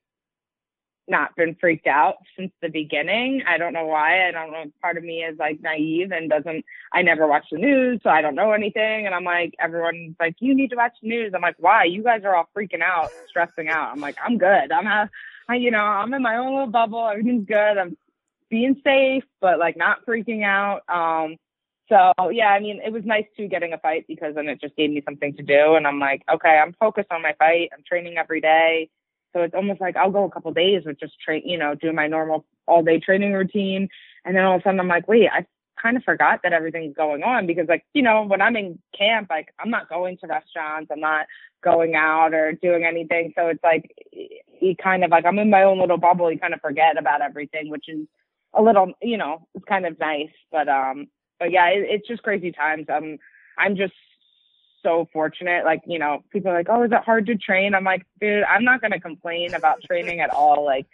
not 1.07 1.35
been 1.35 1.55
freaked 1.59 1.87
out 1.87 2.15
since 2.37 2.51
the 2.61 2.69
beginning. 2.69 3.43
I 3.47 3.57
don't 3.57 3.73
know 3.73 3.85
why. 3.85 4.27
I 4.27 4.31
don't 4.31 4.51
know. 4.51 4.65
Part 4.81 4.97
of 4.97 5.03
me 5.03 5.23
is 5.23 5.37
like 5.37 5.61
naive 5.61 6.11
and 6.11 6.29
doesn't, 6.29 6.65
I 6.93 7.01
never 7.01 7.27
watch 7.27 7.45
the 7.51 7.57
news, 7.57 7.99
so 8.03 8.09
I 8.09 8.21
don't 8.21 8.35
know 8.35 8.51
anything. 8.51 9.05
And 9.05 9.13
I'm 9.13 9.23
like, 9.23 9.53
everyone's 9.59 10.15
like, 10.19 10.35
you 10.39 10.55
need 10.55 10.69
to 10.69 10.75
watch 10.75 10.93
the 11.01 11.09
news. 11.09 11.33
I'm 11.35 11.41
like, 11.41 11.57
why? 11.59 11.83
You 11.85 12.03
guys 12.03 12.23
are 12.23 12.35
all 12.35 12.49
freaking 12.55 12.81
out, 12.81 13.09
stressing 13.27 13.69
out. 13.69 13.91
I'm 13.91 13.99
like, 13.99 14.17
I'm 14.23 14.37
good. 14.37 14.71
I'm, 14.71 14.87
a, 14.87 15.09
I, 15.49 15.55
you 15.55 15.71
know, 15.71 15.83
I'm 15.83 16.13
in 16.13 16.21
my 16.21 16.37
own 16.37 16.53
little 16.53 16.67
bubble. 16.67 17.07
Everything's 17.07 17.47
good. 17.47 17.77
I'm 17.77 17.97
being 18.49 18.79
safe, 18.83 19.23
but 19.41 19.59
like 19.59 19.75
not 19.75 20.05
freaking 20.05 20.43
out. 20.43 20.83
Um, 20.87 21.37
so 21.89 22.29
yeah, 22.29 22.47
I 22.47 22.59
mean, 22.61 22.79
it 22.83 22.93
was 22.93 23.03
nice 23.03 23.25
too 23.35 23.47
getting 23.49 23.73
a 23.73 23.77
fight 23.77 24.05
because 24.07 24.35
then 24.35 24.47
it 24.47 24.61
just 24.61 24.75
gave 24.77 24.89
me 24.89 25.01
something 25.03 25.35
to 25.35 25.43
do. 25.43 25.75
And 25.75 25.85
I'm 25.85 25.99
like, 25.99 26.23
okay, 26.33 26.61
I'm 26.63 26.73
focused 26.79 27.11
on 27.11 27.21
my 27.21 27.33
fight. 27.37 27.71
I'm 27.73 27.83
training 27.85 28.17
every 28.17 28.39
day 28.39 28.89
so 29.33 29.41
it's 29.41 29.55
almost 29.55 29.81
like 29.81 29.97
I'll 29.97 30.11
go 30.11 30.25
a 30.25 30.31
couple 30.31 30.53
days 30.53 30.83
with 30.85 30.99
just 30.99 31.19
train, 31.19 31.43
you 31.45 31.57
know, 31.57 31.75
doing 31.75 31.95
my 31.95 32.07
normal 32.07 32.45
all 32.67 32.83
day 32.83 32.99
training 32.99 33.33
routine. 33.33 33.89
And 34.25 34.35
then 34.35 34.43
all 34.43 34.55
of 34.55 34.61
a 34.61 34.63
sudden 34.63 34.79
I'm 34.79 34.87
like, 34.87 35.07
wait, 35.07 35.29
I 35.31 35.45
kind 35.81 35.97
of 35.97 36.03
forgot 36.03 36.41
that 36.43 36.53
everything's 36.53 36.95
going 36.95 37.23
on 37.23 37.45
because 37.45 37.67
like, 37.67 37.83
you 37.93 38.01
know, 38.01 38.23
when 38.23 38.41
I'm 38.41 38.55
in 38.55 38.79
camp, 38.97 39.27
like 39.29 39.53
I'm 39.59 39.69
not 39.69 39.89
going 39.89 40.17
to 40.19 40.27
restaurants, 40.27 40.89
I'm 40.91 41.01
not 41.01 41.25
going 41.63 41.95
out 41.95 42.33
or 42.33 42.53
doing 42.53 42.85
anything. 42.85 43.33
So 43.35 43.47
it's 43.47 43.63
like, 43.63 43.91
you 44.11 44.75
kind 44.81 45.03
of 45.03 45.11
like, 45.11 45.25
I'm 45.25 45.39
in 45.39 45.49
my 45.49 45.63
own 45.63 45.79
little 45.79 45.97
bubble. 45.97 46.31
You 46.31 46.39
kind 46.39 46.53
of 46.53 46.61
forget 46.61 46.97
about 46.97 47.21
everything, 47.21 47.69
which 47.69 47.85
is 47.89 48.07
a 48.53 48.61
little, 48.61 48.93
you 49.01 49.17
know, 49.17 49.47
it's 49.55 49.65
kind 49.65 49.85
of 49.85 49.99
nice. 49.99 50.31
But, 50.51 50.69
um, 50.69 51.07
but 51.39 51.51
yeah, 51.51 51.67
it, 51.67 51.85
it's 51.89 52.07
just 52.07 52.23
crazy 52.23 52.51
times. 52.51 52.85
I'm, 52.87 53.17
I'm 53.57 53.75
just 53.75 53.93
so 54.83 55.07
fortunate. 55.11 55.65
Like, 55.65 55.81
you 55.87 55.97
know, 55.97 56.23
people 56.31 56.51
are 56.51 56.57
like, 56.57 56.67
oh, 56.69 56.83
is 56.83 56.91
it 56.91 57.03
hard 57.03 57.25
to 57.27 57.35
train? 57.35 57.73
I'm 57.73 57.83
like, 57.83 58.05
dude, 58.19 58.43
I'm 58.43 58.63
not 58.63 58.81
going 58.81 58.91
to 58.91 58.99
complain 58.99 59.53
about 59.53 59.81
training 59.83 60.19
at 60.19 60.29
all. 60.29 60.63
Like, 60.65 60.85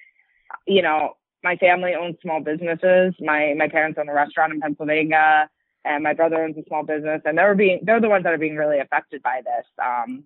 you 0.65 0.81
know, 0.81 1.17
my 1.43 1.55
family 1.57 1.95
owns 1.95 2.15
small 2.21 2.41
businesses. 2.41 3.13
My, 3.19 3.53
my 3.57 3.67
parents 3.67 3.97
own 3.99 4.09
a 4.09 4.13
restaurant 4.13 4.53
in 4.53 4.61
Pennsylvania 4.61 5.49
and 5.85 6.03
my 6.03 6.13
brother 6.13 6.43
owns 6.43 6.57
a 6.57 6.63
small 6.67 6.83
business 6.83 7.21
and 7.25 7.37
they're 7.37 7.55
being, 7.55 7.79
they're 7.83 8.01
the 8.01 8.09
ones 8.09 8.23
that 8.23 8.33
are 8.33 8.37
being 8.37 8.57
really 8.57 8.79
affected 8.79 9.21
by 9.23 9.41
this. 9.43 9.65
Um, 9.83 10.23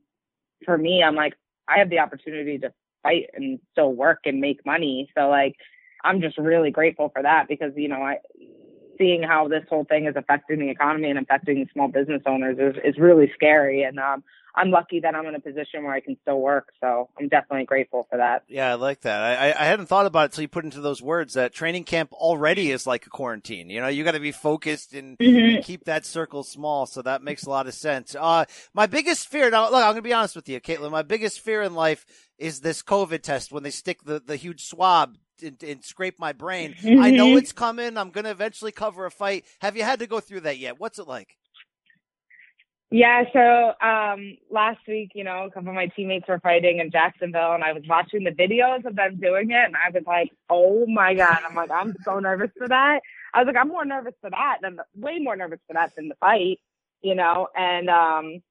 for 0.66 0.78
me, 0.78 1.04
I'm 1.04 1.16
like, 1.16 1.34
I 1.68 1.80
have 1.80 1.90
the 1.90 2.00
opportunity 2.00 2.58
to 2.60 2.74
fight 3.04 3.30
and 3.34 3.60
still 3.72 3.94
work 3.94 4.20
and 4.26 4.40
make 4.42 4.66
money. 4.66 5.10
So 5.16 5.30
like, 5.30 5.56
I'm 6.04 6.20
just 6.22 6.38
really 6.38 6.72
grateful 6.72 7.10
for 7.14 7.22
that 7.22 7.48
because, 7.48 7.72
you 7.76 7.88
know, 7.88 8.02
I, 8.02 8.18
seeing 8.98 9.24
how 9.24 9.48
this 9.48 9.64
whole 9.70 9.86
thing 9.86 10.06
is 10.06 10.16
affecting 10.16 10.60
the 10.60 10.70
economy 10.70 11.10
and 11.10 11.20
affecting 11.20 11.68
small 11.74 11.88
business 11.88 12.22
owners 12.26 12.58
is, 12.60 12.82
is 12.84 12.98
really 12.98 13.32
scary. 13.36 13.84
And 13.84 14.00
um, 14.00 14.24
I'm 14.56 14.70
lucky 14.70 15.00
that 15.00 15.16
I'm 15.16 15.26
in 15.26 15.34
a 15.34 15.40
position 15.40 15.84
where 15.84 15.94
I 15.94 16.00
can 16.00 16.16
still 16.22 16.40
work. 16.40 16.70
So 16.80 17.10
I'm 17.20 17.28
definitely 17.28 17.66
grateful 17.66 18.06
for 18.10 18.18
that. 18.18 18.44
Yeah, 18.48 18.72
I 18.72 18.76
like 18.76 19.02
that. 19.02 19.22
I, 19.22 19.50
I 19.50 19.66
hadn't 19.66 19.88
thought 19.88 20.06
about 20.06 20.22
it 20.22 20.26
until 20.26 20.44
you 20.44 20.48
put 20.48 20.64
into 20.64 20.80
those 20.80 21.02
words 21.02 21.34
that 21.34 21.54
training 21.54 21.86
camp 21.86 22.14
already 22.14 22.70
is 22.70 22.86
like 22.86 23.08
a 23.08 23.10
quarantine. 23.10 23.70
You 23.70 23.82
know, 23.82 23.88
you 23.88 24.04
got 24.04 24.12
to 24.12 24.20
be 24.20 24.32
focused 24.32 24.94
and, 24.94 25.18
mm-hmm. 25.18 25.56
and, 25.56 25.64
keep 25.64 25.86
that 25.86 26.06
circle 26.06 26.44
small. 26.44 26.86
So 26.86 27.02
that 27.02 27.24
makes 27.24 27.46
a 27.46 27.50
lot 27.50 27.68
of 27.68 27.74
sense. 27.74 28.16
Uh, 28.20 28.46
my 28.74 28.86
biggest 28.86 29.28
fear 29.28 29.50
now, 29.50 29.66
look, 29.66 29.76
I'm 29.76 29.94
going 29.94 29.96
to 29.96 30.02
be 30.04 30.14
honest 30.14 30.36
with 30.36 30.48
you, 30.48 30.60
Katlyn, 30.62 30.92
My 30.92 31.02
biggest 31.02 31.40
fear 31.40 31.64
in 31.64 31.74
life 31.74 32.06
is 32.38 32.62
this 32.62 32.82
COVID 32.82 33.22
test 33.22 33.52
when 33.52 33.64
they 33.64 33.72
stick 33.72 34.04
the, 34.04 34.20
the 34.20 34.36
huge 34.36 34.66
swab 34.66 35.18
and, 35.44 35.62
and 35.64 35.84
scrape 35.84 36.20
my 36.20 36.34
brain. 36.34 36.76
Mm-hmm. 36.82 37.02
I 37.02 37.12
know 37.12 37.38
it's 37.38 37.52
coming. 37.52 37.98
I'm 37.98 38.12
going 38.12 38.26
to 38.26 38.32
eventually 38.32 38.72
cover 38.72 39.06
a 39.06 39.12
fight. 39.12 39.46
Have 39.62 39.76
you 39.76 39.84
had 39.84 40.00
to 40.00 40.08
go 40.08 40.20
through 40.20 40.42
that 40.42 40.58
yet? 40.58 40.80
What's 40.80 41.00
it 41.00 41.08
like? 41.08 41.38
Yeah, 42.92 43.24
so 43.34 43.74
um, 43.84 44.38
last 44.52 44.78
week, 44.88 45.14
you 45.16 45.24
know, 45.24 45.46
a 45.46 45.50
couple 45.50 45.70
of 45.70 45.76
my 45.76 45.88
teammates 45.88 46.28
were 46.28 46.40
fighting 46.40 46.78
in 46.78 46.92
Jacksonville, 46.92 47.54
and 47.54 47.64
I 47.64 47.74
was 47.74 47.82
watching 47.90 48.24
the 48.24 48.30
videos 48.30 48.86
of 48.86 48.96
them 48.96 49.20
doing 49.20 49.50
it, 49.50 49.66
and 49.66 49.76
I 49.76 49.90
was 49.92 50.04
like, 50.06 50.30
"Oh 50.48 50.86
my 50.86 51.16
god!" 51.16 51.40
I'm 51.50 51.56
like, 51.56 51.72
I'm 51.72 51.96
so 52.06 52.20
nervous 52.20 52.52
for 52.56 52.68
that. 52.68 53.00
I 53.34 53.40
was 53.40 53.48
like, 53.48 53.56
I'm 53.56 53.70
more 53.70 53.84
nervous 53.84 54.14
for 54.22 54.30
that 54.30 54.60
than 54.62 54.76
the, 54.76 54.86
way 54.96 55.18
more 55.18 55.36
nervous 55.36 55.58
for 55.66 55.74
that 55.74 55.96
than 55.96 56.08
the 56.08 56.16
fight, 56.20 56.60
you 57.02 57.16
know. 57.16 57.48
And 57.56 57.90
um, 57.90 58.44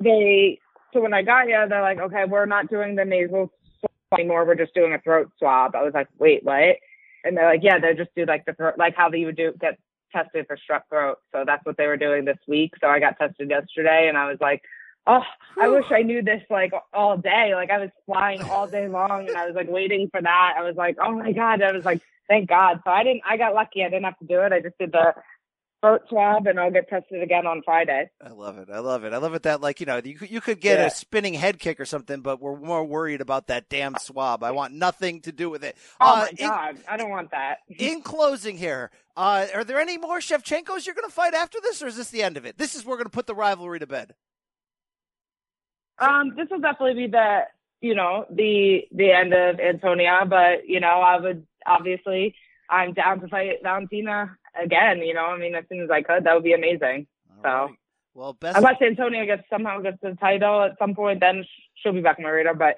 they, 0.00 0.58
so 0.92 1.00
when 1.00 1.14
I 1.14 1.22
got 1.22 1.46
here, 1.46 1.68
they're 1.68 1.82
like, 1.82 1.98
"Okay, 1.98 2.24
we're 2.26 2.46
not 2.46 2.68
doing 2.70 2.96
the 2.96 3.04
nasal 3.04 3.52
swab 3.80 4.18
anymore. 4.18 4.44
We're 4.44 4.54
just 4.54 4.74
doing 4.74 4.94
a 4.94 5.00
throat 5.00 5.30
swab." 5.38 5.74
I 5.74 5.82
was 5.82 5.94
like, 5.94 6.08
"Wait, 6.18 6.44
what?" 6.44 6.76
And 7.24 7.36
they're 7.36 7.50
like, 7.50 7.62
"Yeah, 7.62 7.78
they 7.78 7.94
just 7.94 8.14
do 8.14 8.24
like 8.24 8.44
the 8.46 8.54
throat, 8.54 8.74
like 8.78 8.94
how 8.96 9.08
they 9.08 9.24
would 9.24 9.36
do 9.36 9.52
get 9.60 9.78
tested 10.12 10.46
for 10.46 10.56
strep 10.56 10.82
throat. 10.88 11.18
So 11.32 11.44
that's 11.46 11.64
what 11.64 11.76
they 11.76 11.86
were 11.86 11.96
doing 11.96 12.24
this 12.24 12.38
week. 12.46 12.72
So 12.80 12.88
I 12.88 13.00
got 13.00 13.18
tested 13.18 13.50
yesterday 13.50 14.06
and 14.08 14.16
I 14.16 14.28
was 14.28 14.38
like, 14.40 14.62
oh, 15.06 15.22
I 15.60 15.68
wish 15.68 15.84
I 15.90 16.02
knew 16.02 16.22
this 16.22 16.42
like 16.50 16.72
all 16.92 17.16
day. 17.16 17.52
Like 17.54 17.70
I 17.70 17.78
was 17.78 17.90
flying 18.06 18.42
all 18.42 18.66
day 18.66 18.88
long 18.88 19.26
and 19.26 19.36
I 19.36 19.46
was 19.46 19.54
like 19.54 19.68
waiting 19.68 20.08
for 20.10 20.20
that. 20.20 20.54
I 20.56 20.62
was 20.62 20.76
like, 20.76 20.96
oh 21.02 21.12
my 21.12 21.32
God. 21.32 21.62
I 21.62 21.72
was 21.72 21.84
like, 21.84 22.00
thank 22.28 22.48
God. 22.48 22.80
So 22.84 22.90
I 22.90 23.04
didn't, 23.04 23.22
I 23.28 23.36
got 23.36 23.54
lucky. 23.54 23.82
I 23.84 23.88
didn't 23.88 24.04
have 24.04 24.18
to 24.18 24.26
do 24.26 24.40
it. 24.42 24.52
I 24.52 24.60
just 24.60 24.78
did 24.78 24.92
the 24.92 25.14
throat 25.80 26.02
swab 26.08 26.46
and 26.46 26.58
I'll 26.58 26.70
get 26.72 26.88
tested 26.88 27.22
again 27.22 27.46
on 27.46 27.62
Friday. 27.64 28.10
I 28.24 28.30
love 28.30 28.58
it. 28.58 28.68
I 28.72 28.80
love 28.80 29.04
it. 29.04 29.12
I 29.12 29.18
love 29.18 29.34
it 29.34 29.42
that 29.44 29.60
like, 29.60 29.78
you 29.80 29.86
know, 29.86 30.00
you 30.04 30.16
could, 30.16 30.30
you 30.30 30.40
could 30.40 30.60
get 30.60 30.78
Yeah. 30.80 30.86
a 30.86 30.90
spinning 30.90 31.34
head 31.34 31.58
kick 31.60 31.78
or 31.78 31.84
something, 31.84 32.20
but 32.20 32.40
we're 32.40 32.56
more 32.58 32.84
worried 32.84 33.20
about 33.20 33.46
that 33.46 33.68
damn 33.68 33.94
swab. 34.00 34.42
I 34.42 34.50
want 34.50 34.74
nothing 34.74 35.20
to 35.22 35.32
do 35.32 35.48
with 35.50 35.62
it. 35.62 35.76
Oh 36.00 36.12
Uh, 36.12 36.16
my 36.16 36.28
in- 36.30 36.48
God. 36.48 36.78
I 36.88 36.96
don't 36.96 37.10
want 37.10 37.30
that. 37.30 37.58
In 37.78 38.02
closing 38.02 38.56
here, 38.58 38.90
uh, 39.16 39.46
are 39.54 39.62
there 39.64 39.78
any 39.78 39.98
more 39.98 40.18
Shevchenkos 40.18 40.84
you're 40.86 40.94
going 40.96 41.08
to 41.08 41.14
fight 41.14 41.34
after 41.34 41.58
this, 41.62 41.80
or 41.82 41.86
is 41.86 41.96
this 41.96 42.10
the 42.10 42.22
end 42.22 42.36
of 42.36 42.44
it? 42.44 42.58
This 42.58 42.74
is 42.74 42.84
we're 42.84 42.96
going 42.96 43.06
to 43.06 43.10
put 43.10 43.26
the 43.26 43.34
rivalry 43.34 43.78
to 43.78 43.86
bed. 43.86 44.14
Um, 45.98 46.34
this 46.36 46.46
will 46.50 46.60
definitely 46.60 47.06
be 47.06 47.10
the, 47.10 47.40
you 47.80 47.94
know, 47.94 48.24
the, 48.30 48.82
the 48.92 49.10
end 49.12 49.32
of 49.34 49.58
Antonina, 49.60 50.24
but 50.26 50.68
you 50.68 50.80
know, 50.80 51.00
I 51.00 51.18
would 51.20 51.46
obviously, 51.66 52.34
I'm 52.70 52.92
down 52.94 53.20
to 53.20 53.28
fight 53.28 53.58
Valentina 53.62 54.36
again, 54.62 54.98
you 54.98 55.14
know, 55.14 55.26
I 55.26 55.38
mean, 55.38 55.54
as 55.54 55.64
soon 55.68 55.80
as 55.82 55.90
I 55.90 56.02
could, 56.02 56.24
that 56.24 56.34
would 56.34 56.44
be 56.44 56.52
amazing. 56.54 57.06
All 57.30 57.42
So- 57.42 57.48
right. 57.66 57.74
Well, 58.14 58.32
best. 58.32 58.56
Unless 58.56 58.82
Antonina 58.82 59.26
gets 59.26 59.48
somehow 59.48 59.80
gets 59.80 59.98
the 60.02 60.16
title 60.20 60.62
at 60.62 60.76
some 60.80 60.96
point, 60.96 61.20
then 61.20 61.44
she'll 61.76 61.92
be 61.92 62.00
back 62.00 62.18
on 62.18 62.24
my 62.24 62.30
radar. 62.30 62.54
But 62.54 62.74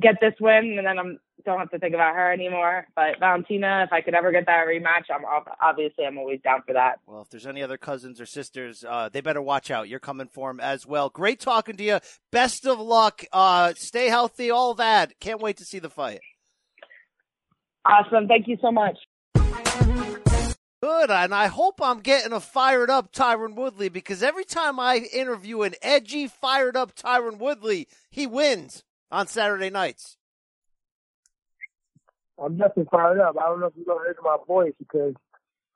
get 0.00 0.14
this 0.18 0.32
win, 0.40 0.78
and 0.78 0.86
then 0.86 0.98
I'm 0.98 1.18
don't 1.44 1.58
have 1.58 1.70
to 1.72 1.78
think 1.78 1.92
about 1.94 2.14
her 2.14 2.32
anymore. 2.32 2.86
But 2.96 3.18
Valentina, 3.20 3.82
if 3.84 3.92
I 3.92 4.00
could 4.00 4.14
ever 4.14 4.32
get 4.32 4.46
that 4.46 4.66
rematch, 4.66 5.10
I'm 5.14 5.26
ob- 5.26 5.50
obviously 5.60 6.06
I'm 6.06 6.16
always 6.16 6.40
down 6.40 6.62
for 6.66 6.72
that. 6.72 7.00
Well, 7.06 7.20
if 7.20 7.28
there's 7.28 7.46
any 7.46 7.62
other 7.62 7.76
cousins 7.76 8.18
or 8.18 8.24
sisters, 8.24 8.82
uh, 8.88 9.10
they 9.12 9.20
better 9.20 9.42
watch 9.42 9.70
out. 9.70 9.88
You're 9.90 9.98
coming 10.00 10.28
for 10.28 10.48
them 10.48 10.60
as 10.60 10.86
well. 10.86 11.10
Great 11.10 11.40
talking 11.40 11.76
to 11.76 11.84
you. 11.84 11.98
Best 12.30 12.66
of 12.66 12.78
luck. 12.80 13.24
Uh, 13.30 13.74
stay 13.76 14.08
healthy. 14.08 14.50
All 14.50 14.72
that. 14.74 15.18
Can't 15.20 15.42
wait 15.42 15.58
to 15.58 15.64
see 15.66 15.80
the 15.80 15.90
fight. 15.90 16.20
Awesome, 17.84 18.26
thank 18.28 18.48
you 18.48 18.56
so 18.62 18.70
much. 18.72 18.96
Good, 20.82 21.12
and 21.12 21.32
I 21.32 21.46
hope 21.46 21.80
I'm 21.80 22.00
getting 22.00 22.32
a 22.32 22.40
fired 22.40 22.90
up 22.90 23.12
Tyron 23.12 23.54
Woodley 23.54 23.88
because 23.88 24.20
every 24.20 24.44
time 24.44 24.80
I 24.80 24.96
interview 24.96 25.62
an 25.62 25.74
edgy, 25.80 26.26
fired 26.26 26.76
up 26.76 26.96
Tyron 26.96 27.38
Woodley, 27.38 27.86
he 28.10 28.26
wins 28.26 28.82
on 29.08 29.28
Saturday 29.28 29.70
nights. 29.70 30.16
I'm 32.36 32.56
definitely 32.56 32.88
fired 32.90 33.20
up. 33.20 33.36
I 33.38 33.44
don't 33.44 33.60
know 33.60 33.66
if 33.66 33.74
you're 33.76 33.84
gonna 33.84 34.06
hear 34.06 34.16
my 34.24 34.38
voice 34.44 34.72
because 34.76 35.14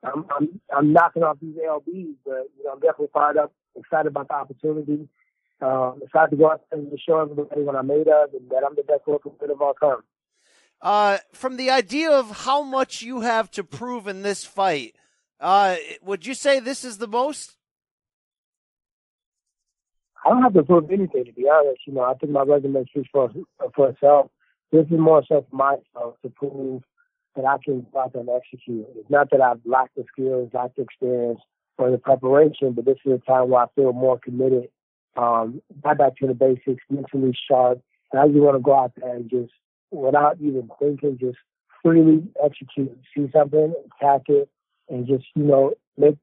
I'm 0.02 0.26
I'm 0.36 0.60
I'm 0.76 0.92
knocking 0.92 1.22
off 1.22 1.38
these 1.40 1.54
LBs, 1.54 2.16
but 2.24 2.50
you 2.58 2.64
know 2.64 2.72
I'm 2.72 2.80
definitely 2.80 3.10
fired 3.12 3.36
up, 3.36 3.52
excited 3.76 4.08
about 4.08 4.26
the 4.26 4.34
opportunity, 4.34 5.08
um, 5.60 6.00
excited 6.02 6.30
to 6.30 6.36
go 6.36 6.50
out 6.50 6.62
and 6.72 6.90
show 7.06 7.20
everybody 7.20 7.62
what 7.62 7.76
I'm 7.76 7.86
made 7.86 8.08
of 8.08 8.34
and 8.34 8.50
that 8.50 8.64
I'm 8.66 8.74
the 8.74 8.82
best 8.82 9.02
looking 9.06 9.32
kid 9.38 9.50
of 9.50 9.62
all 9.62 9.74
time. 9.74 10.02
Uh, 10.86 11.18
from 11.32 11.56
the 11.56 11.68
idea 11.68 12.08
of 12.08 12.44
how 12.44 12.62
much 12.62 13.02
you 13.02 13.22
have 13.22 13.50
to 13.50 13.64
prove 13.64 14.06
in 14.06 14.22
this 14.22 14.44
fight, 14.44 14.94
uh, 15.40 15.74
would 16.00 16.24
you 16.24 16.32
say 16.32 16.60
this 16.60 16.84
is 16.84 16.98
the 16.98 17.08
most? 17.08 17.56
I 20.24 20.28
don't 20.28 20.42
have 20.44 20.54
to 20.54 20.62
prove 20.62 20.88
anything 20.92 21.24
to 21.24 21.32
be 21.32 21.48
honest. 21.52 21.80
You 21.88 21.94
know, 21.94 22.02
I 22.02 22.14
think 22.14 22.30
my 22.30 22.42
resume 22.42 22.84
speaks 22.84 23.08
for 23.12 23.32
for 23.74 23.88
itself. 23.88 24.30
This 24.70 24.86
is 24.86 24.92
more 24.92 25.24
so 25.28 25.44
for 25.50 25.56
myself 25.56 26.20
to 26.22 26.28
prove 26.30 26.84
that 27.34 27.44
I 27.44 27.56
can 27.64 27.84
go 27.92 28.02
out 28.02 28.14
and 28.14 28.28
execute. 28.28 28.86
It's 28.94 29.10
not 29.10 29.30
that 29.30 29.40
I've 29.40 29.60
lacked 29.64 29.96
the 29.96 30.04
skills, 30.12 30.50
lacked 30.54 30.76
the 30.76 30.82
experience, 30.82 31.40
or 31.78 31.90
the 31.90 31.98
preparation, 31.98 32.74
but 32.74 32.84
this 32.84 32.98
is 33.04 33.12
a 33.12 33.18
time 33.26 33.48
where 33.50 33.62
I 33.62 33.66
feel 33.74 33.92
more 33.92 34.20
committed. 34.20 34.68
Um, 35.16 35.62
back 35.82 35.98
to 36.18 36.28
the 36.28 36.34
basics, 36.34 36.84
mentally 36.88 37.36
sharp, 37.48 37.80
and 38.12 38.20
I 38.20 38.28
just 38.28 38.38
want 38.38 38.56
to 38.56 38.62
go 38.62 38.78
out 38.78 38.92
there 38.96 39.16
and 39.16 39.28
just, 39.28 39.52
without 39.90 40.38
even 40.40 40.68
thinking, 40.78 41.18
just 41.18 41.38
freely 41.82 42.26
execute. 42.44 42.96
See 43.14 43.28
something, 43.32 43.74
attack 44.00 44.22
it, 44.28 44.48
and 44.88 45.06
just 45.06 45.24
you 45.34 45.44
know 45.44 45.72
make 45.96 46.16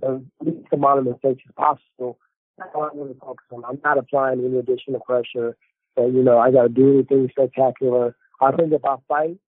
the 0.00 0.24
least 0.40 0.66
amount 0.72 1.00
of 1.00 1.04
mistakes 1.06 1.42
as 1.46 1.54
possible 1.54 2.18
that's 2.60 2.70
all 2.74 2.84
I'm 2.84 2.98
really 2.98 3.16
focused 3.18 3.50
on. 3.52 3.64
I'm 3.64 3.80
not 3.82 3.98
applying 3.98 4.44
any 4.44 4.58
additional 4.58 5.00
pressure. 5.00 5.56
So, 5.96 6.06
you 6.06 6.22
know, 6.22 6.38
I 6.38 6.50
got 6.50 6.62
to 6.64 6.68
do 6.68 6.94
anything 6.94 7.28
spectacular. 7.30 8.14
I 8.40 8.52
think 8.52 8.72
if 8.72 8.84
I 8.84 8.96
fight 9.08 9.38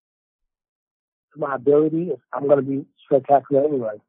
to 1.35 1.41
my 1.41 1.55
ability, 1.55 2.13
I'm 2.33 2.47
going 2.47 2.57
to 2.57 2.63
be 2.63 2.87
spectacular 3.05 3.65
anyway. 3.65 4.01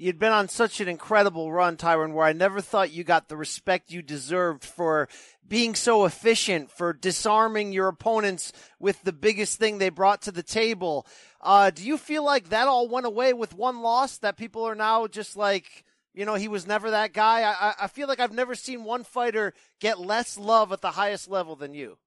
You'd 0.00 0.20
been 0.20 0.30
on 0.30 0.48
such 0.48 0.80
an 0.80 0.86
incredible 0.86 1.50
run, 1.50 1.76
Tyron, 1.76 2.12
where 2.12 2.24
I 2.24 2.32
never 2.32 2.60
thought 2.60 2.92
you 2.92 3.02
got 3.02 3.28
the 3.28 3.36
respect 3.36 3.90
you 3.90 4.00
deserved 4.00 4.64
for 4.64 5.08
being 5.48 5.74
so 5.74 6.04
efficient, 6.04 6.70
for 6.70 6.92
disarming 6.92 7.72
your 7.72 7.88
opponents 7.88 8.52
with 8.78 9.02
the 9.02 9.12
biggest 9.12 9.58
thing 9.58 9.78
they 9.78 9.88
brought 9.88 10.22
to 10.22 10.30
the 10.30 10.44
table. 10.44 11.04
Uh, 11.40 11.70
do 11.70 11.84
you 11.84 11.98
feel 11.98 12.24
like 12.24 12.50
that 12.50 12.68
all 12.68 12.88
went 12.88 13.06
away 13.06 13.32
with 13.32 13.56
one 13.56 13.80
loss? 13.82 14.18
That 14.18 14.36
people 14.36 14.62
are 14.68 14.76
now 14.76 15.08
just 15.08 15.36
like, 15.36 15.84
you 16.14 16.24
know, 16.24 16.36
he 16.36 16.46
was 16.46 16.64
never 16.64 16.92
that 16.92 17.12
guy. 17.12 17.40
I, 17.40 17.70
I- 17.70 17.74
I 17.80 17.86
feel 17.88 18.06
like 18.06 18.20
I've 18.20 18.32
never 18.32 18.54
seen 18.54 18.84
one 18.84 19.02
fighter 19.02 19.52
get 19.80 19.98
less 19.98 20.38
love 20.38 20.70
at 20.70 20.80
the 20.80 20.92
highest 20.92 21.28
level 21.28 21.56
than 21.56 21.74
you. 21.74 21.98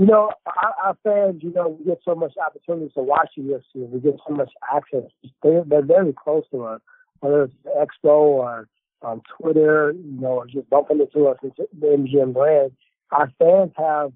You 0.00 0.06
know, 0.06 0.30
our, 0.46 0.74
our 0.82 0.96
fans, 1.04 1.42
you 1.42 1.52
know, 1.52 1.76
we 1.78 1.84
get 1.84 2.00
so 2.06 2.14
much 2.14 2.32
opportunities 2.38 2.94
to 2.94 3.02
watch 3.02 3.32
the 3.36 3.42
UFC. 3.42 3.86
We 3.86 4.00
get 4.00 4.18
so 4.26 4.34
much 4.34 4.50
access. 4.74 5.10
They're, 5.42 5.62
they're 5.62 5.84
very 5.84 6.14
close 6.14 6.44
to 6.52 6.64
us, 6.64 6.80
whether 7.18 7.42
it's 7.42 7.54
Expo 7.66 8.08
or 8.08 8.66
on 9.02 9.20
Twitter, 9.36 9.92
you 9.92 10.18
know, 10.22 10.28
or 10.28 10.46
just 10.46 10.70
bumping 10.70 11.00
into 11.00 11.26
us 11.28 11.36
into 11.42 11.68
the 11.78 11.86
MGM 11.88 12.32
Grand. 12.32 12.72
Our 13.10 13.30
fans 13.38 13.72
have 13.76 14.14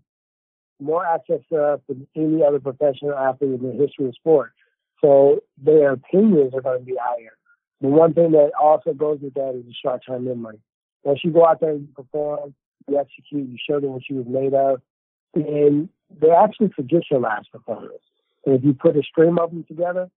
more 0.80 1.04
access 1.04 1.40
to 1.52 1.62
us 1.62 1.80
than 1.86 2.06
any 2.16 2.42
other 2.42 2.60
professional 2.60 3.12
athlete 3.12 3.60
in 3.60 3.62
the 3.62 3.84
history 3.84 4.06
of 4.08 4.14
sport. 4.14 4.52
So 5.02 5.40
their 5.62 5.92
opinions 5.92 6.54
are 6.54 6.62
going 6.62 6.78
to 6.78 6.84
be 6.86 6.96
higher. 6.98 7.36
The 7.82 7.88
one 7.88 8.14
thing 8.14 8.32
that 8.32 8.52
also 8.58 8.94
goes 8.94 9.18
with 9.20 9.34
that 9.34 9.54
is 9.54 9.66
the 9.66 9.74
short-term 9.82 10.24
memory. 10.24 10.60
Once 11.02 11.20
you 11.22 11.30
go 11.30 11.44
out 11.44 11.60
there 11.60 11.72
and 11.72 11.94
perform, 11.94 12.54
you 12.88 12.98
execute, 12.98 13.50
you 13.50 13.58
show 13.68 13.80
them 13.80 13.90
what 13.90 14.08
you 14.08 14.16
was 14.16 14.26
made 14.26 14.54
of, 14.54 14.80
and 15.34 15.88
they're 16.20 16.34
actually 16.34 16.70
last 17.18 17.50
performance. 17.50 17.92
And 18.46 18.56
if 18.56 18.64
you 18.64 18.74
put 18.74 18.96
a 18.96 19.02
stream 19.02 19.38
of 19.38 19.50
them 19.50 19.64
together, 19.66 20.10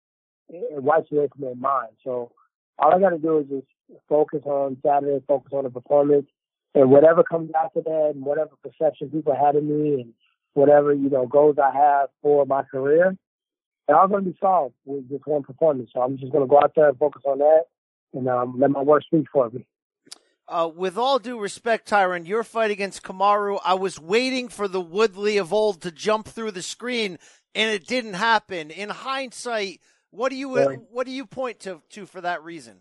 it 0.50 0.82
wipes 0.82 1.12
away 1.12 1.28
from 1.28 1.42
their 1.42 1.56
mind. 1.56 1.94
So 2.04 2.32
all 2.80 2.94
I 2.94 3.00
got 3.00 3.10
to 3.10 3.18
do 3.18 3.40
is 3.40 3.48
just 3.48 3.68
focus 4.08 4.42
on 4.46 4.78
Saturday, 4.86 5.24
focus 5.28 5.52
on 5.54 5.64
the 5.64 5.70
performance, 5.70 6.28
and 6.76 6.92
whatever 6.92 7.24
comes 7.24 7.52
after 7.60 7.82
that, 7.82 8.12
and 8.16 8.24
whatever 8.24 8.52
perception 8.64 9.10
people 9.10 9.36
had 9.36 9.56
of 9.56 9.64
me, 9.64 10.02
and 10.02 10.14
whatever 10.54 10.94
you 10.94 11.10
know 11.10 11.26
goals 11.26 11.58
I 11.62 11.76
have 11.76 12.10
for 12.22 12.46
my 12.46 12.64
career, 12.64 13.18
they're 13.88 13.98
all 13.98 14.08
going 14.08 14.26
to 14.26 14.32
be 14.32 14.38
solved 14.40 14.76
with 14.86 15.10
just 15.10 15.26
one 15.26 15.44
performance. 15.44 15.90
So 15.94 16.02
I'm 16.02 16.18
just 16.18 16.32
going 16.32 16.44
to 16.44 16.50
go 16.50 16.60
out 16.60 16.74
there 16.76 16.90
and 16.90 16.98
focus 16.98 17.24
on 17.26 17.40
that, 17.40 17.64
and 18.14 18.28
um, 18.28 18.56
let 18.60 18.72
my 18.72 18.82
work 18.82 19.04
speak 19.04 19.26
for 19.32 19.50
me. 19.50 19.66
Uh, 20.50 20.70
with 20.74 20.98
all 20.98 21.20
due 21.20 21.40
respect, 21.40 21.90
Tyron, 21.90 22.26
your 22.26 22.44
fight 22.44 22.72
against 22.72 23.04
Kamaru, 23.04 23.60
I 23.66 23.74
was 23.74 24.00
waiting 24.00 24.48
for 24.48 24.70
the 24.70 24.80
Woodley 24.80 25.38
of 25.38 25.52
old 25.52 25.82
to 25.82 25.92
jump 25.92 26.26
through 26.28 26.52
the 26.52 26.62
screen, 26.62 27.20
and 27.54 27.70
it 27.70 27.86
didn't 27.86 28.14
happen. 28.14 28.72
In 28.72 28.90
hindsight, 28.90 29.82
what 30.10 30.30
do 30.30 30.38
you 30.38 30.56
Right. 30.56 30.80
what 30.90 31.06
do 31.06 31.12
you 31.12 31.26
point 31.26 31.60
to 31.62 31.82
to 31.90 32.06
for 32.06 32.22
that 32.22 32.44
reason? 32.44 32.78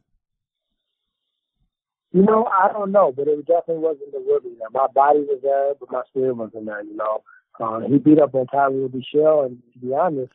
You 2.12 2.22
know, 2.22 2.46
I 2.46 2.72
don't 2.72 2.92
know, 2.92 3.12
but 3.12 3.26
it 3.26 3.44
definitely 3.46 3.78
wasn't 3.82 4.12
the 4.12 4.20
Woodley. 4.24 4.52
there. 4.58 4.70
My 4.70 4.86
body 4.86 5.20
was 5.20 5.40
there, 5.42 5.74
but 5.78 5.90
my 5.90 6.02
spirit 6.08 6.36
wasn't 6.36 6.66
there. 6.66 6.82
You 6.82 6.96
know, 6.96 7.22
uh, 7.60 7.80
he 7.80 7.98
beat 7.98 8.20
up 8.20 8.34
on 8.34 8.46
Tyree 8.46 8.88
Shell, 9.12 9.42
and 9.42 9.60
to 9.72 9.78
be 9.80 9.92
honest, 9.92 10.32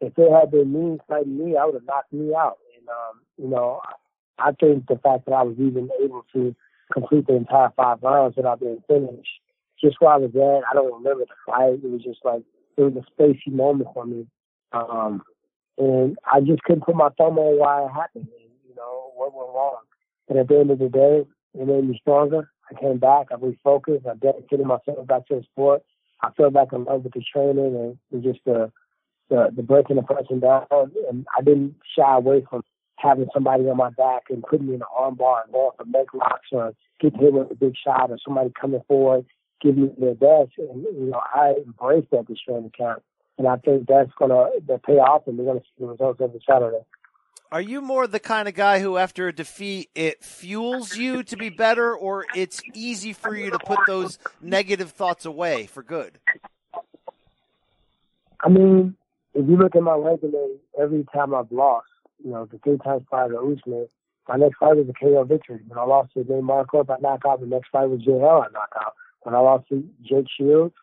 if 0.00 0.16
it 0.16 0.32
had 0.32 0.50
been 0.52 0.72
me 0.72 0.98
fighting 1.08 1.36
me, 1.36 1.56
I 1.56 1.64
would 1.64 1.74
have 1.74 1.84
knocked 1.84 2.12
me 2.12 2.32
out. 2.34 2.58
And 2.78 2.88
um, 2.88 3.20
you 3.36 3.48
know, 3.48 3.80
I 4.40 4.52
think 4.52 4.86
the 4.86 4.98
fact 5.02 5.26
that 5.26 5.32
I 5.32 5.42
was 5.42 5.56
even 5.58 5.88
able 6.02 6.24
to 6.34 6.54
complete 6.92 7.26
the 7.26 7.36
entire 7.36 7.70
five 7.76 8.02
rounds 8.02 8.36
without 8.36 8.60
being 8.60 8.82
finished, 8.88 9.40
just 9.82 9.96
where 10.00 10.12
I 10.12 10.16
was 10.16 10.34
at, 10.34 10.68
I 10.70 10.74
don't 10.74 10.92
remember 10.92 11.24
the 11.24 11.34
fight. 11.46 11.80
It 11.84 11.90
was 11.90 12.02
just 12.02 12.20
like 12.24 12.42
it 12.76 12.82
was 12.82 12.94
a 12.96 13.22
spacey 13.22 13.52
moment 13.52 13.90
for 13.94 14.06
me, 14.06 14.26
um, 14.72 15.22
and 15.78 16.16
I 16.30 16.40
just 16.40 16.62
couldn't 16.62 16.84
put 16.84 16.96
my 16.96 17.08
thumb 17.16 17.38
on 17.38 17.58
why 17.58 17.84
it 17.84 17.88
happened. 17.88 18.28
And, 18.28 18.50
you 18.68 18.74
know, 18.74 19.10
what 19.14 19.34
went 19.34 19.48
wrong. 19.54 19.78
But 20.28 20.36
at 20.36 20.48
the 20.48 20.58
end 20.58 20.70
of 20.70 20.78
the 20.78 20.88
day, 20.88 21.24
it 21.54 21.66
made 21.66 21.88
me 21.88 21.98
stronger. 22.00 22.50
I 22.70 22.80
came 22.80 22.98
back. 22.98 23.28
I 23.32 23.36
refocused. 23.36 24.06
I 24.06 24.14
dedicated 24.14 24.66
myself 24.66 25.06
back 25.06 25.26
to 25.28 25.36
the 25.36 25.42
sport. 25.42 25.82
I 26.22 26.30
fell 26.36 26.50
back 26.50 26.68
in 26.72 26.84
love 26.84 27.02
with 27.04 27.14
the 27.14 27.22
training 27.32 27.74
and, 27.74 27.98
and 28.12 28.22
just 28.22 28.40
the, 28.44 28.70
the 29.28 29.48
the 29.54 29.62
breaking 29.62 29.96
the 29.96 30.02
person 30.02 30.40
down. 30.40 30.66
And 31.08 31.26
I 31.36 31.42
didn't 31.42 31.76
shy 31.96 32.14
away 32.14 32.44
from 32.48 32.62
having 33.00 33.28
somebody 33.32 33.64
on 33.68 33.76
my 33.76 33.90
back 33.90 34.24
and 34.30 34.42
putting 34.42 34.66
me 34.66 34.74
in 34.74 34.82
an 34.82 34.86
armbar 34.98 35.44
and 35.44 35.52
going 35.52 35.70
for 35.76 35.84
leg 35.84 36.14
locks 36.14 36.48
or 36.52 36.74
getting 37.00 37.20
hit 37.20 37.32
with 37.32 37.50
a 37.50 37.54
big 37.54 37.74
shot 37.76 38.10
or 38.10 38.18
somebody 38.24 38.52
coming 38.60 38.82
forward, 38.86 39.24
giving 39.62 39.84
me 39.84 39.92
their 39.98 40.14
best. 40.14 40.52
And 40.58 40.82
you 40.82 41.10
know, 41.10 41.20
I 41.34 41.54
embrace 41.64 42.06
that 42.12 42.28
this 42.28 42.38
training 42.46 42.72
camp, 42.76 43.02
and 43.38 43.48
I 43.48 43.56
think 43.56 43.86
that's 43.88 44.10
gonna 44.18 44.50
pay 44.84 44.98
off, 44.98 45.26
and 45.26 45.38
we're 45.38 45.46
gonna 45.46 45.60
see 45.60 45.80
the 45.80 45.86
results 45.86 46.20
every 46.22 46.42
Saturday. 46.48 46.84
Are 47.52 47.60
you 47.60 47.80
more 47.80 48.06
the 48.06 48.20
kind 48.20 48.46
of 48.46 48.54
guy 48.54 48.78
who, 48.78 48.96
after 48.96 49.26
a 49.26 49.32
defeat, 49.32 49.90
it 49.96 50.22
fuels 50.22 50.96
you 50.96 51.24
to 51.24 51.36
be 51.36 51.48
better, 51.48 51.92
or 51.92 52.24
it's 52.32 52.62
easy 52.74 53.12
for 53.12 53.34
you 53.34 53.50
to 53.50 53.58
put 53.58 53.80
those 53.88 54.20
negative 54.40 54.92
thoughts 54.92 55.24
away 55.24 55.66
for 55.66 55.82
good? 55.82 56.20
I 58.42 58.48
mean, 58.48 58.94
if 59.34 59.48
you 59.48 59.56
look 59.56 59.74
at 59.74 59.82
my 59.82 59.96
resume, 59.96 60.58
every 60.80 61.04
time 61.12 61.34
I've 61.34 61.50
lost, 61.50 61.88
you 62.24 62.30
know, 62.30 62.46
the 62.46 62.58
three 62.58 62.78
times 62.78 63.02
prior 63.08 63.28
to 63.28 63.38
Usman, 63.38 63.88
my 64.28 64.36
next 64.36 64.58
fight 64.58 64.76
was 64.76 64.86
a 64.88 64.92
KO 64.92 65.24
victory. 65.24 65.60
When 65.66 65.78
I 65.78 65.84
lost 65.84 66.12
to 66.14 66.20
Nate 66.20 66.42
Marquardt 66.42 66.86
by 66.86 66.96
knockout, 67.00 67.40
the 67.40 67.46
next 67.46 67.68
fight 67.70 67.88
was 67.88 68.00
JL 68.00 68.44
at 68.44 68.52
knockout. 68.52 68.94
When 69.22 69.34
I 69.34 69.38
lost 69.38 69.68
to 69.68 69.84
Jake 70.02 70.26
Shields, 70.36 70.74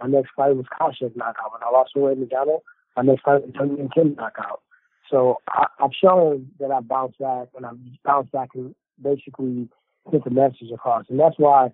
my 0.00 0.08
next 0.08 0.30
fight 0.36 0.56
was 0.56 0.66
Koscheck 0.78 1.16
knockout. 1.16 1.52
When 1.52 1.62
I 1.62 1.70
lost 1.70 1.92
to 1.94 2.00
Wade 2.00 2.18
McDonald, 2.18 2.62
my 2.96 3.02
next 3.02 3.22
fight 3.22 3.42
was 3.42 3.52
Dong 3.54 3.76
Hyun 3.76 3.94
Kim 3.94 4.14
knockout. 4.14 4.62
So 5.10 5.38
I, 5.48 5.66
I've 5.78 5.92
shown 5.92 6.48
that 6.58 6.70
I 6.70 6.80
bounced 6.80 7.18
back 7.18 7.48
and 7.56 7.64
I've 7.64 7.78
bounced 8.04 8.32
back 8.32 8.50
and 8.54 8.74
basically 9.00 9.68
hit 10.10 10.24
the 10.24 10.30
message 10.30 10.70
across. 10.74 11.04
And 11.08 11.20
that's 11.20 11.38
why 11.38 11.72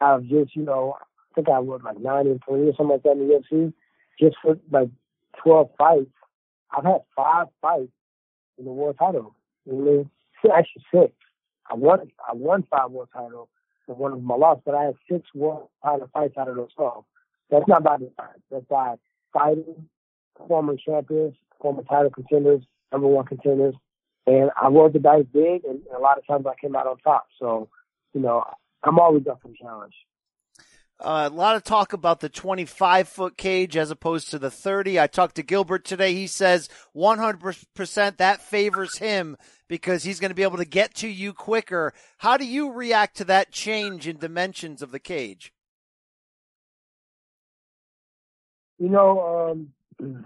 I've 0.00 0.22
just, 0.22 0.56
you 0.56 0.64
know, 0.64 0.96
I 1.00 1.34
think 1.34 1.48
I 1.48 1.60
was 1.60 1.80
like 1.84 2.00
nine 2.00 2.26
and 2.26 2.42
three 2.46 2.68
or 2.68 2.74
something 2.76 2.88
like 2.88 3.02
that 3.04 3.12
in 3.12 3.28
the 3.28 3.34
UFC. 3.34 3.72
Just 4.20 4.36
for 4.42 4.58
like 4.70 4.88
12 5.42 5.70
fights. 5.78 6.10
I've 6.76 6.84
had 6.84 7.00
five 7.16 7.46
fights 7.60 7.92
in 8.58 8.64
the 8.64 8.70
world 8.72 8.96
title. 8.98 9.34
I 9.68 9.72
mean? 9.72 10.10
Actually 10.52 10.84
six. 10.92 11.12
I 11.70 11.74
won 11.74 12.10
I 12.28 12.34
won 12.34 12.66
five 12.70 12.90
world 12.90 13.08
titles 13.14 13.48
and 13.88 13.96
one 13.96 14.12
of 14.12 14.18
them 14.18 14.32
I 14.32 14.36
lost, 14.36 14.62
but 14.64 14.74
I 14.74 14.84
had 14.84 14.94
six 15.10 15.28
world 15.34 15.68
title 15.84 16.08
fights 16.12 16.36
out 16.36 16.48
of 16.48 16.56
those 16.56 16.72
twelve. 16.74 17.04
That's 17.50 17.68
not 17.68 17.84
by 17.84 17.98
design. 17.98 18.40
That's 18.50 18.64
by 18.66 18.96
fighting 19.32 19.88
former 20.48 20.76
champions, 20.76 21.34
former 21.60 21.82
title 21.84 22.10
contenders, 22.10 22.62
number 22.90 23.06
one 23.06 23.26
contenders. 23.26 23.74
And 24.26 24.50
I 24.60 24.68
rolled 24.68 24.92
the 24.92 25.00
dice 25.00 25.24
big, 25.32 25.64
and, 25.64 25.80
and 25.86 25.96
a 25.96 25.98
lot 25.98 26.18
of 26.18 26.26
times 26.26 26.46
I 26.46 26.54
came 26.60 26.76
out 26.76 26.86
on 26.86 26.96
top. 26.98 27.26
So, 27.40 27.68
you 28.14 28.20
know, 28.20 28.44
I'm 28.84 28.98
always 28.98 29.26
up 29.26 29.40
for 29.42 29.48
the 29.48 29.54
challenge. 29.60 29.94
A 31.04 31.30
lot 31.30 31.56
of 31.56 31.64
talk 31.64 31.92
about 31.92 32.20
the 32.20 32.28
25 32.28 33.08
foot 33.08 33.36
cage 33.36 33.76
as 33.76 33.90
opposed 33.90 34.30
to 34.30 34.38
the 34.38 34.52
30. 34.52 35.00
I 35.00 35.08
talked 35.08 35.34
to 35.34 35.42
Gilbert 35.42 35.84
today. 35.84 36.14
He 36.14 36.28
says 36.28 36.68
100% 36.94 38.16
that 38.18 38.40
favors 38.40 38.98
him 38.98 39.36
because 39.66 40.04
he's 40.04 40.20
going 40.20 40.28
to 40.28 40.34
be 40.36 40.44
able 40.44 40.58
to 40.58 40.64
get 40.64 40.94
to 40.96 41.08
you 41.08 41.32
quicker. 41.32 41.92
How 42.18 42.36
do 42.36 42.44
you 42.44 42.70
react 42.70 43.16
to 43.16 43.24
that 43.24 43.50
change 43.50 44.06
in 44.06 44.18
dimensions 44.18 44.80
of 44.80 44.92
the 44.92 45.00
cage? 45.00 45.52
You 48.78 48.88
know, 48.88 49.58
um, 50.00 50.24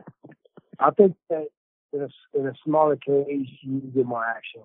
I 0.79 0.91
think 0.91 1.17
that 1.31 1.47
in 1.95 2.03
a, 2.03 2.39
in 2.39 2.47
a 2.49 2.53
smaller 2.65 2.97
cage, 2.97 3.49
you 3.63 3.81
get 3.95 4.05
more 4.05 4.25
action. 4.25 4.61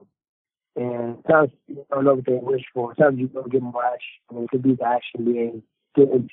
And 0.76 1.24
sometimes 1.26 1.52
you 1.68 1.86
don't 1.90 2.04
know 2.04 2.16
what 2.16 2.26
they 2.26 2.40
wish 2.42 2.64
for. 2.74 2.94
Sometimes 2.98 3.20
you 3.20 3.28
don't 3.28 3.52
get 3.52 3.62
more 3.62 3.86
action. 3.86 4.44
It 4.44 4.50
could 4.50 4.64
be 4.64 4.76
the 4.76 4.86
action 4.86 5.24
being 5.24 5.64
to. 5.96 6.28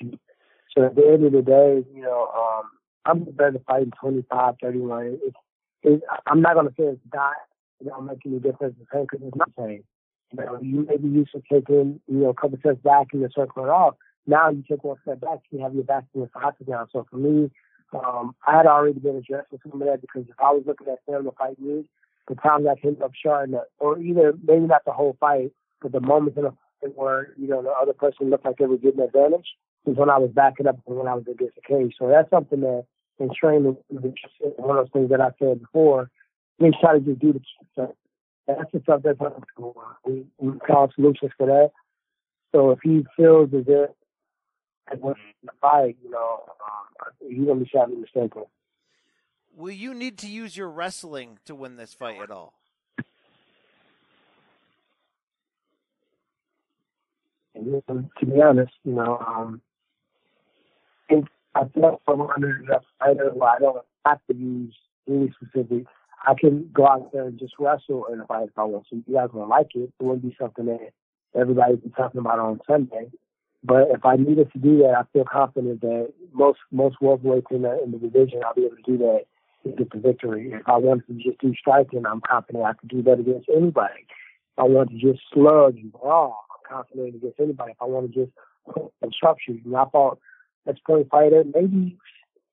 So 0.75 0.85
at 0.85 0.95
the 0.95 1.07
end 1.07 1.25
of 1.25 1.31
the 1.31 1.41
day, 1.41 1.83
you 1.93 2.01
know, 2.01 2.27
um, 2.35 2.69
I'm 3.05 3.23
better 3.23 3.59
fighting 3.67 3.91
25, 3.99 4.55
31. 4.61 5.19
It's, 5.23 5.35
it, 5.83 6.01
I'm 6.27 6.41
not 6.41 6.53
going 6.53 6.67
to 6.67 6.73
say 6.77 6.83
it's 6.83 7.01
not, 7.13 7.35
it 7.79 7.87
don't 7.87 8.05
make 8.05 8.19
any 8.25 8.39
difference 8.39 8.75
because 8.79 9.07
it's 9.11 9.35
not 9.35 9.49
same. 9.57 9.83
You 10.31 10.45
know, 10.45 10.59
you 10.61 10.85
may 10.87 10.97
be 10.97 11.07
used 11.07 11.31
to 11.31 11.41
taking, 11.51 11.99
you 12.07 12.17
know, 12.19 12.29
a 12.29 12.33
couple 12.33 12.59
steps 12.59 12.79
back 12.83 13.07
and 13.13 13.21
you're 13.21 13.31
circling 13.33 13.69
off. 13.69 13.95
Now 14.27 14.49
you 14.49 14.63
take 14.69 14.83
one 14.83 14.97
step 15.01 15.21
back, 15.21 15.39
you 15.49 15.59
have 15.63 15.73
your 15.73 15.85
back 15.85 16.03
to 16.13 16.29
the 16.33 16.39
octagon. 16.39 16.87
So 16.91 17.07
for 17.09 17.17
me, 17.17 17.49
um, 17.93 18.35
I 18.45 18.57
had 18.57 18.67
already 18.67 18.99
been 18.99 19.15
addressed 19.15 19.51
with 19.51 19.61
some 19.63 19.81
of 19.81 19.87
that 19.87 20.01
because 20.01 20.29
if 20.29 20.35
I 20.39 20.51
was 20.51 20.63
looking 20.67 20.87
at 20.87 20.99
them 21.07 21.23
to 21.23 21.31
fight 21.31 21.59
me, 21.59 21.89
the 22.27 22.35
times 22.35 22.67
I 22.69 22.79
came 22.79 22.97
up 23.03 23.11
short, 23.15 23.49
or 23.79 23.97
either 23.97 24.33
maybe 24.43 24.67
not 24.67 24.85
the 24.85 24.91
whole 24.91 25.17
fight, 25.19 25.51
but 25.81 25.91
the 25.91 25.99
moments 25.99 26.37
in 26.37 26.43
the 26.43 26.51
fight 26.51 26.57
where 26.95 27.33
you 27.37 27.47
know 27.47 27.61
the 27.61 27.69
other 27.69 27.93
person 27.93 28.29
looked 28.29 28.45
like 28.45 28.57
they 28.57 28.65
were 28.65 28.77
getting 28.77 29.01
advantage 29.01 29.47
was 29.85 29.97
when 29.97 30.09
I 30.09 30.17
was 30.17 30.31
backing 30.31 30.67
up 30.67 30.79
and 30.87 30.97
when 30.97 31.07
I 31.07 31.15
was 31.15 31.25
against 31.29 31.55
the 31.55 31.61
cage. 31.61 31.95
So 31.97 32.07
that's 32.07 32.29
something 32.29 32.61
that 32.61 32.85
in 33.19 33.29
training, 33.33 33.77
one 33.89 34.77
of 34.77 34.85
those 34.85 34.91
things 34.93 35.09
that 35.09 35.21
I 35.21 35.31
said 35.39 35.61
before, 35.61 36.09
we 36.57 36.71
try 36.81 36.93
to 36.93 36.99
just 36.99 37.19
do 37.19 37.33
the 37.33 37.41
stuff. 37.73 37.91
That's 38.47 38.71
the 38.73 38.81
stuff 38.81 39.01
that's 39.03 39.19
uncomfortable. 39.19 39.75
We 40.05 40.25
we 40.39 40.57
call 40.59 40.91
solutions 40.95 41.31
for 41.37 41.47
that. 41.47 41.71
So 42.51 42.71
if 42.71 42.79
he 42.83 43.05
feels 43.15 43.53
as 43.53 43.65
if 43.67 43.89
and 44.91 45.01
the 45.43 45.51
fight, 45.61 45.97
you 46.03 46.09
know, 46.09 46.43
um, 46.47 47.13
he's 47.29 47.45
gonna 47.45 47.59
be 47.59 47.69
sadly 47.73 47.97
mistaken. 47.97 48.43
Will 49.55 49.71
you 49.71 49.93
need 49.93 50.17
to 50.19 50.27
use 50.27 50.55
your 50.55 50.69
wrestling 50.69 51.39
to 51.45 51.53
win 51.53 51.75
this 51.75 51.93
fight 51.93 52.21
at 52.21 52.31
all? 52.31 52.58
And 57.87 58.09
to 58.19 58.25
be 58.25 58.41
honest, 58.41 58.73
you 58.83 58.93
know, 58.93 59.17
um, 59.25 59.61
I 61.55 61.63
feel 61.73 62.01
I'm 62.07 62.21
under 62.21 62.63
a 62.71 62.81
fighter 62.99 63.31
I 63.43 63.59
don't 63.59 63.85
have 64.05 64.19
to 64.29 64.35
use 64.35 64.73
any 65.09 65.31
specific. 65.31 65.85
I 66.25 66.33
can 66.39 66.69
go 66.73 66.87
out 66.87 67.11
there 67.11 67.25
and 67.25 67.39
just 67.39 67.53
wrestle 67.59 68.05
in 68.11 68.19
a 68.19 68.25
fight 68.25 68.49
if 68.49 68.57
I 68.57 68.63
want 68.63 68.87
to. 68.89 69.03
You 69.07 69.15
guys 69.15 69.29
will 69.33 69.47
like 69.47 69.69
it. 69.75 69.91
It 69.99 70.03
wouldn't 70.03 70.23
be 70.23 70.35
something 70.39 70.65
that 70.65 70.91
everybody's 71.35 71.79
be 71.79 71.89
talking 71.89 72.19
about 72.19 72.39
on 72.39 72.59
Sunday. 72.67 73.09
But 73.63 73.89
if 73.91 74.05
I 74.05 74.15
needed 74.15 74.51
to 74.53 74.59
do 74.59 74.77
that, 74.79 74.95
I 74.97 75.03
feel 75.11 75.25
confident 75.25 75.81
that 75.81 76.13
most 76.31 76.59
most 76.71 76.97
welterweights 77.01 77.51
in 77.51 77.63
the 77.63 77.83
in 77.83 77.91
the 77.91 77.97
division, 77.97 78.41
I'll 78.45 78.53
be 78.53 78.65
able 78.65 78.77
to 78.77 78.81
do 78.83 78.97
that 78.99 79.21
and 79.65 79.77
get 79.77 79.91
the 79.91 79.99
victory. 79.99 80.51
If 80.53 80.67
I 80.67 80.77
wanted 80.77 81.07
to 81.07 81.13
just 81.13 81.39
do 81.39 81.53
striking, 81.59 82.05
I'm 82.05 82.21
confident 82.21 82.63
I 82.63 82.73
could 82.73 82.89
do 82.89 83.01
that 83.03 83.19
against 83.19 83.49
anybody. 83.49 84.05
If 84.07 84.59
I 84.59 84.63
want 84.63 84.91
to 84.91 84.97
just 84.97 85.21
slug 85.33 85.75
and 85.75 85.91
brawl, 85.91 86.45
confident 86.69 87.15
against 87.15 87.39
anybody. 87.39 87.71
If 87.71 87.81
I 87.81 87.85
want 87.85 88.13
to 88.13 88.25
just 88.25 88.31
and 89.01 89.15
sharpshooting, 89.19 89.73
I 89.75 89.85
fought 89.91 90.19
that's 90.65 90.79
point 90.85 91.09
fighter. 91.09 91.43
Maybe 91.53 91.97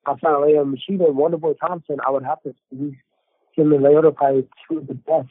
outside 0.06 0.30
of 0.30 0.40
Lyoto 0.42 0.64
Machida 0.64 1.06
and 1.08 1.16
Wonderboy 1.16 1.56
Thompson, 1.58 1.98
I 2.06 2.10
would 2.10 2.24
have 2.24 2.42
to 2.42 2.54
use 2.70 2.96
him 3.52 3.72
and 3.72 3.82
Lyoto 3.82 4.14
probably 4.14 4.48
two 4.68 4.78
of 4.78 4.86
the 4.86 4.94
best 4.94 5.28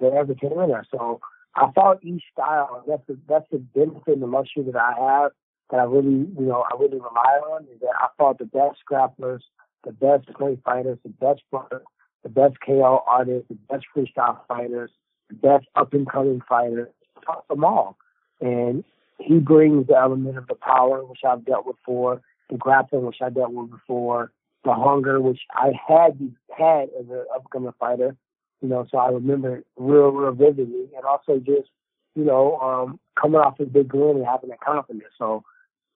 that 0.00 0.12
ever 0.12 0.34
came 0.34 0.52
in 0.52 0.68
there. 0.68 0.86
So 0.90 1.20
I 1.54 1.70
fought 1.74 2.04
each 2.04 2.22
style. 2.32 2.84
That's 2.86 3.02
the 3.06 3.18
that's 3.28 3.46
the 3.50 3.58
benefit 3.58 4.14
and 4.14 4.22
the 4.22 4.26
luxury 4.26 4.64
that 4.64 4.76
I 4.76 4.94
have 4.98 5.32
that 5.70 5.80
I 5.80 5.84
really 5.84 6.26
you 6.38 6.46
know 6.46 6.64
I 6.70 6.76
really 6.78 6.98
rely 6.98 7.40
on 7.50 7.64
is 7.64 7.80
that 7.80 7.94
I 7.98 8.08
fought 8.16 8.38
the 8.38 8.46
best 8.46 8.78
grapplers, 8.90 9.40
the 9.84 9.92
best 9.92 10.32
clay 10.34 10.58
fighters, 10.64 10.98
the 11.02 11.10
best 11.10 11.42
fighters, 11.50 11.82
the 12.22 12.28
best 12.28 12.54
KO 12.64 13.02
artists, 13.06 13.48
the 13.48 13.56
best 13.70 13.86
freestyle 13.94 14.38
fighters, 14.46 14.90
the 15.28 15.36
best 15.36 15.66
up 15.74 15.92
and 15.92 16.10
coming 16.10 16.40
fighters. 16.48 16.88
I 17.16 17.24
fought 17.24 17.48
them 17.48 17.64
all, 17.64 17.98
and 18.40 18.84
he 19.18 19.38
brings 19.38 19.86
the 19.86 19.96
element 19.96 20.38
of 20.38 20.46
the 20.46 20.54
power, 20.54 21.04
which 21.04 21.20
I've 21.28 21.44
dealt 21.44 21.66
with 21.66 21.76
before, 21.76 22.22
the 22.50 22.56
grappling, 22.56 23.04
which 23.04 23.20
I 23.22 23.30
dealt 23.30 23.52
with 23.52 23.70
before, 23.70 24.32
the 24.64 24.74
hunger, 24.74 25.20
which 25.20 25.40
I 25.54 25.72
had 25.86 26.18
had 26.56 26.88
as 26.98 27.08
an 27.08 27.24
upcoming 27.34 27.72
fighter, 27.78 28.16
you 28.60 28.68
know, 28.68 28.86
so 28.90 28.98
I 28.98 29.08
remember 29.08 29.62
real, 29.76 30.10
real 30.10 30.32
vividly, 30.32 30.88
and 30.96 31.04
also 31.04 31.38
just, 31.38 31.68
you 32.14 32.24
know, 32.24 32.58
um, 32.58 32.98
coming 33.20 33.40
off 33.40 33.60
a 33.60 33.64
big 33.64 33.92
win 33.92 34.16
and 34.16 34.26
having 34.26 34.50
that 34.50 34.60
confidence. 34.60 35.04
So 35.16 35.44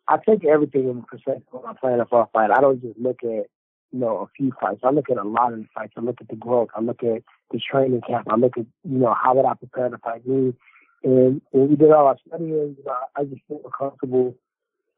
I 0.09 0.19
take 0.19 0.45
everything 0.45 0.89
in 0.89 1.03
perspective 1.03 1.47
when 1.51 1.65
I'm 1.67 1.77
planning 1.77 2.05
for 2.09 2.23
a 2.23 2.27
fight. 2.33 2.51
I 2.51 2.61
don't 2.61 2.81
just 2.81 2.99
look 2.99 3.23
at, 3.23 3.47
you 3.93 3.99
know, 3.99 4.19
a 4.19 4.27
few 4.37 4.53
fights. 4.61 4.81
I 4.85 4.91
look 4.91 5.11
at 5.11 5.19
a 5.19 5.25
lot 5.25 5.53
of 5.53 5.59
the 5.59 5.67
fights. 5.75 5.95
I 5.97 6.01
look 6.01 6.21
at 6.21 6.29
the 6.29 6.37
growth. 6.37 6.69
I 6.75 6.81
look 6.81 7.03
at 7.03 7.23
the 7.51 7.59
training 7.59 8.03
camp. 8.07 8.29
I 8.31 8.37
look 8.37 8.57
at, 8.57 8.67
you 8.85 8.99
know, 8.99 9.15
how 9.15 9.35
would 9.35 9.45
I 9.45 9.55
prepare 9.55 9.89
to 9.89 9.99
fight 9.99 10.27
me. 10.27 10.55
And 11.05 11.41
when 11.51 11.69
we 11.71 11.77
did 11.77 11.91
all 11.91 12.07
our 12.07 12.19
studying, 12.27 12.77
I 13.17 13.25
just 13.25 13.43
feel 13.49 13.61
comfortable 13.77 14.35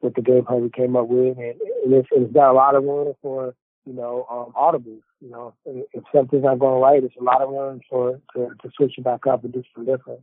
with 0.01 0.15
the 0.15 0.23
game 0.23 0.45
plan 0.45 0.63
we 0.63 0.71
came 0.71 0.97
up 0.97 1.09
with, 1.09 1.39
and, 1.39 1.61
and 1.85 1.95
it's, 1.95 2.33
got 2.33 2.51
a 2.51 2.53
lot 2.53 2.75
of 2.75 2.85
room 2.85 3.15
for 3.23 3.55
you 3.87 3.93
know, 3.93 4.27
um, 4.31 4.53
audibles. 4.55 5.03
You 5.21 5.31
know, 5.31 5.55
if 5.65 6.05
something's 6.15 6.45
not 6.45 6.59
going 6.59 6.81
right, 6.81 7.03
it's 7.03 7.15
a 7.21 7.23
lot 7.23 7.43
of 7.43 7.51
room 7.51 7.81
for 7.89 8.21
to, 8.35 8.49
to 8.63 8.71
switch 8.77 8.99
it 8.99 9.05
back 9.05 9.27
up 9.27 9.45
and 9.45 9.53
do 9.53 9.63
something 9.75 9.95
different. 9.95 10.21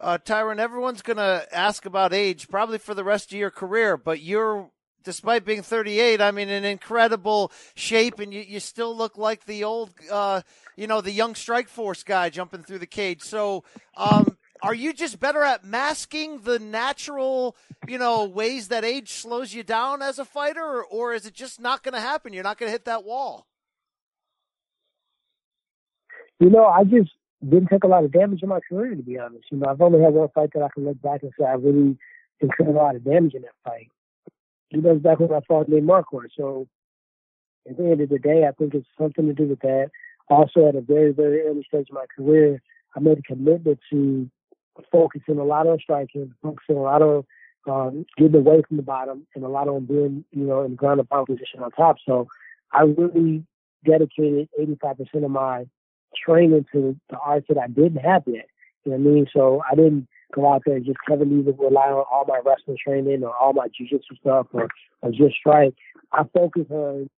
Uh, 0.00 0.18
Tyron, 0.18 0.58
everyone's 0.58 1.02
going 1.02 1.16
to 1.16 1.46
ask 1.52 1.86
about 1.86 2.12
age 2.12 2.48
probably 2.48 2.78
for 2.78 2.94
the 2.94 3.04
rest 3.04 3.32
of 3.32 3.38
your 3.38 3.50
career, 3.50 3.96
but 3.96 4.20
you're, 4.20 4.70
despite 5.04 5.46
being 5.46 5.62
38, 5.62 6.20
I 6.20 6.30
mean, 6.32 6.50
in 6.50 6.66
incredible 6.66 7.50
shape, 7.74 8.18
and 8.18 8.32
you, 8.32 8.42
you 8.42 8.60
still 8.60 8.94
look 8.94 9.16
like 9.16 9.46
the 9.46 9.64
old, 9.64 9.90
uh, 10.10 10.42
you 10.76 10.86
know, 10.86 11.00
the 11.00 11.12
young 11.12 11.32
Strikeforce 11.32 12.04
guy 12.04 12.28
jumping 12.28 12.62
through 12.62 12.80
the 12.80 12.86
cage. 12.86 13.22
So, 13.22 13.64
um, 13.96 14.36
are 14.66 14.74
you 14.74 14.92
just 14.92 15.20
better 15.20 15.44
at 15.44 15.64
masking 15.64 16.40
the 16.40 16.58
natural, 16.58 17.56
you 17.86 17.98
know, 17.98 18.24
ways 18.24 18.66
that 18.68 18.84
age 18.84 19.12
slows 19.12 19.54
you 19.54 19.62
down 19.62 20.02
as 20.02 20.18
a 20.18 20.24
fighter, 20.24 20.60
or, 20.60 20.84
or 20.84 21.14
is 21.14 21.24
it 21.24 21.34
just 21.34 21.60
not 21.60 21.84
going 21.84 21.94
to 21.94 22.00
happen? 22.00 22.32
You're 22.32 22.42
not 22.42 22.58
going 22.58 22.66
to 22.66 22.72
hit 22.72 22.84
that 22.86 23.04
wall. 23.04 23.46
You 26.40 26.50
know, 26.50 26.66
I 26.66 26.82
just 26.82 27.10
didn't 27.48 27.68
take 27.68 27.84
a 27.84 27.86
lot 27.86 28.02
of 28.02 28.10
damage 28.10 28.42
in 28.42 28.48
my 28.48 28.58
career, 28.68 28.96
to 28.96 29.02
be 29.02 29.18
honest. 29.18 29.44
You 29.52 29.58
know, 29.58 29.66
I've 29.70 29.80
only 29.80 30.02
had 30.02 30.12
one 30.12 30.28
fight 30.34 30.50
that 30.54 30.64
I 30.64 30.68
can 30.74 30.84
look 30.84 31.00
back 31.00 31.22
and 31.22 31.32
say 31.38 31.46
I 31.46 31.52
really 31.52 31.96
incurred 32.40 32.68
a 32.68 32.72
lot 32.72 32.96
of 32.96 33.04
damage 33.04 33.34
in 33.34 33.42
that 33.42 33.54
fight. 33.64 33.88
He 34.70 34.80
goes 34.80 35.00
back 35.00 35.20
when 35.20 35.32
I 35.32 35.40
fought 35.46 35.68
Nate 35.68 35.86
Marquardt. 35.86 36.30
So 36.36 36.66
at 37.70 37.76
the 37.76 37.84
end 37.84 38.00
of 38.00 38.08
the 38.08 38.18
day, 38.18 38.46
I 38.48 38.50
think 38.50 38.74
it's 38.74 38.88
something 38.98 39.26
to 39.26 39.32
do 39.32 39.44
with 39.44 39.60
that. 39.60 39.90
Also, 40.28 40.68
at 40.68 40.74
a 40.74 40.80
very, 40.80 41.12
very 41.12 41.42
early 41.42 41.64
stage 41.68 41.88
of 41.88 41.94
my 41.94 42.06
career, 42.16 42.60
I 42.96 43.00
made 43.00 43.18
a 43.18 43.22
commitment 43.22 43.78
to 43.90 44.28
focusing 44.90 45.38
a 45.38 45.44
lot 45.44 45.66
on 45.66 45.78
striking, 45.78 46.32
focusing 46.42 46.76
a 46.76 46.82
lot 46.82 47.02
on 47.02 47.24
um, 47.68 48.06
getting 48.16 48.36
away 48.36 48.62
from 48.66 48.76
the 48.76 48.82
bottom, 48.82 49.26
and 49.34 49.44
a 49.44 49.48
lot 49.48 49.68
on 49.68 49.86
being, 49.86 50.24
you 50.32 50.44
know, 50.44 50.62
in 50.62 50.72
the 50.72 50.76
ground 50.76 51.00
and 51.00 51.08
pound 51.08 51.26
position 51.26 51.62
on 51.62 51.70
top. 51.72 51.96
So 52.06 52.28
I 52.72 52.82
really 52.82 53.44
dedicated 53.84 54.48
85% 54.58 55.24
of 55.24 55.30
my 55.30 55.66
training 56.24 56.66
to 56.72 56.96
the 57.10 57.16
arts 57.18 57.46
that 57.48 57.58
I 57.58 57.66
didn't 57.66 57.98
have 57.98 58.22
yet. 58.26 58.46
You 58.84 58.92
know 58.92 58.98
what 58.98 59.10
I 59.10 59.14
mean? 59.14 59.26
So 59.32 59.62
I 59.70 59.74
didn't 59.74 60.08
go 60.32 60.52
out 60.52 60.62
there 60.64 60.76
and 60.76 60.84
just 60.84 60.98
heavily 61.06 61.42
rely 61.42 61.88
on 61.88 62.04
all 62.10 62.24
my 62.26 62.40
wrestling 62.44 62.78
training 62.82 63.24
or 63.24 63.34
all 63.36 63.52
my 63.52 63.68
jiu-jitsu 63.76 64.16
stuff 64.20 64.46
or, 64.52 64.68
or 65.02 65.10
just 65.10 65.36
strike. 65.36 65.74
I 66.12 66.22
focused 66.32 66.70
on 66.70 67.08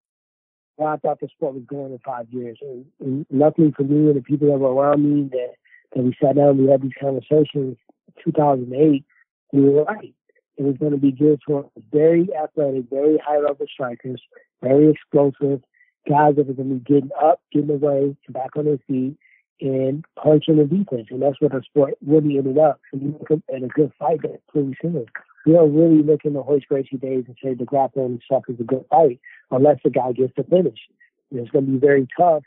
where 0.76 0.92
I 0.92 0.96
thought 0.96 1.20
the 1.20 1.28
sport 1.28 1.54
was 1.54 1.64
going 1.66 1.92
in 1.92 1.98
five 1.98 2.26
years. 2.30 2.59
And, 2.62 2.86
and 3.00 3.26
luckily 3.30 3.72
for 3.76 3.82
me 3.82 4.09
and 4.09 4.16
the 4.16 4.22
people 4.22 4.48
that 4.48 4.59
were 4.59 4.72
around 4.72 5.02
me 5.02 5.28
that, 5.32 5.54
that 5.95 6.03
we 6.03 6.14
sat 6.22 6.36
down 6.36 6.51
and 6.51 6.59
we 6.61 6.70
had 6.70 6.82
these 6.82 6.93
conversations 7.01 7.76
2008, 8.24 9.05
we 9.53 9.61
were 9.61 9.84
right. 9.84 10.14
It 10.57 10.64
was 10.64 10.76
going 10.76 10.93
to 10.93 10.99
be 10.99 11.12
good 11.12 11.41
for 11.47 11.70
very 11.93 12.28
athletic, 12.36 12.91
very 12.91 13.18
high 13.24 13.39
level 13.39 13.66
strikers, 13.72 14.20
very 14.62 14.91
explosive, 14.91 15.62
guys 16.09 16.34
that 16.36 16.51
are 16.51 16.53
going 16.53 16.68
to 16.68 16.74
be 16.76 16.95
getting 16.95 17.11
up, 17.22 17.41
getting 17.53 17.70
away, 17.70 18.16
back 18.30 18.57
on 18.57 18.64
their 18.64 18.78
feet, 18.89 19.16
and 19.61 20.05
punching 20.16 20.57
the 20.57 20.64
defense. 20.64 21.09
And 21.11 21.22
that's 21.22 21.41
what 21.41 21.53
the 21.53 21.62
sport 21.64 21.95
really 22.05 22.39
ended 22.39 22.59
up. 22.59 22.80
And 22.93 23.03
you 23.03 23.16
look 23.18 23.30
at 23.30 23.62
a 23.62 23.68
good 23.68 23.93
fight 23.99 24.20
that's 24.22 24.43
pretty 24.49 24.76
similar. 24.82 25.07
We 25.47 25.53
don't 25.53 25.74
really 25.74 26.03
look 26.03 26.24
in 26.24 26.34
the 26.34 26.43
Royce 26.43 26.64
Gracie 26.68 26.97
days 26.97 27.24
and 27.26 27.36
say 27.43 27.55
the 27.55 27.64
grappling 27.64 28.20
stuff 28.24 28.45
is 28.49 28.61
a 28.61 28.64
good 28.64 28.84
fight 28.91 29.20
unless 29.51 29.78
the 29.84 29.91
guy 29.91 30.12
gets 30.12 30.32
the 30.36 30.45
finish. 30.45 30.78
It's 31.30 31.51
going 31.51 31.66
to 31.66 31.72
be 31.72 31.78
very 31.78 32.07
tough, 32.18 32.43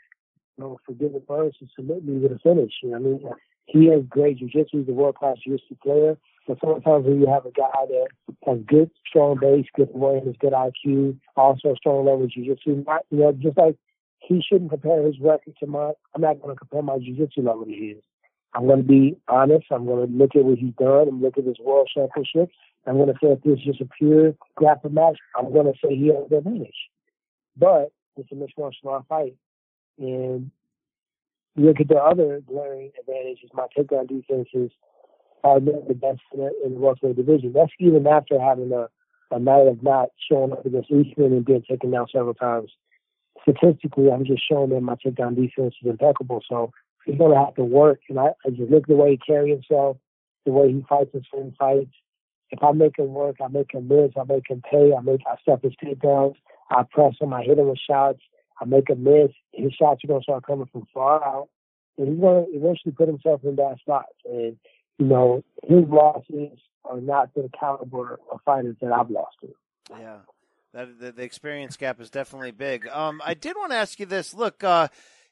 know, 0.62 0.78
for 0.86 0.92
Gilbert 0.92 1.26
Burns 1.26 1.56
to 1.58 1.66
submit 1.76 2.04
me 2.04 2.18
with 2.18 2.32
a 2.32 2.38
finish. 2.38 2.72
You 2.82 2.90
know 2.90 2.96
I 2.96 3.00
mean? 3.00 3.30
He 3.66 3.86
has 3.86 4.02
great 4.08 4.38
jiu-jitsu. 4.38 4.80
He's 4.80 4.88
a 4.88 4.92
world-class 4.92 5.36
jiu-jitsu 5.44 5.76
player. 5.82 6.18
But 6.46 6.58
sometimes 6.60 7.06
when 7.06 7.20
you 7.20 7.26
have 7.28 7.46
a 7.46 7.52
guy 7.52 7.86
that 7.88 8.08
has 8.46 8.58
good, 8.66 8.90
strong 9.06 9.38
base, 9.40 9.66
good 9.74 9.90
awareness, 9.94 10.36
good 10.40 10.52
IQ, 10.52 11.16
also 11.36 11.74
strong 11.76 12.04
level 12.04 12.26
jiu-jitsu, 12.26 12.84
not, 12.86 13.02
you 13.10 13.18
know, 13.18 13.32
just 13.32 13.56
like 13.56 13.76
he 14.18 14.42
shouldn't 14.46 14.70
compare 14.70 15.04
his 15.06 15.20
record 15.20 15.54
to 15.60 15.66
mine. 15.66 15.92
I'm 16.14 16.22
not 16.22 16.40
going 16.40 16.54
to 16.54 16.58
compare 16.58 16.82
my 16.82 16.98
jiu-jitsu 16.98 17.42
level 17.42 17.64
to 17.64 17.72
his. 17.72 18.02
I'm 18.54 18.66
going 18.66 18.82
to 18.82 18.88
be 18.88 19.16
honest. 19.28 19.66
I'm 19.70 19.86
going 19.86 20.06
to 20.06 20.12
look 20.12 20.36
at 20.36 20.44
what 20.44 20.58
he's 20.58 20.74
done 20.74 21.08
and 21.08 21.22
look 21.22 21.38
at 21.38 21.44
his 21.44 21.58
world 21.58 21.88
championship. 21.94 22.50
I'm 22.86 22.96
going 22.96 23.08
to 23.08 23.18
say 23.22 23.30
if 23.30 23.42
this 23.42 23.58
is 23.58 23.64
just 23.64 23.80
a 23.80 23.88
pure 23.98 24.34
grappling 24.56 24.94
match, 24.94 25.18
I'm 25.38 25.52
going 25.52 25.72
to 25.72 25.78
say 25.82 25.94
he 25.94 26.08
has 26.08 26.28
the 26.28 26.38
advantage. 26.38 26.90
But 27.56 27.92
it's 28.16 28.30
a 28.32 28.34
mixed 28.34 28.58
martial 28.58 28.90
art 28.90 29.04
fight. 29.08 29.34
And 29.98 30.50
look 31.56 31.80
at 31.80 31.88
the 31.88 31.96
other 31.96 32.40
glaring 32.46 32.92
advantages. 32.98 33.50
My 33.52 33.66
takedown 33.76 34.08
defenses 34.08 34.70
are 35.44 35.60
the 35.60 35.94
best 35.94 36.20
in 36.32 36.40
the, 36.40 36.78
welterweight 36.78 37.16
division. 37.16 37.52
That's 37.52 37.72
even 37.78 38.06
after 38.06 38.40
having 38.40 38.72
a, 38.72 38.88
a 39.34 39.38
night 39.38 39.66
of 39.66 39.82
not 39.82 40.10
showing 40.30 40.52
up 40.52 40.64
against 40.64 40.90
Usman 40.90 41.32
and 41.32 41.44
being 41.44 41.62
taken 41.68 41.90
down 41.90 42.06
several 42.12 42.34
times. 42.34 42.70
Statistically, 43.42 44.10
I'm 44.10 44.24
just 44.24 44.42
showing 44.48 44.70
that 44.70 44.80
my 44.80 44.94
takedown 44.94 45.34
defense 45.34 45.74
is 45.82 45.90
impeccable. 45.90 46.42
So 46.48 46.72
he's 47.04 47.18
going 47.18 47.32
to 47.32 47.44
have 47.44 47.54
to 47.56 47.64
work. 47.64 48.00
And 48.08 48.20
I, 48.20 48.28
I 48.46 48.50
just 48.50 48.70
look 48.70 48.84
at 48.84 48.88
the 48.88 48.94
way 48.94 49.12
he 49.12 49.16
carries 49.18 49.52
himself, 49.52 49.96
the 50.46 50.52
way 50.52 50.72
he 50.72 50.84
fights 50.88 51.10
in 51.14 51.22
certain 51.30 51.54
fights. 51.58 51.92
If 52.50 52.62
I 52.62 52.72
make 52.72 52.98
him 52.98 53.14
work, 53.14 53.36
I 53.42 53.48
make 53.48 53.72
him 53.72 53.88
miss, 53.88 54.12
I 54.16 54.24
make 54.24 54.48
him 54.48 54.62
pay, 54.70 54.92
I 54.96 55.00
make 55.00 55.22
I 55.26 55.36
step 55.40 55.62
his 55.62 55.72
takedowns, 55.82 56.34
I 56.70 56.82
press 56.82 57.14
him, 57.18 57.32
I 57.32 57.42
hit 57.42 57.58
him 57.58 57.68
with 57.68 57.78
shots, 57.78 58.20
I 58.60 58.64
make 58.64 58.90
a 58.90 58.94
miss. 58.94 59.30
His 59.52 59.72
shots 59.72 60.02
are 60.04 60.18
to 60.18 60.22
start 60.22 60.46
coming 60.46 60.68
from 60.72 60.86
far 60.92 61.24
out, 61.24 61.48
and 61.98 62.08
he's 62.08 62.20
to 62.20 62.46
eventually 62.50 62.92
put 62.92 63.08
himself 63.08 63.42
in 63.44 63.56
bad 63.56 63.78
spots. 63.80 64.14
And 64.24 64.56
you 64.98 65.06
know, 65.06 65.42
his 65.62 65.84
losses 65.88 66.58
are 66.84 67.00
not 67.00 67.34
to 67.34 67.42
the 67.42 67.50
caliber 67.58 68.18
of 68.30 68.40
fighters 68.44 68.76
that 68.80 68.92
I've 68.92 69.10
lost 69.10 69.36
to. 69.40 69.54
Yeah. 69.90 70.18
That, 70.74 70.98
the, 70.98 71.12
the 71.12 71.22
experience 71.22 71.76
gap 71.76 72.00
is 72.00 72.08
definitely 72.08 72.50
big. 72.50 72.88
Um, 72.88 73.20
I 73.24 73.34
did 73.34 73.56
want 73.56 73.72
to 73.72 73.76
ask 73.76 74.00
you 74.00 74.06
this. 74.06 74.32
Look, 74.32 74.64
uh, 74.64 74.88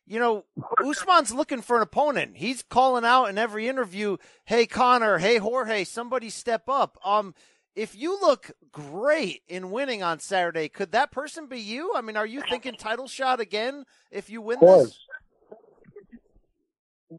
you 0.06 0.18
know, 0.18 0.44
Usman's 0.84 1.32
looking 1.32 1.62
for 1.62 1.76
an 1.76 1.82
opponent. 1.82 2.36
He's 2.36 2.62
calling 2.62 3.04
out 3.04 3.26
in 3.26 3.38
every 3.38 3.68
interview, 3.68 4.16
"Hey 4.44 4.66
Conor, 4.66 5.18
hey 5.18 5.38
Jorge, 5.38 5.84
somebody 5.84 6.30
step 6.30 6.68
up." 6.68 6.98
Um, 7.04 7.34
if 7.74 7.96
you 7.96 8.18
look 8.20 8.50
great 8.72 9.42
in 9.48 9.70
winning 9.70 10.02
on 10.02 10.18
Saturday, 10.18 10.68
could 10.68 10.92
that 10.92 11.10
person 11.10 11.46
be 11.46 11.60
you? 11.60 11.92
I 11.94 12.00
mean, 12.00 12.16
are 12.16 12.26
you 12.26 12.42
thinking 12.48 12.74
title 12.74 13.08
shot 13.08 13.40
again 13.40 13.84
if 14.10 14.28
you 14.28 14.42
win 14.42 14.58
this? 14.60 14.98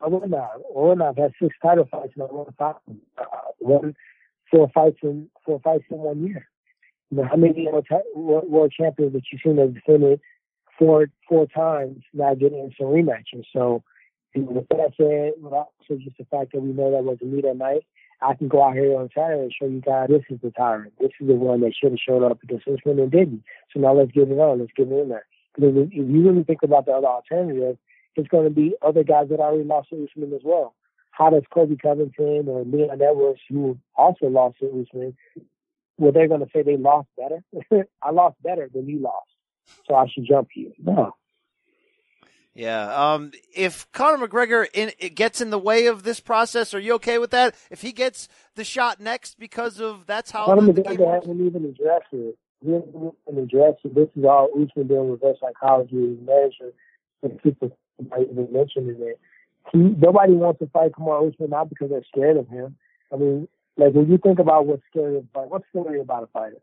I 0.02 0.08
would 0.08 0.30
not. 0.30 0.52
I 0.56 0.60
would 0.80 0.97
not. 0.97 1.10
I've 1.10 1.18
had 1.18 1.34
six 1.41 1.56
title 1.62 1.88
fights 1.89 2.14
and 2.16 2.24
I 2.24 2.28
won 2.34 2.45
five. 2.58 2.76
Uh, 3.18 3.24
won 3.60 3.95
four 4.49 4.70
fights 4.74 4.97
in 5.04 5.30
four 5.45 5.60
fights 5.62 5.86
in 5.89 5.97
one 5.97 6.26
year. 6.26 6.47
You 7.10 7.18
know, 7.18 7.24
how 7.30 7.36
many 7.36 7.68
world, 7.68 8.49
world 8.49 8.74
champions 8.78 9.14
that 9.14 9.24
you've 9.32 9.41
seen 9.43 9.58
have 9.58 9.74
defended 9.74 10.22
four 10.80 11.08
four 11.28 11.45
times 11.47 12.04
not 12.14 12.39
getting 12.39 12.60
into 12.60 12.84
rematches? 12.84 13.45
So, 13.52 13.84
you 14.34 14.43
know, 14.43 14.52
with 14.52 14.70
that 14.70 14.93
said, 14.95 15.34
also 15.43 16.02
just 16.02 16.18
the 16.18 16.26
fact 16.32 16.54
that 16.54 16.62
we 16.62 16.72
know 16.72 16.91
that 16.91 17.04
was 17.04 17.18
a 17.22 17.26
meet 17.26 17.45
at 17.45 17.58
night, 17.58 17.86
I 18.22 18.36
can 18.36 18.47
go 18.47 18.63
out 18.63 18.76
here 18.76 18.97
on 18.97 19.09
Saturday 19.15 19.43
and 19.43 19.53
show 19.53 19.65
you 19.65 19.82
guys 19.82 20.09
this 20.09 20.24
is 20.30 20.39
the 20.41 20.51
tyrant. 20.51 20.93
This 20.99 21.11
is 21.19 21.28
the 21.28 21.34
one 21.34 21.61
that 21.61 21.74
should 21.76 21.91
have 21.91 21.99
showed 21.99 22.24
up 22.24 22.41
against 22.43 22.65
this 22.65 22.80
and 22.86 23.11
didn't. 23.11 23.43
So 23.74 23.80
now 23.80 23.93
let's 23.93 24.11
get 24.11 24.30
it 24.30 24.38
on. 24.38 24.59
Let's 24.59 24.72
get 24.76 24.88
it 24.88 24.93
in 24.93 25.09
there. 25.09 25.26
Because 25.55 25.76
if 25.76 25.93
you 25.93 26.05
really 26.05 26.43
think 26.43 26.63
about 26.63 26.86
the 26.86 26.91
other 26.91 27.07
alternative, 27.07 27.78
it's 28.15 28.28
going 28.28 28.43
to 28.43 28.53
be 28.53 28.76
other 28.82 29.03
guys 29.03 29.30
that 29.30 29.39
already 29.39 29.63
lost 29.63 29.89
to 29.89 30.07
Usman 30.07 30.34
as 30.34 30.41
well. 30.43 30.76
How 31.11 31.30
does 31.30 31.43
Colby 31.53 31.78
Covington 31.78 32.45
or 32.47 32.63
Leon 32.63 33.01
Edwards, 33.01 33.41
who 33.49 33.78
also 33.95 34.28
lost 34.28 34.59
to 34.59 34.67
Usman, 34.67 35.15
well, 35.97 36.11
they're 36.11 36.28
going 36.28 36.41
to 36.41 36.49
say 36.53 36.63
they 36.63 36.78
lost 36.78 37.09
better? 37.17 37.43
I 38.01 38.11
lost 38.11 38.41
better 38.43 38.69
than 38.74 38.88
you 38.88 38.99
lost, 38.99 39.30
so 39.88 39.95
I 39.95 40.07
should 40.07 40.26
jump 40.26 40.49
you. 40.55 40.74
No. 40.80 41.15
Yeah. 42.54 43.14
Um, 43.14 43.32
if 43.56 43.89
Conor 43.91 44.28
McGregor 44.28 44.68
in, 44.74 44.91
it 44.99 45.16
gets 45.16 45.39
in 45.41 45.49
the 45.49 45.60
way 45.60 45.86
of 45.86 46.04
this 46.04 46.20
process, 46.20 46.74
are 46.74 46.80
you 46.80 46.95
okay 46.95 47.18
with 47.18 47.32
that? 47.32 47.56
If 47.70 47.82
he 47.82 47.91
gets 47.91 48.28
the 48.56 48.64
shot 48.64 48.99
next 48.99 49.39
because 49.39 49.80
of 49.80 50.06
that's 50.06 50.32
how 50.32 50.45
Conor 50.45 50.74
McGregor 50.74 51.14
hasn't 51.14 51.39
even 51.39 51.66
addressed 51.66 52.12
it. 52.12 52.38
He 52.64 52.72
hasn't 52.72 52.89
even 53.30 53.43
addressed 53.43 53.80
it. 53.86 53.95
This 53.95 54.10
is 54.16 54.26
all 54.26 54.49
Usman 54.54 54.88
doing 54.88 55.12
reverse 55.12 55.38
psychology, 55.39 56.18
management, 56.22 56.76
and 57.24 57.41
people 57.41 57.76
might 58.10 58.30
even 58.30 58.47
mention 58.52 58.89
it. 58.99 59.20
He, 59.72 59.78
nobody 59.78 60.34
wants 60.34 60.60
to 60.60 60.68
fight 60.68 60.91
Kamaru 60.91 61.34
Usman 61.34 61.52
not 61.52 61.70
because 61.70 61.89
they're 61.89 62.04
scared 62.12 62.38
of 62.38 62.47
him. 62.49 62.76
I 63.14 63.16
mean, 63.16 63.47
like 63.78 63.93
when 63.93 64.12
you 64.12 64.18
think 64.18 64.39
about 64.39 64.66
what's 64.66 64.84
scary 64.89 65.18
about 65.18 65.49
what's 65.49 65.66
scary 65.70 66.02
about 66.02 66.24
a 66.24 66.28
fighter, 66.28 66.58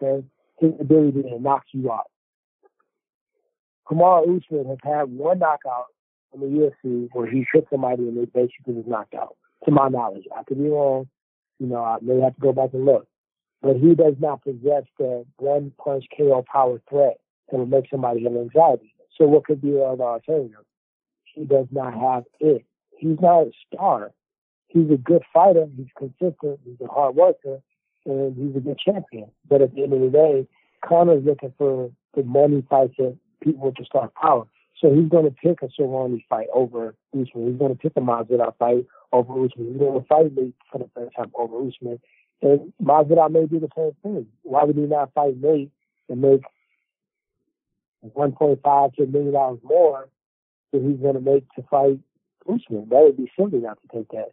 okay, 0.00 0.26
his 0.58 0.72
ability 0.78 1.22
to 1.22 1.40
knock 1.40 1.64
you 1.72 1.90
out. 1.90 2.10
Kamaru 3.88 4.40
Usman 4.40 4.66
has 4.66 4.78
had 4.82 5.10
one 5.10 5.38
knockout 5.38 5.86
in 6.34 6.40
the 6.40 6.46
UFC 6.46 7.08
where 7.12 7.26
he 7.26 7.46
hit 7.52 7.66
somebody 7.70 8.02
and 8.04 8.16
they 8.16 8.24
basically 8.24 8.74
was 8.74 8.84
knocked 8.86 9.14
out. 9.14 9.36
To 9.64 9.70
my 9.70 9.88
knowledge, 9.88 10.24
I 10.36 10.42
could 10.44 10.58
be 10.58 10.68
wrong. 10.68 11.08
You 11.58 11.66
know, 11.68 11.84
I 11.84 11.98
may 12.02 12.20
have 12.20 12.34
to 12.34 12.40
go 12.40 12.52
back 12.52 12.70
and 12.72 12.84
look, 12.84 13.06
but 13.60 13.76
he 13.76 13.94
does 13.94 14.14
not 14.18 14.42
possess 14.42 14.84
the 14.98 15.24
one 15.36 15.72
punch 15.78 16.04
KO 16.16 16.44
power 16.50 16.80
threat 16.88 17.18
that 17.50 17.58
would 17.58 17.70
make 17.70 17.88
somebody 17.90 18.24
have 18.24 18.32
anxiety. 18.32 18.94
So 19.16 19.26
what 19.26 19.44
could 19.44 19.60
be 19.60 19.72
the 19.72 19.84
other 19.84 20.02
alternative? 20.02 20.64
He 21.24 21.44
does 21.44 21.66
not 21.70 21.94
have 21.94 22.24
it. 22.40 22.64
He's 22.96 23.18
not 23.20 23.42
a 23.42 23.50
star. 23.66 24.12
He's 24.68 24.90
a 24.90 24.96
good 24.96 25.22
fighter. 25.32 25.68
He's 25.76 25.86
consistent. 25.96 26.60
He's 26.64 26.80
a 26.80 26.90
hard 26.90 27.14
worker, 27.14 27.60
and 28.06 28.36
he's 28.36 28.56
a 28.56 28.60
good 28.60 28.78
champion. 28.78 29.30
But 29.48 29.62
at 29.62 29.74
the 29.74 29.82
end 29.82 29.92
of 29.92 30.00
the 30.00 30.08
day, 30.08 30.48
Conor's 30.84 31.24
looking 31.24 31.52
for 31.58 31.90
the 32.14 32.22
money 32.22 32.64
fights 32.68 32.94
that 32.98 33.16
people 33.42 33.66
with 33.66 33.76
the 33.76 33.84
star 33.84 34.10
power. 34.20 34.46
So 34.80 34.92
he's 34.92 35.08
going 35.08 35.24
to 35.24 35.30
pick 35.30 35.62
a 35.62 35.68
Cerrone 35.68 36.22
fight 36.28 36.48
over 36.52 36.94
Usman. 37.12 37.50
He's 37.50 37.58
going 37.58 37.72
to 37.72 37.78
pick 37.78 37.92
a 37.96 38.00
Masvidal 38.00 38.56
fight 38.58 38.86
over 39.12 39.32
Usman. 39.44 39.68
He's 39.72 39.78
going 39.78 40.00
to 40.00 40.06
fight 40.06 40.34
Nate 40.36 40.54
for 40.70 40.78
the 40.78 40.90
first 40.94 41.14
time 41.16 41.30
over 41.34 41.56
Usman. 41.56 42.00
And 42.40 42.72
Masvidal 42.82 43.30
may 43.30 43.46
do 43.46 43.60
the 43.60 43.68
same 43.76 43.92
thing. 44.02 44.26
Why 44.42 44.64
would 44.64 44.76
he 44.76 44.82
not 44.82 45.12
fight 45.14 45.36
Nate 45.40 45.70
and 46.08 46.20
make 46.20 46.42
1.5 48.04 48.94
to 48.94 49.02
a 49.02 49.06
million 49.06 49.32
dollars 49.32 49.60
more 49.62 50.08
that 50.72 50.82
he's 50.82 51.00
going 51.00 51.14
to 51.14 51.20
make 51.20 51.48
to 51.54 51.62
fight 51.70 52.00
Usman. 52.48 52.88
That 52.90 53.02
would 53.02 53.16
be 53.16 53.30
silly 53.36 53.60
not 53.60 53.78
to 53.82 53.98
take 53.98 54.08
that. 54.10 54.32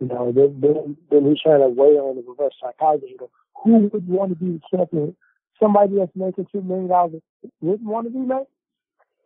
You 0.00 0.08
know, 0.08 0.32
then 0.32 0.60
then, 0.60 0.96
then 1.10 1.30
he's 1.30 1.40
trying 1.40 1.60
to 1.60 1.68
weigh 1.68 1.96
on 1.96 2.16
the 2.16 2.24
reverse 2.28 2.54
psychology. 2.60 3.06
You 3.10 3.16
know, 3.18 3.30
who 3.62 3.88
would 3.88 4.06
want 4.06 4.30
to 4.30 4.36
be 4.36 4.58
the 4.58 4.76
champion? 4.76 5.16
Somebody 5.60 5.96
that's 5.96 6.12
making 6.14 6.48
two 6.52 6.60
million 6.60 6.88
dollars 6.88 7.22
wouldn't 7.60 7.88
want 7.88 8.06
to 8.06 8.10
be 8.10 8.18
made 8.18 8.46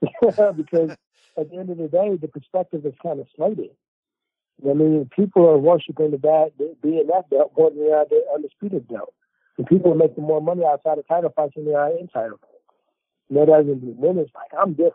because 0.57 0.97
at 1.39 1.51
the 1.51 1.57
end 1.57 1.71
of 1.71 1.79
the 1.79 1.89
day, 1.89 2.17
the 2.21 2.29
perspective 2.29 2.85
is 2.85 2.95
kind 3.03 3.21
of 3.21 3.27
slated. 3.37 3.71
I 4.69 4.75
mean, 4.75 5.09
people 5.15 5.49
are 5.49 5.59
worshiping 5.59 6.11
the 6.11 6.19
bad 6.19 6.53
BMF 6.85 7.31
belt 7.31 7.53
more 7.57 7.71
than 7.71 7.85
they 7.85 7.93
are 7.93 8.07
the 8.09 8.23
undisputed 8.35 8.89
belt. 8.89 9.15
And 9.57 9.67
people 9.67 9.93
are 9.93 9.97
making 9.97 10.25
more 10.25 10.41
money 10.41 10.63
outside 10.65 10.99
of 10.99 11.09
title 11.09 11.33
fights 11.35 11.55
than 11.55 11.65
they 11.65 11.75
are 11.75 11.91
in 11.91 12.09
title 12.09 12.39
fights. 12.41 12.55
And 13.29 13.39
that 13.39 13.47
doesn't 13.47 13.81
diminish. 13.81 14.31
Like, 14.35 14.51
I'm 14.61 14.73
different. 14.73 14.95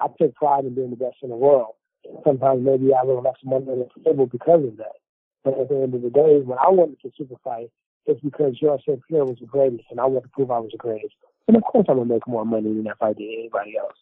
I 0.00 0.08
take 0.18 0.34
pride 0.34 0.64
in 0.64 0.74
being 0.74 0.90
the 0.90 0.96
best 0.96 1.16
in 1.22 1.30
the 1.30 1.36
world. 1.36 1.74
And 2.04 2.18
sometimes 2.24 2.64
maybe 2.64 2.90
I 2.92 3.04
will 3.04 3.22
less 3.22 3.36
money 3.44 3.66
on 3.66 3.78
the 3.78 4.04
table 4.04 4.26
because 4.26 4.64
of 4.64 4.76
that. 4.78 4.98
But 5.44 5.58
at 5.58 5.68
the 5.68 5.76
end 5.76 5.94
of 5.94 6.02
the 6.02 6.10
day, 6.10 6.40
when 6.40 6.58
I 6.58 6.70
wanted 6.70 7.00
to 7.02 7.12
super 7.16 7.36
fight, 7.44 7.70
it's 8.06 8.20
because 8.20 8.58
George 8.58 8.82
St. 8.82 9.00
Pierre 9.08 9.24
was 9.24 9.38
the 9.40 9.46
greatest, 9.46 9.84
and 9.90 10.00
I 10.00 10.06
wanted 10.06 10.24
to 10.24 10.28
prove 10.30 10.50
I 10.50 10.58
was 10.58 10.70
the 10.72 10.78
greatest. 10.78 11.14
And 11.48 11.56
of 11.56 11.62
course, 11.64 11.86
I'm 11.88 11.96
gonna 11.96 12.12
make 12.12 12.26
more 12.26 12.44
money 12.44 12.72
than 12.74 12.86
if 12.86 13.00
I 13.00 13.12
did 13.12 13.38
anybody 13.38 13.76
else. 13.76 13.94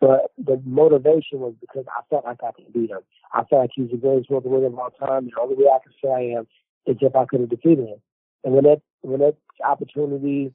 But 0.00 0.30
the 0.38 0.60
motivation 0.64 1.40
was 1.40 1.54
because 1.60 1.84
I 1.88 2.02
felt 2.08 2.24
like 2.24 2.42
I 2.42 2.52
could 2.52 2.72
beat 2.72 2.90
him. 2.90 3.00
I 3.32 3.44
felt 3.44 3.62
like 3.62 3.70
he's 3.74 3.90
the 3.90 3.96
greatest 3.96 4.30
welterweight 4.30 4.64
of 4.64 4.78
all 4.78 4.90
time. 4.90 5.24
And 5.24 5.32
the 5.34 5.40
only 5.40 5.56
way 5.56 5.66
I 5.66 5.78
can 5.82 5.92
say 6.02 6.08
I 6.08 6.38
am 6.38 6.46
is 6.86 6.96
if 7.00 7.16
I 7.16 7.24
could 7.24 7.40
have 7.40 7.48
defeated 7.48 7.88
him. 7.88 8.00
And 8.44 8.54
when 8.54 8.64
that 8.64 8.80
when 9.02 9.20
that 9.20 9.36
opportunity 9.64 10.52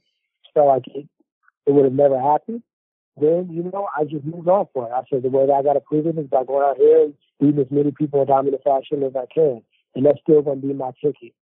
felt 0.54 0.68
like 0.68 0.88
it, 0.88 1.08
it 1.66 1.72
would 1.72 1.86
have 1.86 1.94
never 1.94 2.20
happened, 2.20 2.64
then 3.20 3.50
you 3.52 3.64
know 3.64 3.88
I 3.98 4.06
just 4.06 4.24
moved 4.26 4.48
on 4.48 4.68
for 4.74 4.88
it. 4.88 4.92
I 4.92 5.02
said 5.10 5.24
the 5.24 5.30
way 5.30 5.46
that 5.46 5.54
I 5.54 5.64
got 5.64 5.74
to 5.74 5.82
prove 5.82 6.08
it 6.08 6.18
is 6.18 6.28
by 6.28 6.44
going 6.44 6.66
out 6.66 6.78
here 6.78 7.04
and 7.04 7.14
beating 7.40 7.60
as 7.60 7.72
many 7.72 7.92
people 7.92 8.22
in 8.22 8.28
dominant 8.28 8.64
fashion 8.64 9.04
as 9.04 9.16
I 9.16 9.26
can, 9.34 9.62
and 9.96 10.06
that's 10.06 10.20
still 10.22 10.42
going 10.42 10.62
to 10.62 10.68
be 10.68 10.74
my 10.74 10.92
ticket. 11.04 11.34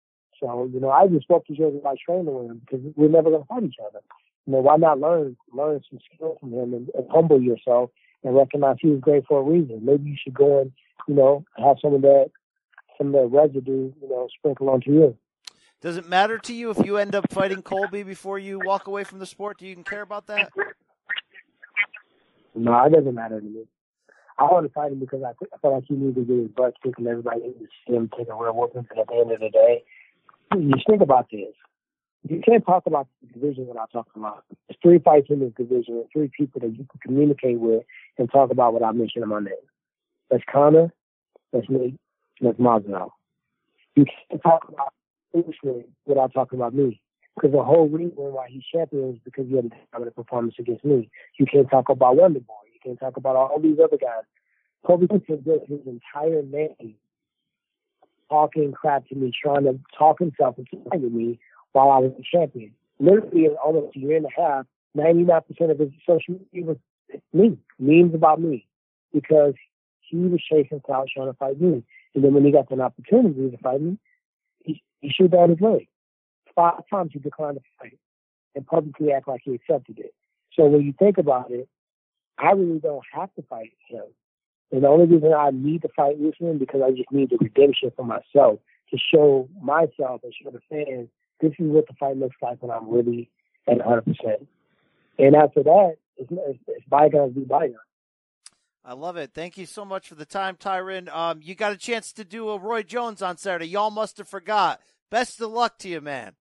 So 0.41 0.69
you 0.73 0.81
know 0.81 0.91
I 0.91 1.07
just 1.07 1.23
spoke 1.23 1.45
to 1.47 1.55
Joseph 1.55 1.83
by 1.83 1.95
training 2.05 2.33
with 2.33 2.51
him 2.51 2.61
because 2.65 2.81
we're 2.97 3.07
never 3.07 3.29
going 3.29 3.43
to 3.43 3.47
fight 3.47 3.63
each 3.63 3.79
other 3.79 4.01
you 4.45 4.53
know, 4.53 4.59
why 4.59 4.75
not 4.77 4.99
learn 4.99 5.37
learn 5.53 5.81
some 5.89 5.99
skill 6.13 6.37
from 6.39 6.53
him 6.53 6.73
and, 6.73 6.89
and 6.95 7.07
humble 7.11 7.41
yourself 7.41 7.91
and 8.23 8.35
recognize 8.35 8.77
he 8.79 8.89
was 8.89 8.99
great 8.99 9.25
for 9.27 9.39
a 9.39 9.43
reason. 9.43 9.81
Maybe 9.83 10.09
you 10.11 10.17
should 10.21 10.33
go 10.33 10.61
and, 10.61 10.71
you 11.07 11.15
know, 11.15 11.45
have 11.57 11.77
some 11.81 11.93
of 11.93 12.01
that 12.01 12.31
some 12.97 13.07
of 13.07 13.13
that 13.13 13.27
residue, 13.27 13.91
you 14.01 14.09
know, 14.09 14.27
sprinkle 14.37 14.69
onto 14.69 14.91
you. 14.91 15.17
Does 15.81 15.97
it 15.97 16.07
matter 16.07 16.37
to 16.37 16.53
you 16.53 16.69
if 16.69 16.85
you 16.85 16.97
end 16.97 17.15
up 17.15 17.31
fighting 17.31 17.63
Colby 17.63 18.03
before 18.03 18.37
you 18.37 18.59
walk 18.63 18.87
away 18.87 19.03
from 19.03 19.19
the 19.19 19.25
sport? 19.25 19.57
Do 19.57 19.65
you 19.65 19.71
even 19.71 19.83
care 19.83 20.03
about 20.03 20.27
that? 20.27 20.51
No, 22.53 22.83
it 22.83 22.91
doesn't 22.91 23.15
matter 23.15 23.39
to 23.39 23.45
me. 23.45 23.63
I 24.37 24.43
want 24.43 24.67
to 24.67 24.73
fight 24.73 24.91
him 24.91 24.99
because 24.99 25.23
I, 25.23 25.29
I 25.29 25.57
feel 25.59 25.73
like 25.73 25.83
he 25.87 25.95
needs 25.95 26.15
to 26.15 26.23
get 26.23 26.37
his 26.37 26.47
butt 26.49 26.75
kicked 26.83 26.99
and 26.99 27.07
everybody 27.07 27.41
needs 27.41 27.57
to 27.59 27.67
see 27.87 27.95
him 27.95 28.09
take 28.15 28.27
a 28.27 28.35
real 28.35 28.53
whooping. 28.53 28.85
But 28.89 28.99
at 28.99 29.07
the 29.07 29.15
end 29.15 29.31
of 29.31 29.39
the 29.39 29.49
day, 29.49 29.83
you 30.57 30.73
think 30.87 31.01
about 31.01 31.27
this 31.31 31.53
you 32.27 32.41
can't 32.45 32.65
talk 32.65 32.85
about 32.85 33.07
the 33.21 33.39
division 33.39 33.67
without 33.67 33.91
talking 33.91 34.21
about 34.21 34.43
there's 34.67 34.77
three 34.81 34.99
fights 34.99 35.27
in 35.29 35.39
this 35.39 35.51
division 35.57 35.95
and 35.95 36.05
three 36.13 36.29
people 36.37 36.61
that 36.61 36.69
you 36.69 36.85
can 36.89 36.99
communicate 37.03 37.59
with 37.59 37.83
and 38.17 38.31
talk 38.31 38.51
about 38.51 38.73
mentioned 38.95 39.23
in 39.23 39.29
my 39.29 39.39
name. 39.39 39.53
That's 40.29 40.43
Conor, 40.51 40.93
that's 41.51 41.67
me, 41.67 41.97
that's 42.39 42.57
Masvidal. 42.57 43.11
You 43.95 44.05
can't 44.29 44.41
talk 44.41 44.67
about 44.69 44.93
Usman 45.35 45.85
without 46.05 46.33
talking 46.33 46.59
about 46.59 46.73
me. 46.73 47.01
Because 47.35 47.51
the 47.53 47.63
whole 47.63 47.87
reason 47.87 48.13
why 48.15 48.47
he's 48.49 48.63
champion 48.73 49.13
is 49.13 49.19
because 49.23 49.47
he 49.47 49.55
had 49.55 49.65
a 49.65 49.69
dominant 49.93 50.15
performance 50.15 50.55
against 50.59 50.83
me. 50.83 51.09
You 51.39 51.45
can't 51.45 51.69
talk 51.69 51.89
about 51.89 52.17
Wonderboy. 52.17 52.67
You 52.73 52.79
can't 52.83 52.99
talk 52.99 53.17
about 53.17 53.35
all 53.35 53.59
these 53.59 53.77
other 53.83 53.97
guys. 53.97 54.23
Colby 54.85 55.07
Covington 55.07 55.37
built 55.37 55.67
his 55.67 55.79
entire 55.87 56.43
name 56.43 56.95
talking 58.31 58.71
crap 58.71 59.07
to 59.09 59.15
me, 59.15 59.31
trying 59.43 59.65
to 59.65 59.77
talk 59.97 60.19
himself 60.19 60.55
into 60.57 61.09
me 61.09 61.37
while 61.73 61.91
I 61.91 61.97
was 61.99 62.13
a 62.17 62.37
champion. 62.37 62.71
Literally, 62.99 63.45
in 63.45 63.55
almost 63.63 63.95
a 63.97 63.99
year 63.99 64.15
and 64.15 64.25
a 64.25 64.41
half, 64.41 64.65
99% 64.97 65.71
of 65.71 65.79
his 65.79 65.89
social 66.07 66.39
media 66.53 66.65
was 66.65 66.77
me, 67.33 67.57
memes 67.77 68.15
about 68.15 68.39
me, 68.39 68.65
because 69.13 69.53
he 69.99 70.17
was 70.17 70.41
chasing 70.41 70.81
clout 70.81 71.09
trying 71.13 71.27
to 71.27 71.33
fight 71.33 71.59
me. 71.59 71.83
And 72.15 72.23
then 72.23 72.33
when 72.33 72.45
he 72.45 72.51
got 72.51 72.71
an 72.71 72.81
opportunity 72.81 73.49
to 73.49 73.57
fight 73.57 73.81
me, 73.81 73.97
he, 74.63 74.81
he 75.01 75.09
shoot 75.09 75.31
down 75.31 75.49
his 75.49 75.61
leg. 75.61 75.87
Five 76.55 76.83
times 76.89 77.11
he 77.13 77.19
declined 77.19 77.57
to 77.57 77.63
fight 77.79 77.97
and 78.55 78.65
publicly 78.65 79.11
act 79.11 79.27
like 79.27 79.41
he 79.43 79.55
accepted 79.55 79.99
it. 79.99 80.13
So 80.53 80.65
when 80.65 80.81
you 80.81 80.93
think 80.97 81.17
about 81.17 81.51
it, 81.51 81.67
I 82.37 82.51
really 82.51 82.79
don't 82.79 83.03
have 83.13 83.33
to 83.35 83.41
fight 83.43 83.71
him. 83.87 84.03
And 84.71 84.83
the 84.83 84.87
only 84.87 85.05
reason 85.05 85.33
I 85.33 85.49
need 85.51 85.81
to 85.81 85.89
fight 85.95 86.15
Usman 86.15 86.57
because 86.57 86.81
I 86.85 86.91
just 86.91 87.11
need 87.11 87.29
the 87.29 87.37
redemption 87.39 87.91
for 87.95 88.05
myself 88.05 88.59
to 88.89 88.97
show 89.13 89.49
myself 89.61 90.21
and 90.23 90.33
show 90.33 90.51
the 90.51 90.61
fans 90.69 91.09
this 91.41 91.51
is 91.51 91.71
what 91.71 91.87
the 91.87 91.93
fight 91.99 92.17
looks 92.17 92.35
like 92.41 92.61
when 92.61 92.71
I'm 92.71 92.89
really 92.89 93.29
at 93.67 93.79
100%. 93.79 94.05
And 95.17 95.35
after 95.35 95.63
that, 95.63 95.95
it's, 96.17 96.31
it's, 96.31 96.59
it's 96.67 96.85
bygones 96.87 97.33
be 97.33 97.41
bygones. 97.41 97.77
I 98.83 98.93
love 98.93 99.17
it. 99.17 99.31
Thank 99.33 99.57
you 99.57 99.65
so 99.65 99.85
much 99.85 100.07
for 100.07 100.15
the 100.15 100.25
time, 100.25 100.55
Tyron. 100.55 101.13
Um, 101.13 101.39
you 101.43 101.53
got 101.53 101.71
a 101.71 101.77
chance 101.77 102.13
to 102.13 102.23
do 102.23 102.49
a 102.49 102.57
Roy 102.57 102.83
Jones 102.83 103.21
on 103.21 103.37
Saturday. 103.37 103.67
Y'all 103.67 103.91
must 103.91 104.17
have 104.17 104.27
forgot. 104.27 104.81
Best 105.09 105.41
of 105.41 105.51
luck 105.51 105.77
to 105.79 105.89
you, 105.89 106.01
man. 106.01 106.33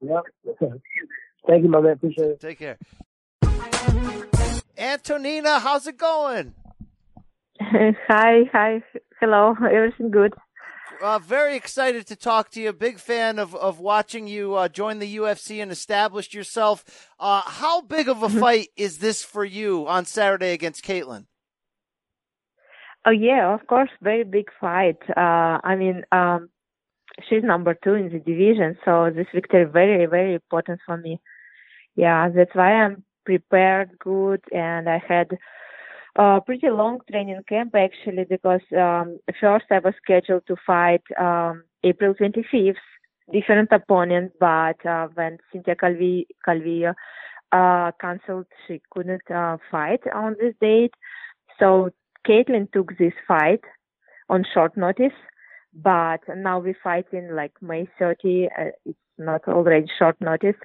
Yep. 0.00 0.24
Thank 1.46 1.62
you, 1.62 1.68
my 1.68 1.80
man. 1.80 1.92
Appreciate 1.92 2.30
it. 2.30 2.40
Take 2.40 2.58
care. 2.58 2.78
Antonina, 4.76 5.60
how's 5.60 5.86
it 5.86 5.96
going? 5.96 6.54
Hi, 8.08 8.42
hi, 8.52 8.82
hello. 9.20 9.54
Everything 9.60 10.10
good? 10.10 10.32
uh, 11.02 11.18
very 11.18 11.56
excited 11.56 12.06
to 12.06 12.14
talk 12.14 12.50
to 12.50 12.60
you. 12.60 12.72
Big 12.72 13.00
fan 13.00 13.40
of, 13.40 13.54
of 13.56 13.80
watching 13.80 14.28
you 14.28 14.54
uh, 14.54 14.68
join 14.68 15.00
the 15.00 15.16
UFC 15.16 15.60
and 15.60 15.72
establish 15.72 16.32
yourself. 16.32 17.10
Uh, 17.18 17.42
how 17.44 17.80
big 17.80 18.08
of 18.08 18.22
a 18.22 18.28
mm-hmm. 18.28 18.38
fight 18.38 18.68
is 18.76 18.98
this 18.98 19.24
for 19.24 19.44
you 19.44 19.88
on 19.88 20.04
Saturday 20.04 20.52
against 20.52 20.84
Katlyn? 20.84 21.26
Oh 23.06 23.10
yeah, 23.10 23.52
of 23.52 23.66
course, 23.66 23.90
very 24.00 24.24
big 24.24 24.50
fight. 24.60 24.98
Uh, 25.08 25.58
I 25.64 25.74
mean, 25.76 26.04
um, 26.12 26.50
she's 27.28 27.42
number 27.42 27.76
two 27.82 27.94
in 27.94 28.08
the 28.12 28.20
division, 28.20 28.78
so 28.84 29.10
this 29.14 29.26
victory 29.34 29.64
very, 29.64 30.06
very 30.06 30.34
important 30.34 30.80
for 30.86 30.96
me. 30.96 31.20
Yeah, 31.96 32.28
that's 32.28 32.54
why 32.54 32.72
I'm 32.72 33.04
prepared 33.24 33.98
good, 33.98 34.42
and 34.52 34.88
I 34.88 35.02
had 35.06 35.36
a 36.16 36.40
pretty 36.44 36.70
long 36.70 37.00
training 37.10 37.42
camp 37.48 37.74
actually 37.74 38.24
because 38.24 38.60
um, 38.76 39.18
first 39.40 39.66
I 39.70 39.80
was 39.80 39.94
scheduled 40.02 40.46
to 40.46 40.56
fight 40.66 41.02
um, 41.18 41.64
April 41.82 42.14
25th, 42.14 42.76
different 43.32 43.70
opponent, 43.72 44.32
but 44.38 44.84
uh, 44.86 45.08
when 45.14 45.38
Cynthia 45.52 45.74
Calvi, 45.74 46.26
Calvillo 46.46 46.94
uh, 47.52 47.90
canceled, 48.00 48.46
she 48.66 48.80
couldn't 48.90 49.28
uh, 49.30 49.56
fight 49.70 50.00
on 50.14 50.36
this 50.40 50.54
date. 50.60 50.94
So 51.58 51.90
Katlyn 52.26 52.70
took 52.72 52.96
this 52.98 53.12
fight 53.26 53.60
on 54.28 54.44
short 54.54 54.76
notice, 54.76 55.12
but 55.74 56.20
now 56.36 56.58
we're 56.60 56.76
fighting 56.82 57.30
like 57.34 57.52
May 57.60 57.88
30. 57.98 58.48
Uh, 58.56 58.64
it's 58.84 58.98
not 59.18 59.46
already 59.48 59.86
short 59.98 60.16
notice, 60.20 60.56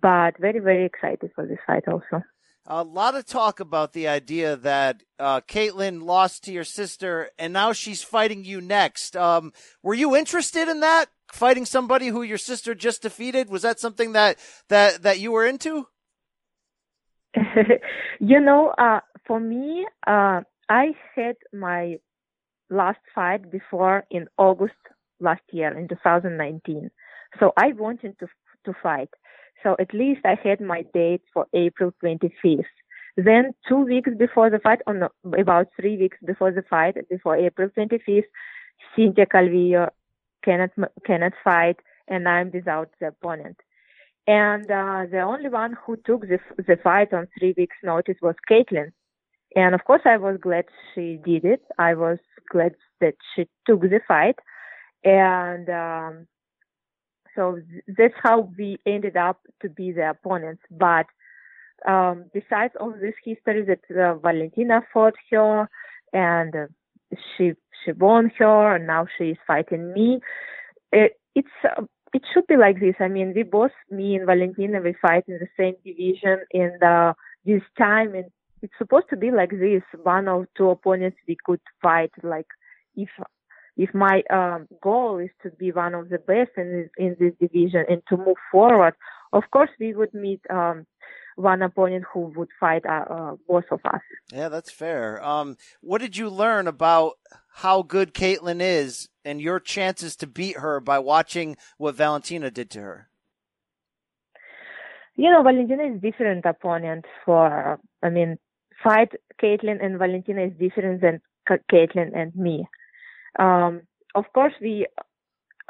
but 0.00 0.38
very, 0.38 0.60
very 0.60 0.84
excited 0.84 1.30
for 1.34 1.46
this 1.46 1.58
fight 1.66 1.88
also 1.88 2.22
a 2.70 2.84
lot 2.84 3.16
of 3.16 3.26
talk 3.26 3.58
about 3.58 3.92
the 3.92 4.06
idea 4.06 4.54
that 4.54 5.02
uh, 5.18 5.40
Katlyn 5.40 6.04
lost 6.04 6.44
to 6.44 6.52
your 6.52 6.62
sister 6.62 7.30
and 7.36 7.52
now 7.52 7.72
she's 7.72 8.00
fighting 8.00 8.44
you 8.44 8.60
next. 8.60 9.16
Um, 9.16 9.52
were 9.82 9.94
you 9.94 10.14
interested 10.14 10.68
in 10.68 10.78
that? 10.80 11.06
Fighting 11.32 11.66
somebody 11.66 12.06
who 12.06 12.22
your 12.22 12.38
sister 12.38 12.74
just 12.74 13.02
defeated? 13.02 13.50
Was 13.50 13.62
that 13.62 13.80
something 13.80 14.12
that 14.12 14.38
that 14.68 15.02
that 15.02 15.18
you 15.18 15.32
were 15.32 15.46
into? 15.46 15.86
you 18.20 18.40
know, 18.40 18.72
uh, 18.78 19.00
for 19.26 19.40
me, 19.40 19.86
uh, 20.06 20.42
I 20.68 20.94
had 21.14 21.36
my 21.52 21.98
last 22.68 23.00
fight 23.14 23.50
before 23.50 24.04
in 24.10 24.26
August 24.38 24.74
last 25.20 25.42
year 25.52 25.76
in 25.76 25.88
2019. 25.88 26.90
So 27.38 27.52
I 27.56 27.72
wanted 27.72 28.18
to 28.20 28.26
to 28.64 28.72
fight. 28.82 29.10
So 29.62 29.76
at 29.78 29.92
least 29.92 30.20
I 30.24 30.36
had 30.42 30.60
my 30.60 30.82
date 30.94 31.22
for 31.32 31.46
April 31.52 31.92
25th. 32.02 32.64
Then 33.16 33.52
two 33.68 33.84
weeks 33.84 34.10
before 34.16 34.50
the 34.50 34.58
fight, 34.58 34.80
or 34.86 34.94
no, 34.94 35.08
about 35.38 35.68
three 35.78 35.96
weeks 35.96 36.18
before 36.24 36.52
the 36.52 36.62
fight, 36.62 36.96
before 37.08 37.36
April 37.36 37.68
25th, 37.76 38.24
Cynthia 38.96 39.26
Calvillo 39.26 39.90
cannot 40.42 40.70
cannot 41.04 41.32
fight, 41.44 41.76
and 42.08 42.28
I'm 42.28 42.50
without 42.50 42.90
the 43.00 43.08
opponent. 43.08 43.58
And 44.26 44.64
uh, 44.70 45.06
the 45.10 45.20
only 45.20 45.48
one 45.48 45.76
who 45.84 45.96
took 45.96 46.22
the 46.22 46.38
the 46.56 46.78
fight 46.82 47.12
on 47.12 47.28
three 47.38 47.54
weeks' 47.56 47.76
notice 47.82 48.16
was 48.22 48.36
Katlyn. 48.48 48.92
And 49.56 49.74
of 49.74 49.84
course, 49.84 50.02
I 50.04 50.16
was 50.16 50.38
glad 50.40 50.66
she 50.94 51.18
did 51.24 51.44
it. 51.44 51.62
I 51.78 51.94
was 51.94 52.18
glad 52.50 52.74
that 53.00 53.16
she 53.34 53.48
took 53.66 53.82
the 53.82 54.00
fight, 54.06 54.36
and 55.04 55.68
um, 55.68 56.26
so 57.34 57.58
that's 57.86 58.14
how 58.22 58.50
we 58.58 58.78
ended 58.86 59.16
up 59.16 59.40
to 59.62 59.68
be 59.68 59.92
the 59.92 60.10
opponents. 60.10 60.62
But 60.70 61.06
um, 61.88 62.26
besides 62.32 62.74
all 62.78 62.92
this 62.92 63.14
history 63.24 63.64
that 63.64 63.80
uh, 63.90 64.16
Valentina 64.16 64.82
fought 64.92 65.14
her 65.30 65.68
and 66.12 66.54
uh, 66.54 66.66
she 67.36 67.52
she 67.84 67.92
won 67.92 68.30
her, 68.38 68.76
and 68.76 68.86
now 68.86 69.06
she 69.16 69.24
is 69.30 69.38
fighting 69.46 69.92
me. 69.92 70.20
It, 70.92 71.18
it's 71.34 71.48
uh, 71.64 71.84
it 72.12 72.22
should 72.32 72.46
be 72.46 72.56
like 72.56 72.80
this. 72.80 72.96
I 73.00 73.08
mean, 73.08 73.32
we 73.34 73.42
both, 73.44 73.70
me 73.90 74.16
and 74.16 74.26
Valentina, 74.26 74.80
we 74.80 74.94
fight 75.00 75.24
in 75.28 75.38
the 75.38 75.48
same 75.56 75.74
division, 75.84 76.40
and 76.52 77.14
this 77.46 77.62
time, 77.78 78.14
and 78.14 78.26
it's 78.62 78.72
supposed 78.78 79.06
to 79.10 79.16
be 79.16 79.30
like 79.30 79.50
this. 79.50 79.82
One 80.02 80.28
or 80.28 80.48
two 80.56 80.70
opponents 80.70 81.18
we 81.26 81.36
could 81.44 81.60
fight. 81.80 82.10
Like 82.22 82.48
if 82.96 83.08
if 83.76 83.94
my 83.94 84.22
um, 84.30 84.68
goal 84.82 85.18
is 85.18 85.30
to 85.42 85.50
be 85.50 85.72
one 85.72 85.94
of 85.94 86.08
the 86.08 86.18
best 86.18 86.50
in 86.56 86.72
this, 86.72 86.90
in 86.98 87.16
this 87.18 87.32
division 87.40 87.84
and 87.88 88.02
to 88.08 88.16
move 88.16 88.36
forward, 88.50 88.94
of 89.32 89.44
course 89.50 89.70
we 89.78 89.94
would 89.94 90.12
meet 90.12 90.40
um, 90.50 90.86
one 91.36 91.62
opponent 91.62 92.04
who 92.12 92.32
would 92.36 92.48
fight 92.58 92.84
uh, 92.86 93.04
uh, 93.10 93.36
both 93.48 93.64
of 93.70 93.80
us. 93.84 94.00
Yeah, 94.32 94.48
that's 94.48 94.70
fair. 94.70 95.24
Um, 95.24 95.56
what 95.80 96.00
did 96.00 96.16
you 96.16 96.28
learn 96.28 96.66
about 96.66 97.14
how 97.54 97.82
good 97.82 98.14
Katlyn 98.14 98.60
is 98.60 99.08
and 99.24 99.40
your 99.40 99.60
chances 99.60 100.16
to 100.16 100.26
beat 100.26 100.58
her 100.58 100.80
by 100.80 100.98
watching 100.98 101.56
what 101.78 101.94
Valentina 101.94 102.50
did 102.50 102.70
to 102.70 102.80
her? 102.80 103.08
You 105.16 105.30
know, 105.30 105.42
Valentina 105.42 105.84
is 105.84 106.00
different 106.00 106.44
opponent 106.46 107.04
for, 107.24 107.78
I 108.02 108.08
mean, 108.08 108.38
fight 108.82 109.12
Katlyn 109.42 109.84
and 109.84 109.98
Valentina 109.98 110.44
is 110.44 110.52
different 110.58 111.00
than 111.00 111.20
Katlyn 111.48 112.16
and 112.16 112.34
me. 112.34 112.66
Um, 113.38 113.82
of 114.14 114.24
course, 114.34 114.54
we 114.60 114.86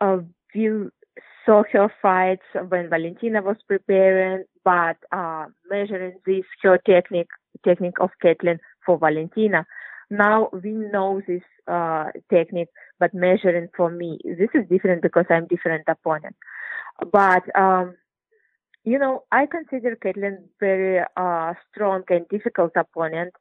uh, 0.01 0.19
we 0.55 0.89
saw 1.45 1.63
her 1.73 1.93
fights 2.01 2.45
when 2.69 2.89
Valentina 2.89 3.43
was 3.43 3.57
preparing, 3.67 4.45
but 4.65 4.97
uh, 5.13 5.47
measuring 5.69 6.15
this 6.27 6.45
her 6.63 6.79
technique 6.79 7.29
technique 7.65 8.01
of 8.01 8.11
Katlyn 8.23 8.59
for 8.85 8.99
Valentina. 8.99 9.67
Now 10.11 10.49
we 10.53 10.73
know 10.73 11.21
this 11.27 11.43
uh, 11.69 12.07
technique, 12.31 12.69
but 12.99 13.15
measuring 13.15 13.69
for 13.77 13.91
me, 13.91 14.19
this 14.25 14.51
is 14.55 14.69
different 14.69 15.03
because 15.03 15.27
I'm 15.31 15.47
different 15.47 15.85
opponent. 15.89 16.37
But 17.13 17.45
um, 17.59 17.95
you 18.85 18.99
know, 18.99 19.25
I 19.31 19.47
consider 19.47 19.97
Katlyn 19.97 20.39
very 20.59 21.05
uh, 21.17 21.55
strong 21.71 22.03
and 22.09 22.27
difficult 22.29 22.73
opponent 22.77 23.35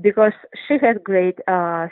because 0.00 0.32
she 0.66 0.74
has 0.82 0.96
great 1.04 1.38
uh, 1.46 1.88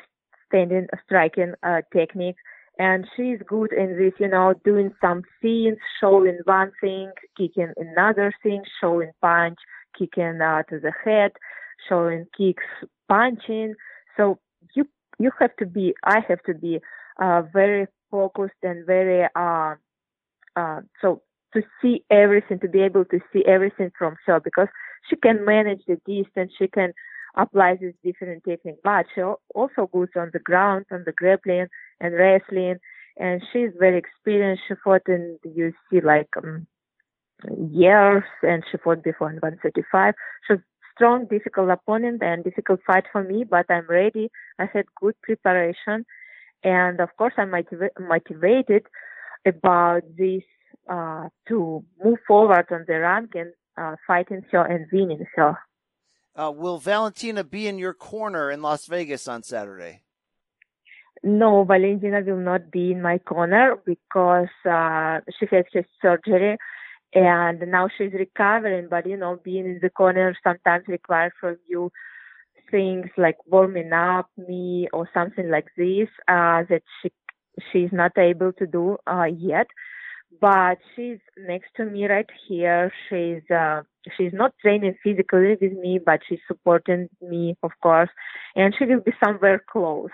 striking 1.06 1.54
uh, 1.62 1.82
technique 1.92 2.36
and 2.80 3.06
she's 3.14 3.38
good 3.46 3.72
in 3.74 3.98
this, 3.98 4.14
you 4.18 4.26
know, 4.26 4.54
doing 4.64 4.90
some 5.02 5.22
things, 5.42 5.76
showing 6.00 6.38
one 6.44 6.72
thing, 6.80 7.12
kicking 7.36 7.72
another 7.76 8.32
thing, 8.42 8.62
showing 8.80 9.10
punch, 9.20 9.58
kicking 9.98 10.40
uh, 10.40 10.62
to 10.62 10.80
the 10.80 10.92
head, 11.04 11.32
showing 11.88 12.26
kicks, 12.36 12.64
punching. 13.06 13.74
So 14.16 14.38
you 14.74 14.86
you 15.18 15.30
have 15.38 15.54
to 15.56 15.66
be, 15.66 15.94
I 16.04 16.20
have 16.26 16.42
to 16.44 16.54
be 16.54 16.80
uh, 17.20 17.42
very 17.52 17.86
focused 18.10 18.62
and 18.62 18.86
very 18.86 19.28
uh, 19.36 19.74
uh, 20.56 20.80
so 21.02 21.20
to 21.52 21.62
see 21.82 22.02
everything, 22.10 22.60
to 22.60 22.68
be 22.68 22.80
able 22.80 23.04
to 23.06 23.20
see 23.30 23.44
everything 23.46 23.90
from 23.98 24.16
her 24.24 24.40
because 24.40 24.68
she 25.08 25.16
can 25.16 25.44
manage 25.44 25.82
the 25.86 25.96
distance, 26.06 26.52
she 26.58 26.68
can 26.68 26.94
apply 27.36 27.76
this 27.80 27.94
different 28.04 28.44
technique, 28.44 28.80
but 28.82 29.06
she 29.14 29.22
also 29.22 29.88
goes 29.92 30.08
on 30.16 30.30
the 30.32 30.38
ground, 30.38 30.86
on 30.90 31.02
the 31.06 31.12
grappling 31.12 31.66
and 32.00 32.14
wrestling, 32.14 32.76
and 33.16 33.42
she's 33.52 33.70
very 33.78 33.98
experienced. 33.98 34.62
She 34.68 34.74
fought 34.82 35.02
in 35.08 35.38
the 35.42 35.50
UFC 35.50 36.02
like 36.02 36.28
um, 36.36 36.66
years, 37.72 38.24
and 38.42 38.62
she 38.70 38.78
fought 38.78 39.02
before 39.02 39.30
in 39.30 39.36
135. 39.36 40.14
She's 40.48 40.58
strong, 40.94 41.26
difficult 41.26 41.70
opponent 41.70 42.22
and 42.22 42.44
difficult 42.44 42.80
fight 42.86 43.04
for 43.10 43.22
me, 43.22 43.44
but 43.48 43.66
I'm 43.70 43.86
ready. 43.88 44.30
I 44.58 44.66
had 44.72 44.84
good 45.00 45.14
preparation, 45.22 46.04
and 46.62 47.00
of 47.00 47.08
course 47.16 47.34
I'm 47.38 47.50
motiv- 47.50 47.96
motivated 47.98 48.86
about 49.46 50.02
this 50.18 50.42
uh, 50.90 51.28
to 51.48 51.84
move 52.02 52.18
forward 52.26 52.66
on 52.70 52.84
the 52.86 52.98
ranking, 53.00 53.52
uh, 53.78 53.96
fighting 54.06 54.42
her 54.52 54.64
and 54.64 54.86
winning 54.92 55.24
her. 55.36 55.58
Uh, 56.34 56.52
will 56.54 56.78
Valentina 56.78 57.44
be 57.44 57.66
in 57.66 57.78
your 57.78 57.94
corner 57.94 58.50
in 58.50 58.62
Las 58.62 58.86
Vegas 58.86 59.26
on 59.26 59.42
Saturday? 59.42 60.02
No, 61.22 61.64
Valentina 61.64 62.22
will 62.24 62.38
not 62.38 62.70
be 62.70 62.92
in 62.92 63.02
my 63.02 63.18
corner 63.18 63.76
because 63.84 64.48
uh, 64.64 65.20
she 65.38 65.46
had 65.50 65.66
her 65.74 65.84
surgery 66.00 66.56
and 67.12 67.60
now 67.70 67.88
she's 67.96 68.12
recovering. 68.12 68.88
But 68.88 69.06
you 69.06 69.16
know, 69.16 69.38
being 69.42 69.66
in 69.66 69.80
the 69.82 69.90
corner 69.90 70.34
sometimes 70.42 70.84
requires 70.88 71.32
from 71.40 71.58
you 71.68 71.90
things 72.70 73.06
like 73.16 73.36
warming 73.46 73.92
up 73.92 74.30
me 74.36 74.88
or 74.92 75.08
something 75.12 75.50
like 75.50 75.66
this 75.76 76.08
uh, 76.28 76.62
that 76.68 76.82
she 77.02 77.10
she's 77.72 77.90
not 77.92 78.16
able 78.16 78.52
to 78.52 78.66
do 78.66 78.96
uh, 79.06 79.24
yet 79.24 79.66
but 80.40 80.78
she's 80.94 81.18
next 81.38 81.68
to 81.76 81.84
me 81.84 82.06
right 82.06 82.28
here. 82.48 82.92
She's 83.08 83.42
uh, 83.50 83.82
she's 84.16 84.32
not 84.32 84.54
training 84.60 84.96
physically 85.02 85.56
with 85.60 85.72
me, 85.72 85.98
but 86.04 86.20
she's 86.28 86.40
supporting 86.46 87.08
me, 87.20 87.56
of 87.62 87.72
course, 87.82 88.10
and 88.54 88.74
she 88.78 88.84
will 88.84 89.00
be 89.00 89.12
somewhere 89.22 89.62
close. 89.70 90.10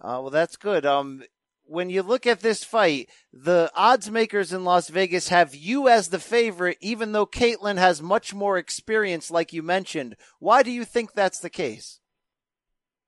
Uh, 0.00 0.18
well, 0.20 0.30
that's 0.30 0.56
good. 0.56 0.84
Um, 0.86 1.22
when 1.64 1.90
you 1.90 2.02
look 2.02 2.26
at 2.26 2.40
this 2.40 2.64
fight, 2.64 3.08
the 3.32 3.70
odds 3.74 4.10
makers 4.10 4.52
in 4.52 4.64
Las 4.64 4.88
Vegas 4.88 5.28
have 5.28 5.54
you 5.54 5.88
as 5.88 6.08
the 6.08 6.18
favorite, 6.18 6.76
even 6.80 7.12
though 7.12 7.26
Katlyn 7.26 7.78
has 7.78 8.02
much 8.02 8.34
more 8.34 8.58
experience, 8.58 9.30
like 9.30 9.52
you 9.52 9.62
mentioned. 9.62 10.16
Why 10.38 10.62
do 10.62 10.70
you 10.70 10.84
think 10.84 11.12
that's 11.12 11.38
the 11.38 11.50
case? 11.50 12.00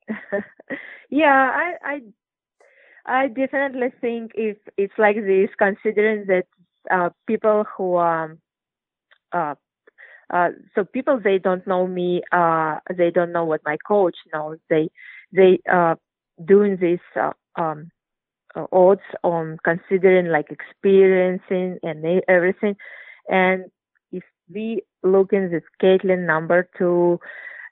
yeah, 1.10 1.50
I, 1.54 1.72
I 1.82 2.00
I 3.06 3.28
definitely 3.28 3.92
think 4.00 4.32
if 4.34 4.56
it's 4.76 4.94
like 4.98 5.16
this, 5.16 5.50
considering 5.58 6.26
that 6.26 6.46
uh, 6.90 7.10
people 7.26 7.64
who 7.76 7.98
um, 7.98 8.38
uh, 9.32 9.54
uh, 10.32 10.50
so 10.74 10.84
people 10.84 11.20
they 11.22 11.38
don't 11.38 11.66
know 11.66 11.86
me, 11.86 12.22
uh, 12.32 12.76
they 12.96 13.10
don't 13.10 13.32
know 13.32 13.44
what 13.44 13.60
my 13.64 13.76
coach 13.86 14.16
knows. 14.32 14.58
They 14.70 14.88
they 15.32 15.60
uh, 15.70 15.96
doing 16.44 16.76
this 16.78 17.00
uh, 17.16 17.32
um, 17.60 17.90
uh, 18.56 18.66
odds 18.72 19.02
on 19.22 19.58
considering 19.64 20.26
like 20.28 20.46
experiencing 20.50 21.78
and 21.82 22.22
everything. 22.28 22.76
And 23.28 23.66
if 24.12 24.22
we 24.52 24.82
look 25.02 25.32
in 25.32 25.50
this 25.50 25.62
Katlyn 25.82 26.26
number 26.26 26.68
two, 26.78 27.20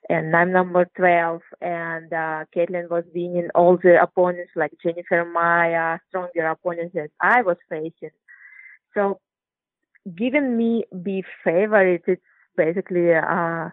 and 0.09 0.35
I'm 0.35 0.51
number 0.51 0.89
12. 0.95 1.41
And 1.61 2.11
uh, 2.11 2.45
Katlyn 2.55 2.89
was 2.89 3.03
winning 3.13 3.49
all 3.55 3.77
the 3.77 4.01
opponents 4.01 4.51
like 4.55 4.73
Jennifer 4.81 5.25
Maia, 5.25 5.99
stronger 6.09 6.47
opponents 6.47 6.93
that 6.95 7.09
I 7.21 7.41
was 7.41 7.57
facing. 7.69 8.11
So, 8.93 9.19
given 10.15 10.57
me 10.57 10.83
be 11.01 11.23
favorite, 11.43 12.03
it's 12.07 12.21
basically 12.55 13.13
uh, 13.13 13.69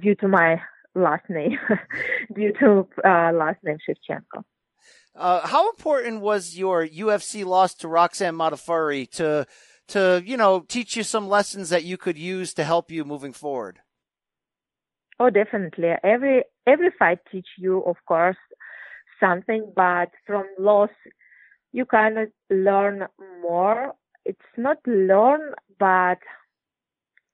due 0.00 0.14
to 0.16 0.28
my 0.28 0.60
last 0.94 1.28
name, 1.28 1.58
due 2.34 2.52
to 2.60 2.86
uh, 3.04 3.32
last 3.32 3.58
name 3.64 3.78
Shevchenko. 3.88 4.44
Uh, 5.14 5.46
how 5.46 5.70
important 5.70 6.20
was 6.20 6.58
your 6.58 6.86
UFC 6.86 7.44
loss 7.44 7.74
to 7.74 7.88
Roxanne 7.88 8.34
Modafferi 8.34 9.10
to 9.12 9.46
to 9.88 10.22
you 10.24 10.36
know 10.36 10.60
teach 10.60 10.96
you 10.96 11.02
some 11.02 11.28
lessons 11.28 11.70
that 11.70 11.84
you 11.84 11.96
could 11.96 12.18
use 12.18 12.52
to 12.54 12.64
help 12.64 12.90
you 12.90 13.04
moving 13.04 13.32
forward? 13.32 13.80
Oh, 15.18 15.30
definitely. 15.30 15.92
Every 16.04 16.44
every 16.66 16.90
fight 16.98 17.18
teach 17.30 17.48
you, 17.58 17.80
of 17.84 17.96
course, 18.06 18.36
something, 19.20 19.72
but 19.74 20.10
from 20.26 20.44
loss, 20.58 20.90
you 21.72 21.86
of 22.18 22.28
learn 22.50 23.06
more. 23.42 23.94
It's 24.24 24.52
not 24.56 24.78
learn, 24.86 25.54
but 25.78 26.18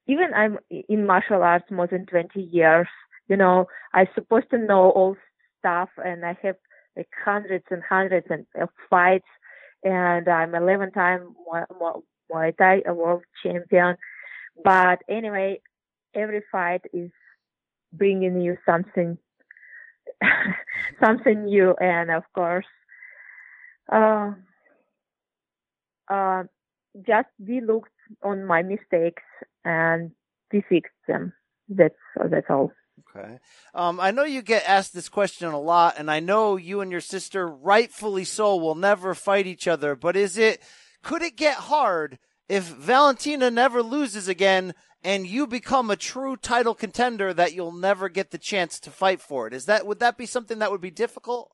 even 0.06 0.32
I'm 0.34 0.58
in 0.70 1.06
martial 1.06 1.42
arts 1.42 1.70
more 1.70 1.86
than 1.86 2.06
20 2.06 2.40
years. 2.40 2.88
You 3.28 3.36
know, 3.36 3.66
I'm 3.94 4.08
supposed 4.14 4.50
to 4.50 4.58
know 4.58 4.90
all 4.90 5.16
stuff, 5.58 5.88
and 5.96 6.24
I 6.24 6.36
have 6.42 6.56
like 6.96 7.08
hundreds 7.24 7.64
and 7.70 7.82
hundreds 7.88 8.26
of 8.30 8.40
uh, 8.60 8.66
fights, 8.90 9.28
and 9.84 10.28
I'm 10.28 10.54
11 10.54 10.92
time 10.92 11.34
Muay 12.30 12.56
Thai 12.56 12.82
world 12.92 13.22
champion. 13.42 13.96
But 14.64 15.00
anyway, 15.08 15.60
every 16.14 16.42
fight 16.52 16.82
is 16.92 17.10
bringing 17.92 18.40
you 18.40 18.56
something 18.64 19.18
something 21.02 21.44
new 21.44 21.74
and 21.80 22.10
of 22.10 22.24
course 22.34 22.66
uh, 23.92 24.30
uh, 26.10 26.44
just 27.06 27.28
we 27.38 27.60
looked 27.60 27.90
on 28.22 28.44
my 28.44 28.62
mistakes 28.62 29.22
and 29.64 30.12
we 30.52 30.62
fixed 30.68 30.92
them 31.08 31.32
that's 31.68 31.94
that's 32.30 32.46
all 32.48 32.72
Okay. 33.14 33.38
Um, 33.74 34.00
I 34.00 34.10
know 34.10 34.24
you 34.24 34.42
get 34.42 34.64
asked 34.66 34.94
this 34.94 35.08
question 35.08 35.48
a 35.48 35.60
lot, 35.60 35.94
and 35.98 36.10
I 36.10 36.20
know 36.20 36.56
you 36.56 36.80
and 36.80 36.90
your 36.90 37.00
sister, 37.00 37.48
rightfully 37.48 38.24
so, 38.24 38.56
will 38.56 38.74
never 38.74 39.14
fight 39.14 39.46
each 39.46 39.68
other. 39.68 39.94
But 39.94 40.16
is 40.16 40.38
it, 40.38 40.62
could 41.02 41.22
it 41.22 41.36
get 41.36 41.56
hard 41.56 42.18
if 42.52 42.64
Valentina 42.64 43.50
never 43.50 43.82
loses 43.82 44.28
again 44.28 44.74
and 45.02 45.26
you 45.26 45.46
become 45.46 45.90
a 45.90 45.96
true 45.96 46.36
title 46.36 46.74
contender 46.74 47.32
that 47.32 47.54
you'll 47.54 47.72
never 47.72 48.10
get 48.10 48.30
the 48.30 48.36
chance 48.36 48.78
to 48.80 48.90
fight 48.90 49.22
for 49.22 49.46
it. 49.46 49.54
Is 49.54 49.64
that 49.64 49.86
would 49.86 50.00
that 50.00 50.18
be 50.18 50.26
something 50.26 50.58
that 50.58 50.70
would 50.70 50.82
be 50.82 50.90
difficult? 50.90 51.50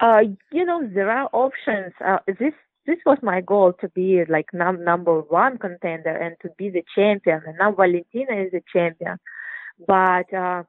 Uh, 0.00 0.22
you 0.50 0.64
know, 0.64 0.80
there 0.94 1.10
are 1.10 1.28
options. 1.34 1.92
Uh, 2.02 2.16
this 2.26 2.54
this 2.86 2.96
was 3.04 3.18
my 3.22 3.42
goal 3.42 3.74
to 3.82 3.90
be 3.90 4.24
like 4.26 4.46
num- 4.54 4.82
number 4.82 5.20
one 5.20 5.58
contender 5.58 6.16
and 6.16 6.36
to 6.40 6.48
be 6.56 6.70
the 6.70 6.82
champion. 6.94 7.42
And 7.46 7.58
now 7.58 7.72
Valentina 7.72 8.34
is 8.44 8.52
the 8.52 8.62
champion, 8.72 9.18
but 9.86 10.32
uh, 10.32 10.62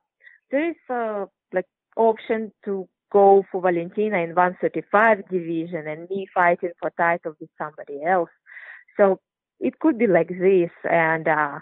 there 0.52 0.72
is 0.72 0.76
a 0.90 1.28
like 1.54 1.68
option 1.96 2.52
to 2.66 2.90
go 3.12 3.46
for 3.52 3.62
Valentina 3.62 4.18
in 4.18 4.36
135 4.36 5.30
division 5.30 5.88
and 5.88 6.10
me 6.10 6.28
fighting 6.34 6.72
for 6.80 6.92
title 6.98 7.34
with 7.40 7.50
somebody 7.58 8.04
else. 8.04 8.30
So 8.98 9.20
it 9.60 9.80
could 9.80 9.98
be 9.98 10.08
like 10.08 10.30
this, 10.30 10.72
and 10.90 11.28
uh, 11.28 11.60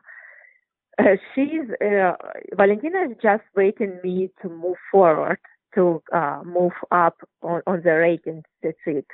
uh, 0.99 1.03
she's 1.33 1.69
uh, 1.81 2.13
Valentina 2.55 3.03
is 3.09 3.17
just 3.21 3.43
waiting 3.55 3.99
me 4.03 4.29
to 4.41 4.49
move 4.49 4.77
forward 4.91 5.39
to 5.75 6.03
uh, 6.13 6.41
move 6.45 6.73
up 6.91 7.17
on, 7.41 7.61
on 7.65 7.81
the 7.83 7.91
ratings. 7.91 8.43
That's 8.61 8.77
it. 8.85 9.07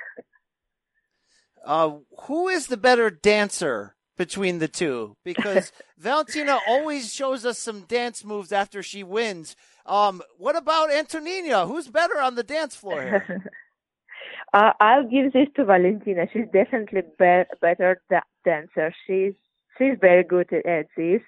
Uh, 1.64 1.96
who 2.22 2.48
is 2.48 2.66
the 2.66 2.76
better 2.76 3.10
dancer 3.10 3.96
between 4.20 4.58
the 4.58 4.68
two? 4.68 5.16
Because 5.24 5.72
Valentina 5.98 6.58
always 6.68 7.10
shows 7.10 7.46
us 7.46 7.58
some 7.58 7.80
dance 7.88 8.22
moves 8.22 8.52
after 8.52 8.82
she 8.82 9.02
wins. 9.02 9.56
Um, 9.86 10.20
what 10.36 10.56
about 10.56 10.92
Antonina? 10.92 11.66
Who's 11.66 11.88
better 11.88 12.20
on 12.20 12.34
the 12.34 12.42
dance 12.42 12.76
floor 12.76 13.00
here? 13.00 13.50
uh, 14.52 14.72
I'll 14.78 15.08
give 15.08 15.32
this 15.32 15.48
to 15.56 15.64
Valentina. 15.64 16.26
She's 16.30 16.44
definitely 16.52 17.00
be- 17.18 17.56
better 17.62 18.02
da- 18.10 18.30
dancer. 18.44 18.94
She's 19.06 19.32
she's 19.78 19.96
very 19.98 20.22
good 20.22 20.52
at 20.52 20.88
this, 20.98 21.22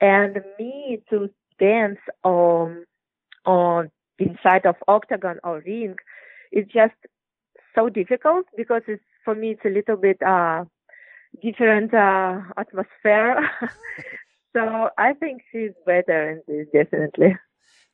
and 0.00 0.42
me 0.58 1.02
to 1.10 1.28
dance 1.60 2.00
on 2.24 2.86
on 3.44 3.90
inside 4.18 4.64
of 4.64 4.76
octagon 4.88 5.36
or 5.44 5.62
ring 5.66 5.96
is 6.50 6.64
just 6.72 6.96
so 7.74 7.90
difficult 7.90 8.46
because 8.56 8.82
it's 8.88 9.02
for 9.22 9.34
me 9.34 9.50
it's 9.50 9.66
a 9.66 9.68
little 9.68 9.96
bit 9.96 10.16
uh 10.22 10.64
different 11.42 11.92
uh 11.94 12.40
atmosphere 12.56 13.48
so 14.56 14.88
i 14.98 15.12
think 15.14 15.42
she's 15.52 15.72
better 15.86 16.30
in 16.30 16.42
this 16.46 16.66
definitely 16.72 17.34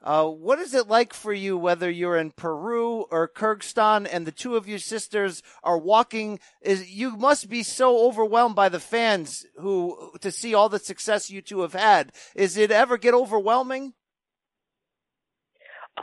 uh, 0.04 0.26
what 0.26 0.58
is 0.58 0.74
it 0.74 0.86
like 0.86 1.14
for 1.14 1.32
you, 1.32 1.56
whether 1.56 1.90
you're 1.90 2.18
in 2.18 2.30
Peru 2.30 3.06
or 3.10 3.26
Kyrgyzstan, 3.26 4.06
and 4.12 4.26
the 4.26 4.32
two 4.32 4.54
of 4.54 4.68
your 4.68 4.78
sisters 4.78 5.42
are 5.62 5.78
walking? 5.78 6.38
Is 6.60 6.90
you 6.90 7.16
must 7.16 7.48
be 7.48 7.62
so 7.62 8.06
overwhelmed 8.06 8.54
by 8.54 8.68
the 8.68 8.80
fans 8.80 9.46
who 9.56 10.12
to 10.20 10.30
see 10.30 10.52
all 10.52 10.68
the 10.68 10.78
success 10.78 11.30
you 11.30 11.40
two 11.40 11.62
have 11.62 11.72
had. 11.72 12.12
Is 12.34 12.58
it 12.58 12.70
ever 12.70 12.98
get 12.98 13.14
overwhelming? 13.14 13.94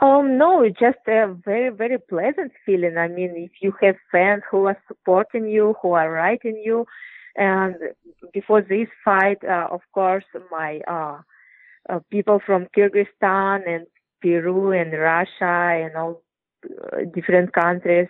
Um, 0.00 0.36
no, 0.36 0.62
it's 0.62 0.80
just 0.80 0.98
a 1.06 1.32
very, 1.44 1.68
very 1.68 1.98
pleasant 1.98 2.50
feeling. 2.66 2.96
I 2.96 3.06
mean, 3.06 3.34
if 3.36 3.52
you 3.60 3.72
have 3.82 3.96
fans 4.10 4.42
who 4.50 4.66
are 4.66 4.82
supporting 4.88 5.46
you, 5.46 5.76
who 5.80 5.92
are 5.92 6.10
writing 6.10 6.60
you, 6.64 6.86
and 7.36 7.74
before 8.32 8.62
this 8.62 8.88
fight, 9.04 9.38
uh, 9.44 9.68
of 9.70 9.80
course, 9.92 10.24
my 10.50 10.80
uh, 10.88 11.18
uh, 11.88 12.00
people 12.10 12.40
from 12.44 12.66
Kyrgyzstan 12.76 13.68
and 13.68 13.86
Peru 14.20 14.72
and 14.72 14.92
Russia 14.92 15.84
and 15.84 15.96
all 15.96 16.22
uh, 16.64 16.98
different 17.14 17.52
countries, 17.52 18.08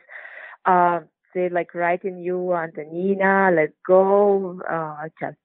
uh, 0.67 1.01
they 1.35 1.49
like 1.49 1.75
writing 1.75 2.19
you, 2.19 2.53
Antonina, 2.55 3.51
let's 3.55 3.73
go, 3.87 4.61
uh, 4.71 5.09
just 5.19 5.37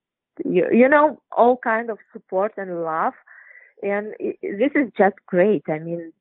you, 0.46 0.68
you 0.72 0.88
know, 0.88 1.22
all 1.32 1.58
kind 1.58 1.90
of 1.90 1.98
support 2.14 2.54
and 2.58 2.84
love 2.84 3.14
and 3.82 4.14
it, 4.20 4.38
this 4.42 4.72
is 4.76 4.92
just 4.98 5.16
great. 5.28 5.64
I 5.68 5.80
mean, 5.80 6.12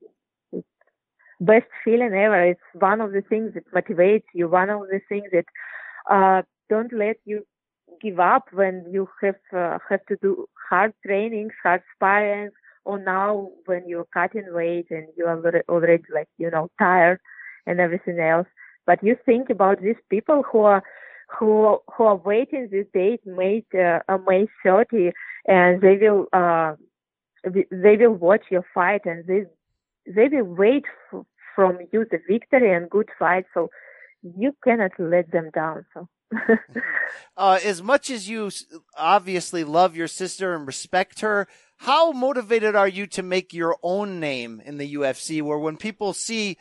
best 1.40 1.66
feeling 1.84 2.12
ever. 2.14 2.42
It's 2.44 2.60
one 2.74 3.00
of 3.00 3.12
the 3.12 3.22
things 3.22 3.54
that 3.54 3.70
motivates 3.72 4.24
you. 4.34 4.48
One 4.48 4.70
of 4.70 4.82
the 4.82 5.00
things 5.08 5.28
that 5.32 5.44
uh, 6.10 6.42
don't 6.68 6.92
let 6.92 7.16
you 7.24 7.44
give 8.00 8.18
up 8.20 8.44
when 8.52 8.84
you 8.90 9.08
have 9.22 9.36
uh, 9.56 9.78
have 9.88 10.04
to 10.06 10.16
do 10.22 10.46
hard 10.68 10.92
trainings, 11.04 11.52
hard 11.62 11.82
sparring, 11.94 12.50
or 12.84 12.98
now 12.98 13.50
when 13.66 13.88
you're 13.88 14.06
cutting 14.12 14.46
weight 14.52 14.86
and 14.90 15.06
you 15.16 15.26
are 15.26 15.62
already 15.68 16.02
like 16.14 16.28
you 16.38 16.50
know 16.50 16.68
tired 16.78 17.20
and 17.66 17.80
everything 17.80 18.18
else. 18.20 18.46
But 18.86 19.02
you 19.02 19.16
think 19.26 19.50
about 19.50 19.80
these 19.82 20.00
people 20.10 20.42
who 20.50 20.60
are 20.60 20.82
who 21.38 21.78
who 21.96 22.04
are 22.04 22.16
waiting 22.16 22.68
this 22.70 22.86
date, 22.94 23.20
May 23.26 23.64
uh, 23.74 24.00
May 24.26 24.46
30, 24.64 25.12
and 25.46 25.80
they 25.80 25.96
will 25.96 26.26
uh, 26.32 26.74
they 27.44 27.96
will 27.96 28.14
watch 28.14 28.44
your 28.50 28.64
fight 28.74 29.02
and 29.04 29.26
they 29.26 29.44
they 30.06 30.28
will 30.28 30.54
wait 30.54 30.84
f- 31.12 31.24
from 31.54 31.78
you 31.92 32.06
the 32.10 32.18
victory 32.28 32.72
and 32.72 32.90
good 32.90 33.08
fight. 33.18 33.44
So 33.54 33.68
you 34.22 34.54
cannot 34.64 34.92
let 34.98 35.30
them 35.30 35.50
down. 35.54 35.84
So. 35.94 36.08
uh, 37.36 37.58
as 37.64 37.82
much 37.82 38.10
as 38.10 38.28
you 38.28 38.50
obviously 38.96 39.64
love 39.64 39.96
your 39.96 40.08
sister 40.08 40.54
and 40.54 40.66
respect 40.66 41.20
her, 41.20 41.46
how 41.78 42.12
motivated 42.12 42.74
are 42.74 42.88
you 42.88 43.06
to 43.06 43.22
make 43.22 43.52
your 43.52 43.76
own 43.82 44.18
name 44.18 44.60
in 44.64 44.78
the 44.78 44.94
UFC? 44.94 45.42
Where 45.42 45.58
when 45.58 45.76
people 45.76 46.12
see 46.12 46.56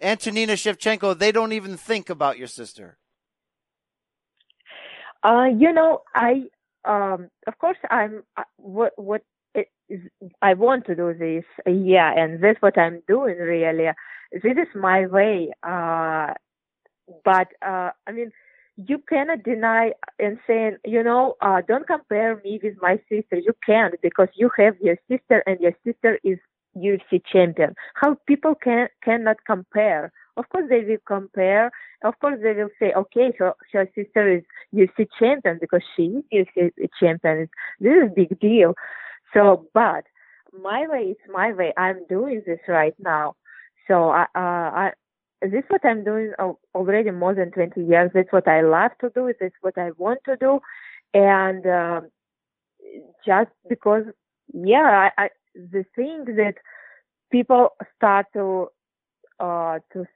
Antonina 0.00 0.52
Shevchenko, 0.52 1.18
they 1.18 1.32
don't 1.32 1.52
even 1.52 1.76
think 1.76 2.08
about 2.08 2.38
your 2.38 2.48
sister. 2.48 2.98
Uh, 5.22 5.46
you 5.56 5.72
know, 5.72 6.02
I 6.14 6.44
um, 6.84 7.30
of 7.46 7.58
course 7.58 7.78
I'm 7.90 8.22
uh, 8.36 8.44
what 8.56 8.92
what 8.96 9.22
I 10.42 10.54
want 10.54 10.86
to 10.86 10.94
do 10.94 11.14
this, 11.14 11.44
yeah, 11.66 12.12
and 12.14 12.42
that's 12.42 12.60
what 12.60 12.76
I'm 12.78 13.02
doing 13.08 13.36
really. 13.36 13.90
This 14.32 14.42
is 14.44 14.68
my 14.74 15.06
way. 15.06 15.50
Uh, 15.62 16.34
but 17.24 17.48
uh, 17.62 17.90
I 18.06 18.12
mean, 18.12 18.32
you 18.76 18.98
cannot 19.08 19.42
deny 19.44 19.92
and 20.18 20.38
saying, 20.46 20.76
you 20.84 21.02
know, 21.02 21.34
uh, 21.40 21.62
don't 21.66 21.86
compare 21.86 22.40
me 22.44 22.58
with 22.62 22.74
my 22.80 22.98
sister. 23.08 23.36
You 23.36 23.52
can't 23.64 23.94
because 24.02 24.28
you 24.34 24.50
have 24.58 24.74
your 24.80 24.96
sister 25.08 25.42
and 25.46 25.60
your 25.60 25.72
sister 25.84 26.18
is 26.24 26.38
UFC 26.76 27.22
champion. 27.30 27.74
How 27.94 28.16
people 28.26 28.54
can 28.54 28.88
cannot 29.02 29.36
compare? 29.46 30.12
Of 30.36 30.48
course 30.48 30.64
they 30.68 30.82
will 30.82 30.98
compare. 31.06 31.70
Of 32.02 32.18
course 32.20 32.40
they 32.42 32.52
will 32.52 32.70
say, 32.80 32.92
okay, 32.92 33.32
so 33.38 33.52
her 33.72 33.88
sister 33.94 34.28
is 34.28 34.42
UFC 34.74 35.06
champion 35.18 35.58
because 35.60 35.82
she 35.96 36.22
is 36.32 36.46
UFC 36.56 36.88
champion. 36.98 37.48
This 37.80 37.92
is 38.04 38.12
big 38.14 38.40
deal. 38.40 38.74
So, 39.32 39.68
but 39.72 40.04
my 40.52 40.86
way 40.88 41.10
is 41.10 41.16
my 41.32 41.52
way. 41.52 41.72
I'm 41.76 42.04
doing 42.08 42.42
this 42.44 42.60
right 42.68 42.94
now. 42.98 43.36
So 43.86 44.10
I, 44.10 44.22
uh, 44.22 44.26
I, 44.34 44.92
this 45.44 45.60
is 45.64 45.70
what 45.70 45.84
I'm 45.84 46.04
doing 46.04 46.32
already 46.74 47.10
more 47.10 47.34
than 47.34 47.50
20 47.52 47.82
years. 47.84 48.10
That's 48.14 48.32
what 48.32 48.48
I 48.48 48.62
love 48.62 48.92
to 49.00 49.10
do. 49.14 49.32
That's 49.40 49.54
what 49.60 49.78
I 49.78 49.90
want 49.98 50.20
to 50.26 50.36
do. 50.36 50.60
And, 51.14 51.66
uh, 51.66 52.00
just 53.26 53.50
because, 53.68 54.04
yeah, 54.52 55.10
I, 55.18 55.24
I, 55.24 55.28
the 55.54 55.84
thing 55.96 56.24
that 56.36 56.54
people 57.30 57.70
start 57.96 58.26
to, 58.34 58.68
uh, 59.40 59.78
to, 59.92 60.06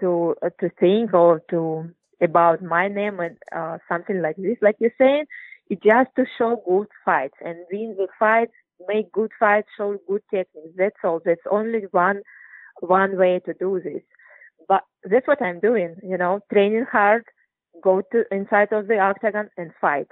to, 0.00 0.34
uh, 0.44 0.50
to 0.60 0.70
think 0.80 1.14
or 1.14 1.42
to, 1.50 1.90
about 2.22 2.62
my 2.62 2.88
name 2.88 3.20
and, 3.20 3.36
uh, 3.54 3.78
something 3.88 4.20
like 4.22 4.36
this, 4.36 4.56
like 4.62 4.76
you're 4.78 4.90
saying, 4.98 5.24
it's 5.70 5.82
just 5.82 6.10
to 6.16 6.24
show 6.36 6.62
good 6.68 6.88
fights 7.04 7.36
and 7.44 7.56
win 7.72 7.94
the 7.96 8.08
fights, 8.18 8.52
make 8.88 9.12
good 9.12 9.30
fights, 9.38 9.68
show 9.76 9.96
good 10.08 10.22
techniques. 10.30 10.74
That's 10.76 10.96
all. 11.04 11.20
That's 11.24 11.40
only 11.50 11.82
one 11.92 12.22
one 12.80 13.16
way 13.16 13.40
to 13.46 13.54
do 13.54 13.80
this. 13.82 14.02
But 14.68 14.82
that's 15.04 15.26
what 15.26 15.42
I'm 15.42 15.60
doing, 15.60 15.96
you 16.02 16.18
know, 16.18 16.40
training 16.52 16.86
hard, 16.90 17.24
go 17.82 18.02
to 18.12 18.24
inside 18.30 18.72
of 18.72 18.88
the 18.88 18.98
octagon 18.98 19.50
and 19.56 19.70
fight. 19.80 20.08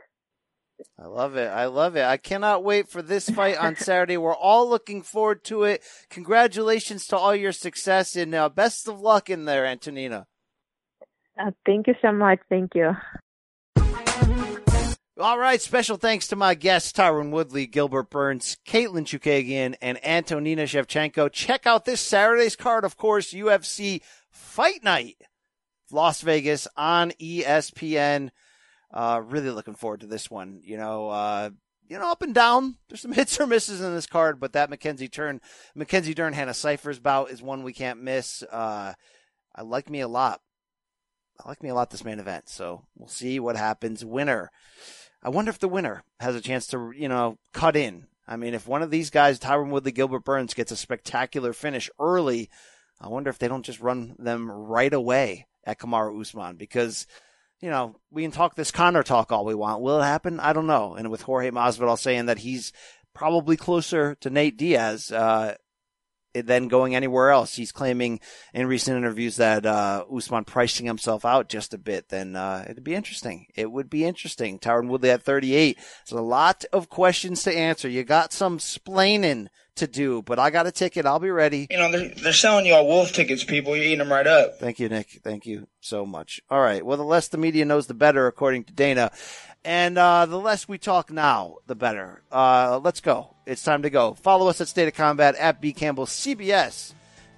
I 0.99 1.07
love 1.07 1.36
it. 1.36 1.49
I 1.49 1.66
love 1.66 1.96
it. 1.96 2.05
I 2.05 2.16
cannot 2.16 2.62
wait 2.62 2.88
for 2.88 3.03
this 3.03 3.28
fight 3.28 3.59
on 3.59 3.76
Saturday. 3.76 4.16
We're 4.16 4.34
all 4.34 4.68
looking 4.68 5.03
forward 5.03 5.44
to 5.44 5.64
it. 5.64 5.82
Congratulations 6.09 7.07
to 7.09 7.16
all 7.16 7.34
your 7.34 7.53
success 7.53 8.14
and 8.14 8.34
uh, 8.34 8.49
best 8.49 8.88
of 8.88 9.01
luck 9.01 9.28
in 9.28 9.44
there, 9.44 9.66
Antonina. 9.66 10.26
Uh, 11.38 11.51
thank 11.66 11.86
you 11.86 11.94
so 12.03 12.12
much. 12.12 12.38
Thank 12.49 12.74
you. 12.74 12.92
All 15.20 15.36
right, 15.36 15.61
special 15.61 15.96
thanks 15.96 16.28
to 16.28 16.36
my 16.36 16.55
guests, 16.55 16.92
Tyron 16.92 17.30
Woodley, 17.30 17.66
Gilbert 17.66 18.09
Burns, 18.09 18.57
Katlyn 18.64 19.05
Chookagian, 19.05 19.74
and 19.82 19.99
Antonina 20.07 20.62
Shevchenko. 20.62 21.32
Check 21.32 21.66
out 21.66 21.84
this 21.84 22.01
Saturday's 22.01 22.55
card, 22.55 22.84
of 22.84 22.96
course, 22.96 23.34
UFC 23.34 24.01
Fight 24.39 24.82
Night, 24.82 25.16
Las 25.91 26.20
Vegas 26.22 26.68
on 26.76 27.11
ESPN. 27.20 28.30
Uh, 28.93 29.20
really 29.24 29.51
looking 29.51 29.74
forward 29.74 30.01
to 30.01 30.07
this 30.07 30.30
one. 30.30 30.61
You 30.64 30.76
know, 30.76 31.11
uh, 31.11 31.51
you 31.89 31.99
know, 31.99 32.11
up 32.11 32.22
and 32.22 32.34
down. 32.34 32.76
There's 32.89 33.01
some 33.01 33.12
hits 33.14 33.39
or 33.41 33.47
misses 33.47 33.80
in 33.80 33.95
this 33.95 34.07
card, 34.07 34.41
but 34.41 34.53
that 34.53 34.70
Mackenzie 34.70 35.09
Dern, 35.09 35.41
Mackenzie 35.74 36.14
Dern 36.14 36.32
Hannah 36.32 36.55
Cifers 36.55 36.99
bout 36.99 37.30
is 37.30 37.43
one 37.43 37.62
we 37.62 37.72
can't 37.72 38.03
miss. 38.03 38.43
Uh, 38.45 38.95
I 39.55 39.62
like 39.62 39.91
me 39.91 40.01
a 40.01 40.09
lot. 40.09 40.41
I 41.45 41.49
like 41.49 41.62
me 41.62 41.68
a 41.68 41.74
lot 41.74 41.91
this 41.91 42.05
main 42.05 42.20
event. 42.20 42.49
So 42.49 42.86
we'll 42.97 43.09
see 43.09 43.39
what 43.41 43.57
happens. 43.57 44.05
Winner. 44.05 44.51
I 45.22 45.30
wonder 45.30 45.51
if 45.51 45.59
the 45.59 45.68
winner 45.68 46.05
has 46.20 46.36
a 46.36 46.41
chance 46.41 46.66
to, 46.68 46.93
you 46.97 47.09
know, 47.09 47.39
cut 47.53 47.76
in. 47.76 48.07
I 48.26 48.36
mean, 48.36 48.55
if 48.55 48.68
one 48.68 48.82
of 48.82 48.91
these 48.91 49.11
guys, 49.11 49.39
Tyron 49.39 49.70
Woodley, 49.70 49.91
Gilbert 49.91 50.24
Burns, 50.24 50.55
gets 50.55 50.70
a 50.70 50.76
spectacular 50.76 51.53
finish 51.53 51.91
early, 51.99 52.51
I 53.01 53.09
wonder 53.09 53.30
if 53.30 53.38
they 53.38 53.49
don't 53.49 53.64
just 53.64 53.80
run 53.80 54.16
them 54.18 54.51
right 54.51 54.92
away 54.92 55.46
at 55.64 55.78
Kamaru 55.78 56.20
Usman 56.20 56.57
because, 56.57 57.07
you 57.61 57.70
know, 57.70 57.96
we 58.11 58.22
can 58.22 58.30
talk 58.30 58.55
this 58.55 58.70
Conor 58.70 59.03
talk 59.03 59.30
all 59.30 59.44
we 59.44 59.55
want. 59.55 59.82
Will 59.82 60.01
it 60.01 60.05
happen? 60.05 60.40
I 60.40 60.53
don't 60.53 60.66
know. 60.66 60.94
And 60.94 61.11
with 61.11 61.22
Jorge 61.22 61.51
Masvidal 61.51 61.99
saying 61.99 62.26
that 62.26 62.38
he's 62.38 62.72
probably 63.14 63.57
closer 63.57 64.16
to 64.16 64.30
Nate 64.30 64.57
Diaz, 64.57 65.12
uh, 65.12 65.55
than 66.43 66.68
going 66.68 66.95
anywhere 66.95 67.30
else. 67.30 67.55
He's 67.57 67.72
claiming 67.72 68.20
in 68.55 68.66
recent 68.66 68.97
interviews 68.97 69.36
that 69.36 69.66
uh, 69.66 70.05
Usman 70.14 70.45
pricing 70.45 70.86
himself 70.86 71.24
out 71.24 71.49
just 71.49 71.74
a 71.74 71.78
bit. 71.78 72.09
Then 72.09 72.36
uh, 72.36 72.64
it'd 72.68 72.84
be 72.84 72.95
interesting. 72.95 73.47
It 73.55 73.70
would 73.70 73.91
be 73.91 74.05
interesting. 74.05 74.59
Tyron 74.59 74.89
Woodley 74.89 75.11
at 75.11 75.22
38. 75.22 75.76
There's 75.76 76.18
a 76.18 76.22
lot 76.22 76.64
of 76.72 76.89
questions 76.89 77.43
to 77.45 77.57
answer. 77.57 77.89
You 77.89 78.05
got 78.05 78.32
some 78.32 78.59
splaining 78.59 79.49
to 79.78 79.86
do, 79.86 80.22
but 80.22 80.39
I 80.39 80.51
got 80.51 80.66
a 80.66 80.72
ticket. 80.72 81.07
I'll 81.07 81.18
be 81.18 81.30
ready. 81.30 81.66
You 81.70 81.78
know, 81.78 81.91
they're, 81.91 82.09
they're 82.09 82.32
selling 82.32 82.66
you 82.66 82.74
all 82.74 82.86
wolf 82.86 83.12
tickets, 83.12 83.45
people. 83.45 83.74
You're 83.74 83.86
eating 83.86 83.99
them 83.99 84.12
right 84.12 84.26
up. 84.26 84.59
Thank 84.59 84.78
you, 84.78 84.89
Nick. 84.89 85.20
Thank 85.22 85.47
you 85.47 85.68
so 85.80 86.05
much. 86.05 86.41
All 86.51 86.61
right. 86.61 86.84
Well, 86.84 86.97
the 86.97 87.05
less 87.05 87.28
the 87.28 87.39
media 87.39 87.64
knows, 87.64 87.86
the 87.86 87.95
better, 87.95 88.26
according 88.26 88.64
to 88.64 88.72
Dana. 88.72 89.11
And 89.64 89.98
uh, 89.98 90.26
the 90.26 90.38
less 90.38 90.68
we 90.68 90.78
talk 90.78 91.11
now, 91.11 91.56
the 91.66 91.74
better. 91.74 92.22
Uh, 92.30 92.80
let's 92.82 93.00
go. 93.00 93.34
It's 93.44 93.62
time 93.62 93.82
to 93.82 93.90
go. 93.90 94.14
Follow 94.14 94.48
us 94.48 94.61
at 94.61 94.68
State 94.68 94.88
of 94.88 94.94
Combat 94.94 95.34
at 95.34 95.61
B 95.61 95.72
Campbell 95.72 96.06
CBS. 96.06 96.94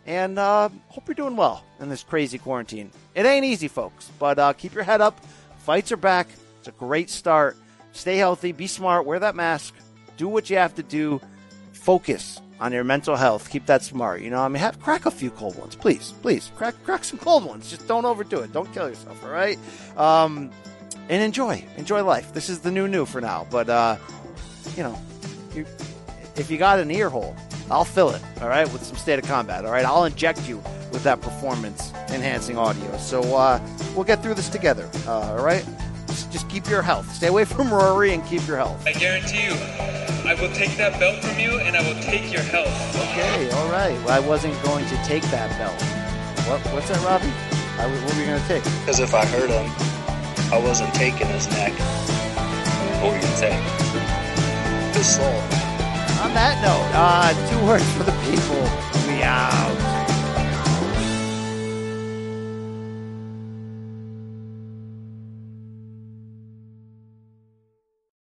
And 0.07 0.39
uh, 0.39 0.69
hope 0.89 1.07
you're 1.07 1.15
doing 1.15 1.37
well 1.37 1.65
in 1.79 1.89
this 1.89 2.03
crazy 2.03 2.39
quarantine. 2.39 2.91
It 3.15 3.27
ain't 3.27 3.45
easy, 3.45 3.69
folks, 3.69 4.11
but 4.19 4.39
uh, 4.39 4.53
keep 4.53 4.75
your 4.75 4.85
head 4.85 5.01
up. 5.01 5.21
Fights 5.59 5.93
are 5.93 5.97
back. 5.97 6.29
It's 6.59 6.69
a 6.69 6.73
great 6.73 7.11
start. 7.11 7.57
Stay 7.93 8.17
healthy. 8.17 8.53
Be 8.53 8.67
smart. 8.67 9.07
Wear 9.07 9.19
that 9.19 9.35
mask. 9.35 9.75
Do 10.17 10.29
what 10.29 10.51
you 10.51 10.57
have 10.57 10.75
to 10.77 10.83
do. 10.83 11.21
Focus 11.73 12.41
on 12.61 12.73
your 12.73 12.85
mental 12.85 13.17
health. 13.17 13.51
Keep 13.51 13.67
that 13.67 13.83
smart. 13.83 14.21
You 14.21 14.31
know, 14.31 14.41
I 14.41 14.49
mean, 14.49 14.61
have 14.61 14.81
crack 14.81 15.07
a 15.07 15.11
few 15.11 15.31
cold 15.31 15.57
ones, 15.57 15.75
please, 15.75 16.13
please. 16.23 16.51
Crack, 16.57 16.75
crack 16.85 17.05
some 17.05 17.19
cold 17.19 17.45
ones. 17.45 17.71
Just 17.71 17.89
don't 17.89 18.05
overdo 18.05 18.41
it. 18.41 18.53
Don't 18.53 18.73
kill 18.73 18.89
yourself. 18.89 19.23
All 19.25 19.31
right. 19.31 19.59
Um, 19.97 20.51
and 21.11 21.23
enjoy, 21.23 21.63
enjoy 21.77 22.05
life. 22.05 22.33
This 22.33 22.49
is 22.49 22.61
the 22.61 22.71
new 22.71 22.89
new 22.89 23.05
for 23.05 23.21
now. 23.21 23.47
But 23.51 23.69
uh, 23.69 23.97
you 24.77 24.85
know, 24.85 24.99
you, 25.55 25.67
if 26.37 26.51
you 26.51 26.57
got 26.57 26.79
an 26.79 26.91
ear 26.91 27.11
hole, 27.11 27.37
I'll 27.71 27.85
fill 27.85 28.11
it. 28.11 28.23
All 28.41 28.49
right, 28.49 28.73
with 28.73 28.83
some 28.85 28.97
state 28.97 29.19
of 29.19 29.27
combat. 29.27 29.67
All 29.67 29.73
right, 29.73 29.85
I'll 29.85 30.05
inject 30.05 30.49
you 30.49 30.57
with 30.93 31.03
that 31.03 31.21
performance 31.21 31.93
enhancing 32.11 32.57
audio. 32.57 32.97
So 32.97 33.21
uh, 33.37 33.61
we'll 33.95 34.05
get 34.05 34.23
through 34.23 34.35
this 34.35 34.49
together. 34.49 34.89
Uh, 35.07 35.37
all 35.37 35.45
right, 35.45 35.67
just, 36.07 36.33
just 36.33 36.49
keep 36.49 36.69
your 36.71 36.81
health. 36.81 37.13
Stay 37.13 37.27
away 37.27 37.45
from 37.45 37.75
Rory 37.75 38.15
and 38.15 38.25
keep 38.25 38.47
your 38.47 38.57
health. 38.57 38.87
I 38.87 38.93
guarantee 38.93 39.45
you, 39.45 39.55
I 40.25 40.37
will 40.41 40.53
take 40.55 40.77
that 40.77 40.99
belt 41.01 41.25
from 41.25 41.41
you, 41.41 41.59
and 41.59 41.77
I 41.77 41.83
will 41.83 42.01
take 42.01 42.33
your 42.33 42.43
health. 42.43 42.97
Okay, 43.11 43.51
all 43.51 43.69
right. 43.69 43.99
Well, 44.05 44.11
I 44.11 44.21
wasn't 44.21 44.61
going 44.63 44.87
to 44.87 44.97
take 45.03 45.25
that 45.25 45.51
belt. 45.59 45.83
What? 46.47 46.61
What's 46.73 46.89
that, 46.89 47.05
Robbie? 47.05 47.33
I, 47.81 47.87
what 48.05 48.15
were 48.15 48.21
you 48.21 48.27
going 48.27 48.41
to 48.41 48.47
take? 48.49 48.63
Because 48.63 49.01
if 49.01 49.13
I 49.13 49.25
hurt 49.25 49.51
him, 49.51 49.90
I 50.53 50.59
wasn't 50.59 50.93
taking 50.95 51.29
his 51.29 51.49
neck. 51.51 51.73
What 53.01 53.13
were 53.13 53.17
you 53.17 53.35
say? 53.37 53.53
His 54.93 55.17
soul. 55.17 55.27
On 56.21 56.35
that 56.35 56.59
note, 56.61 56.91
uh, 56.93 57.33
two 57.49 57.65
words 57.65 57.89
for 57.93 58.03
the 58.03 58.13
people. 58.27 58.61
We 59.07 59.23
out. 59.23 59.90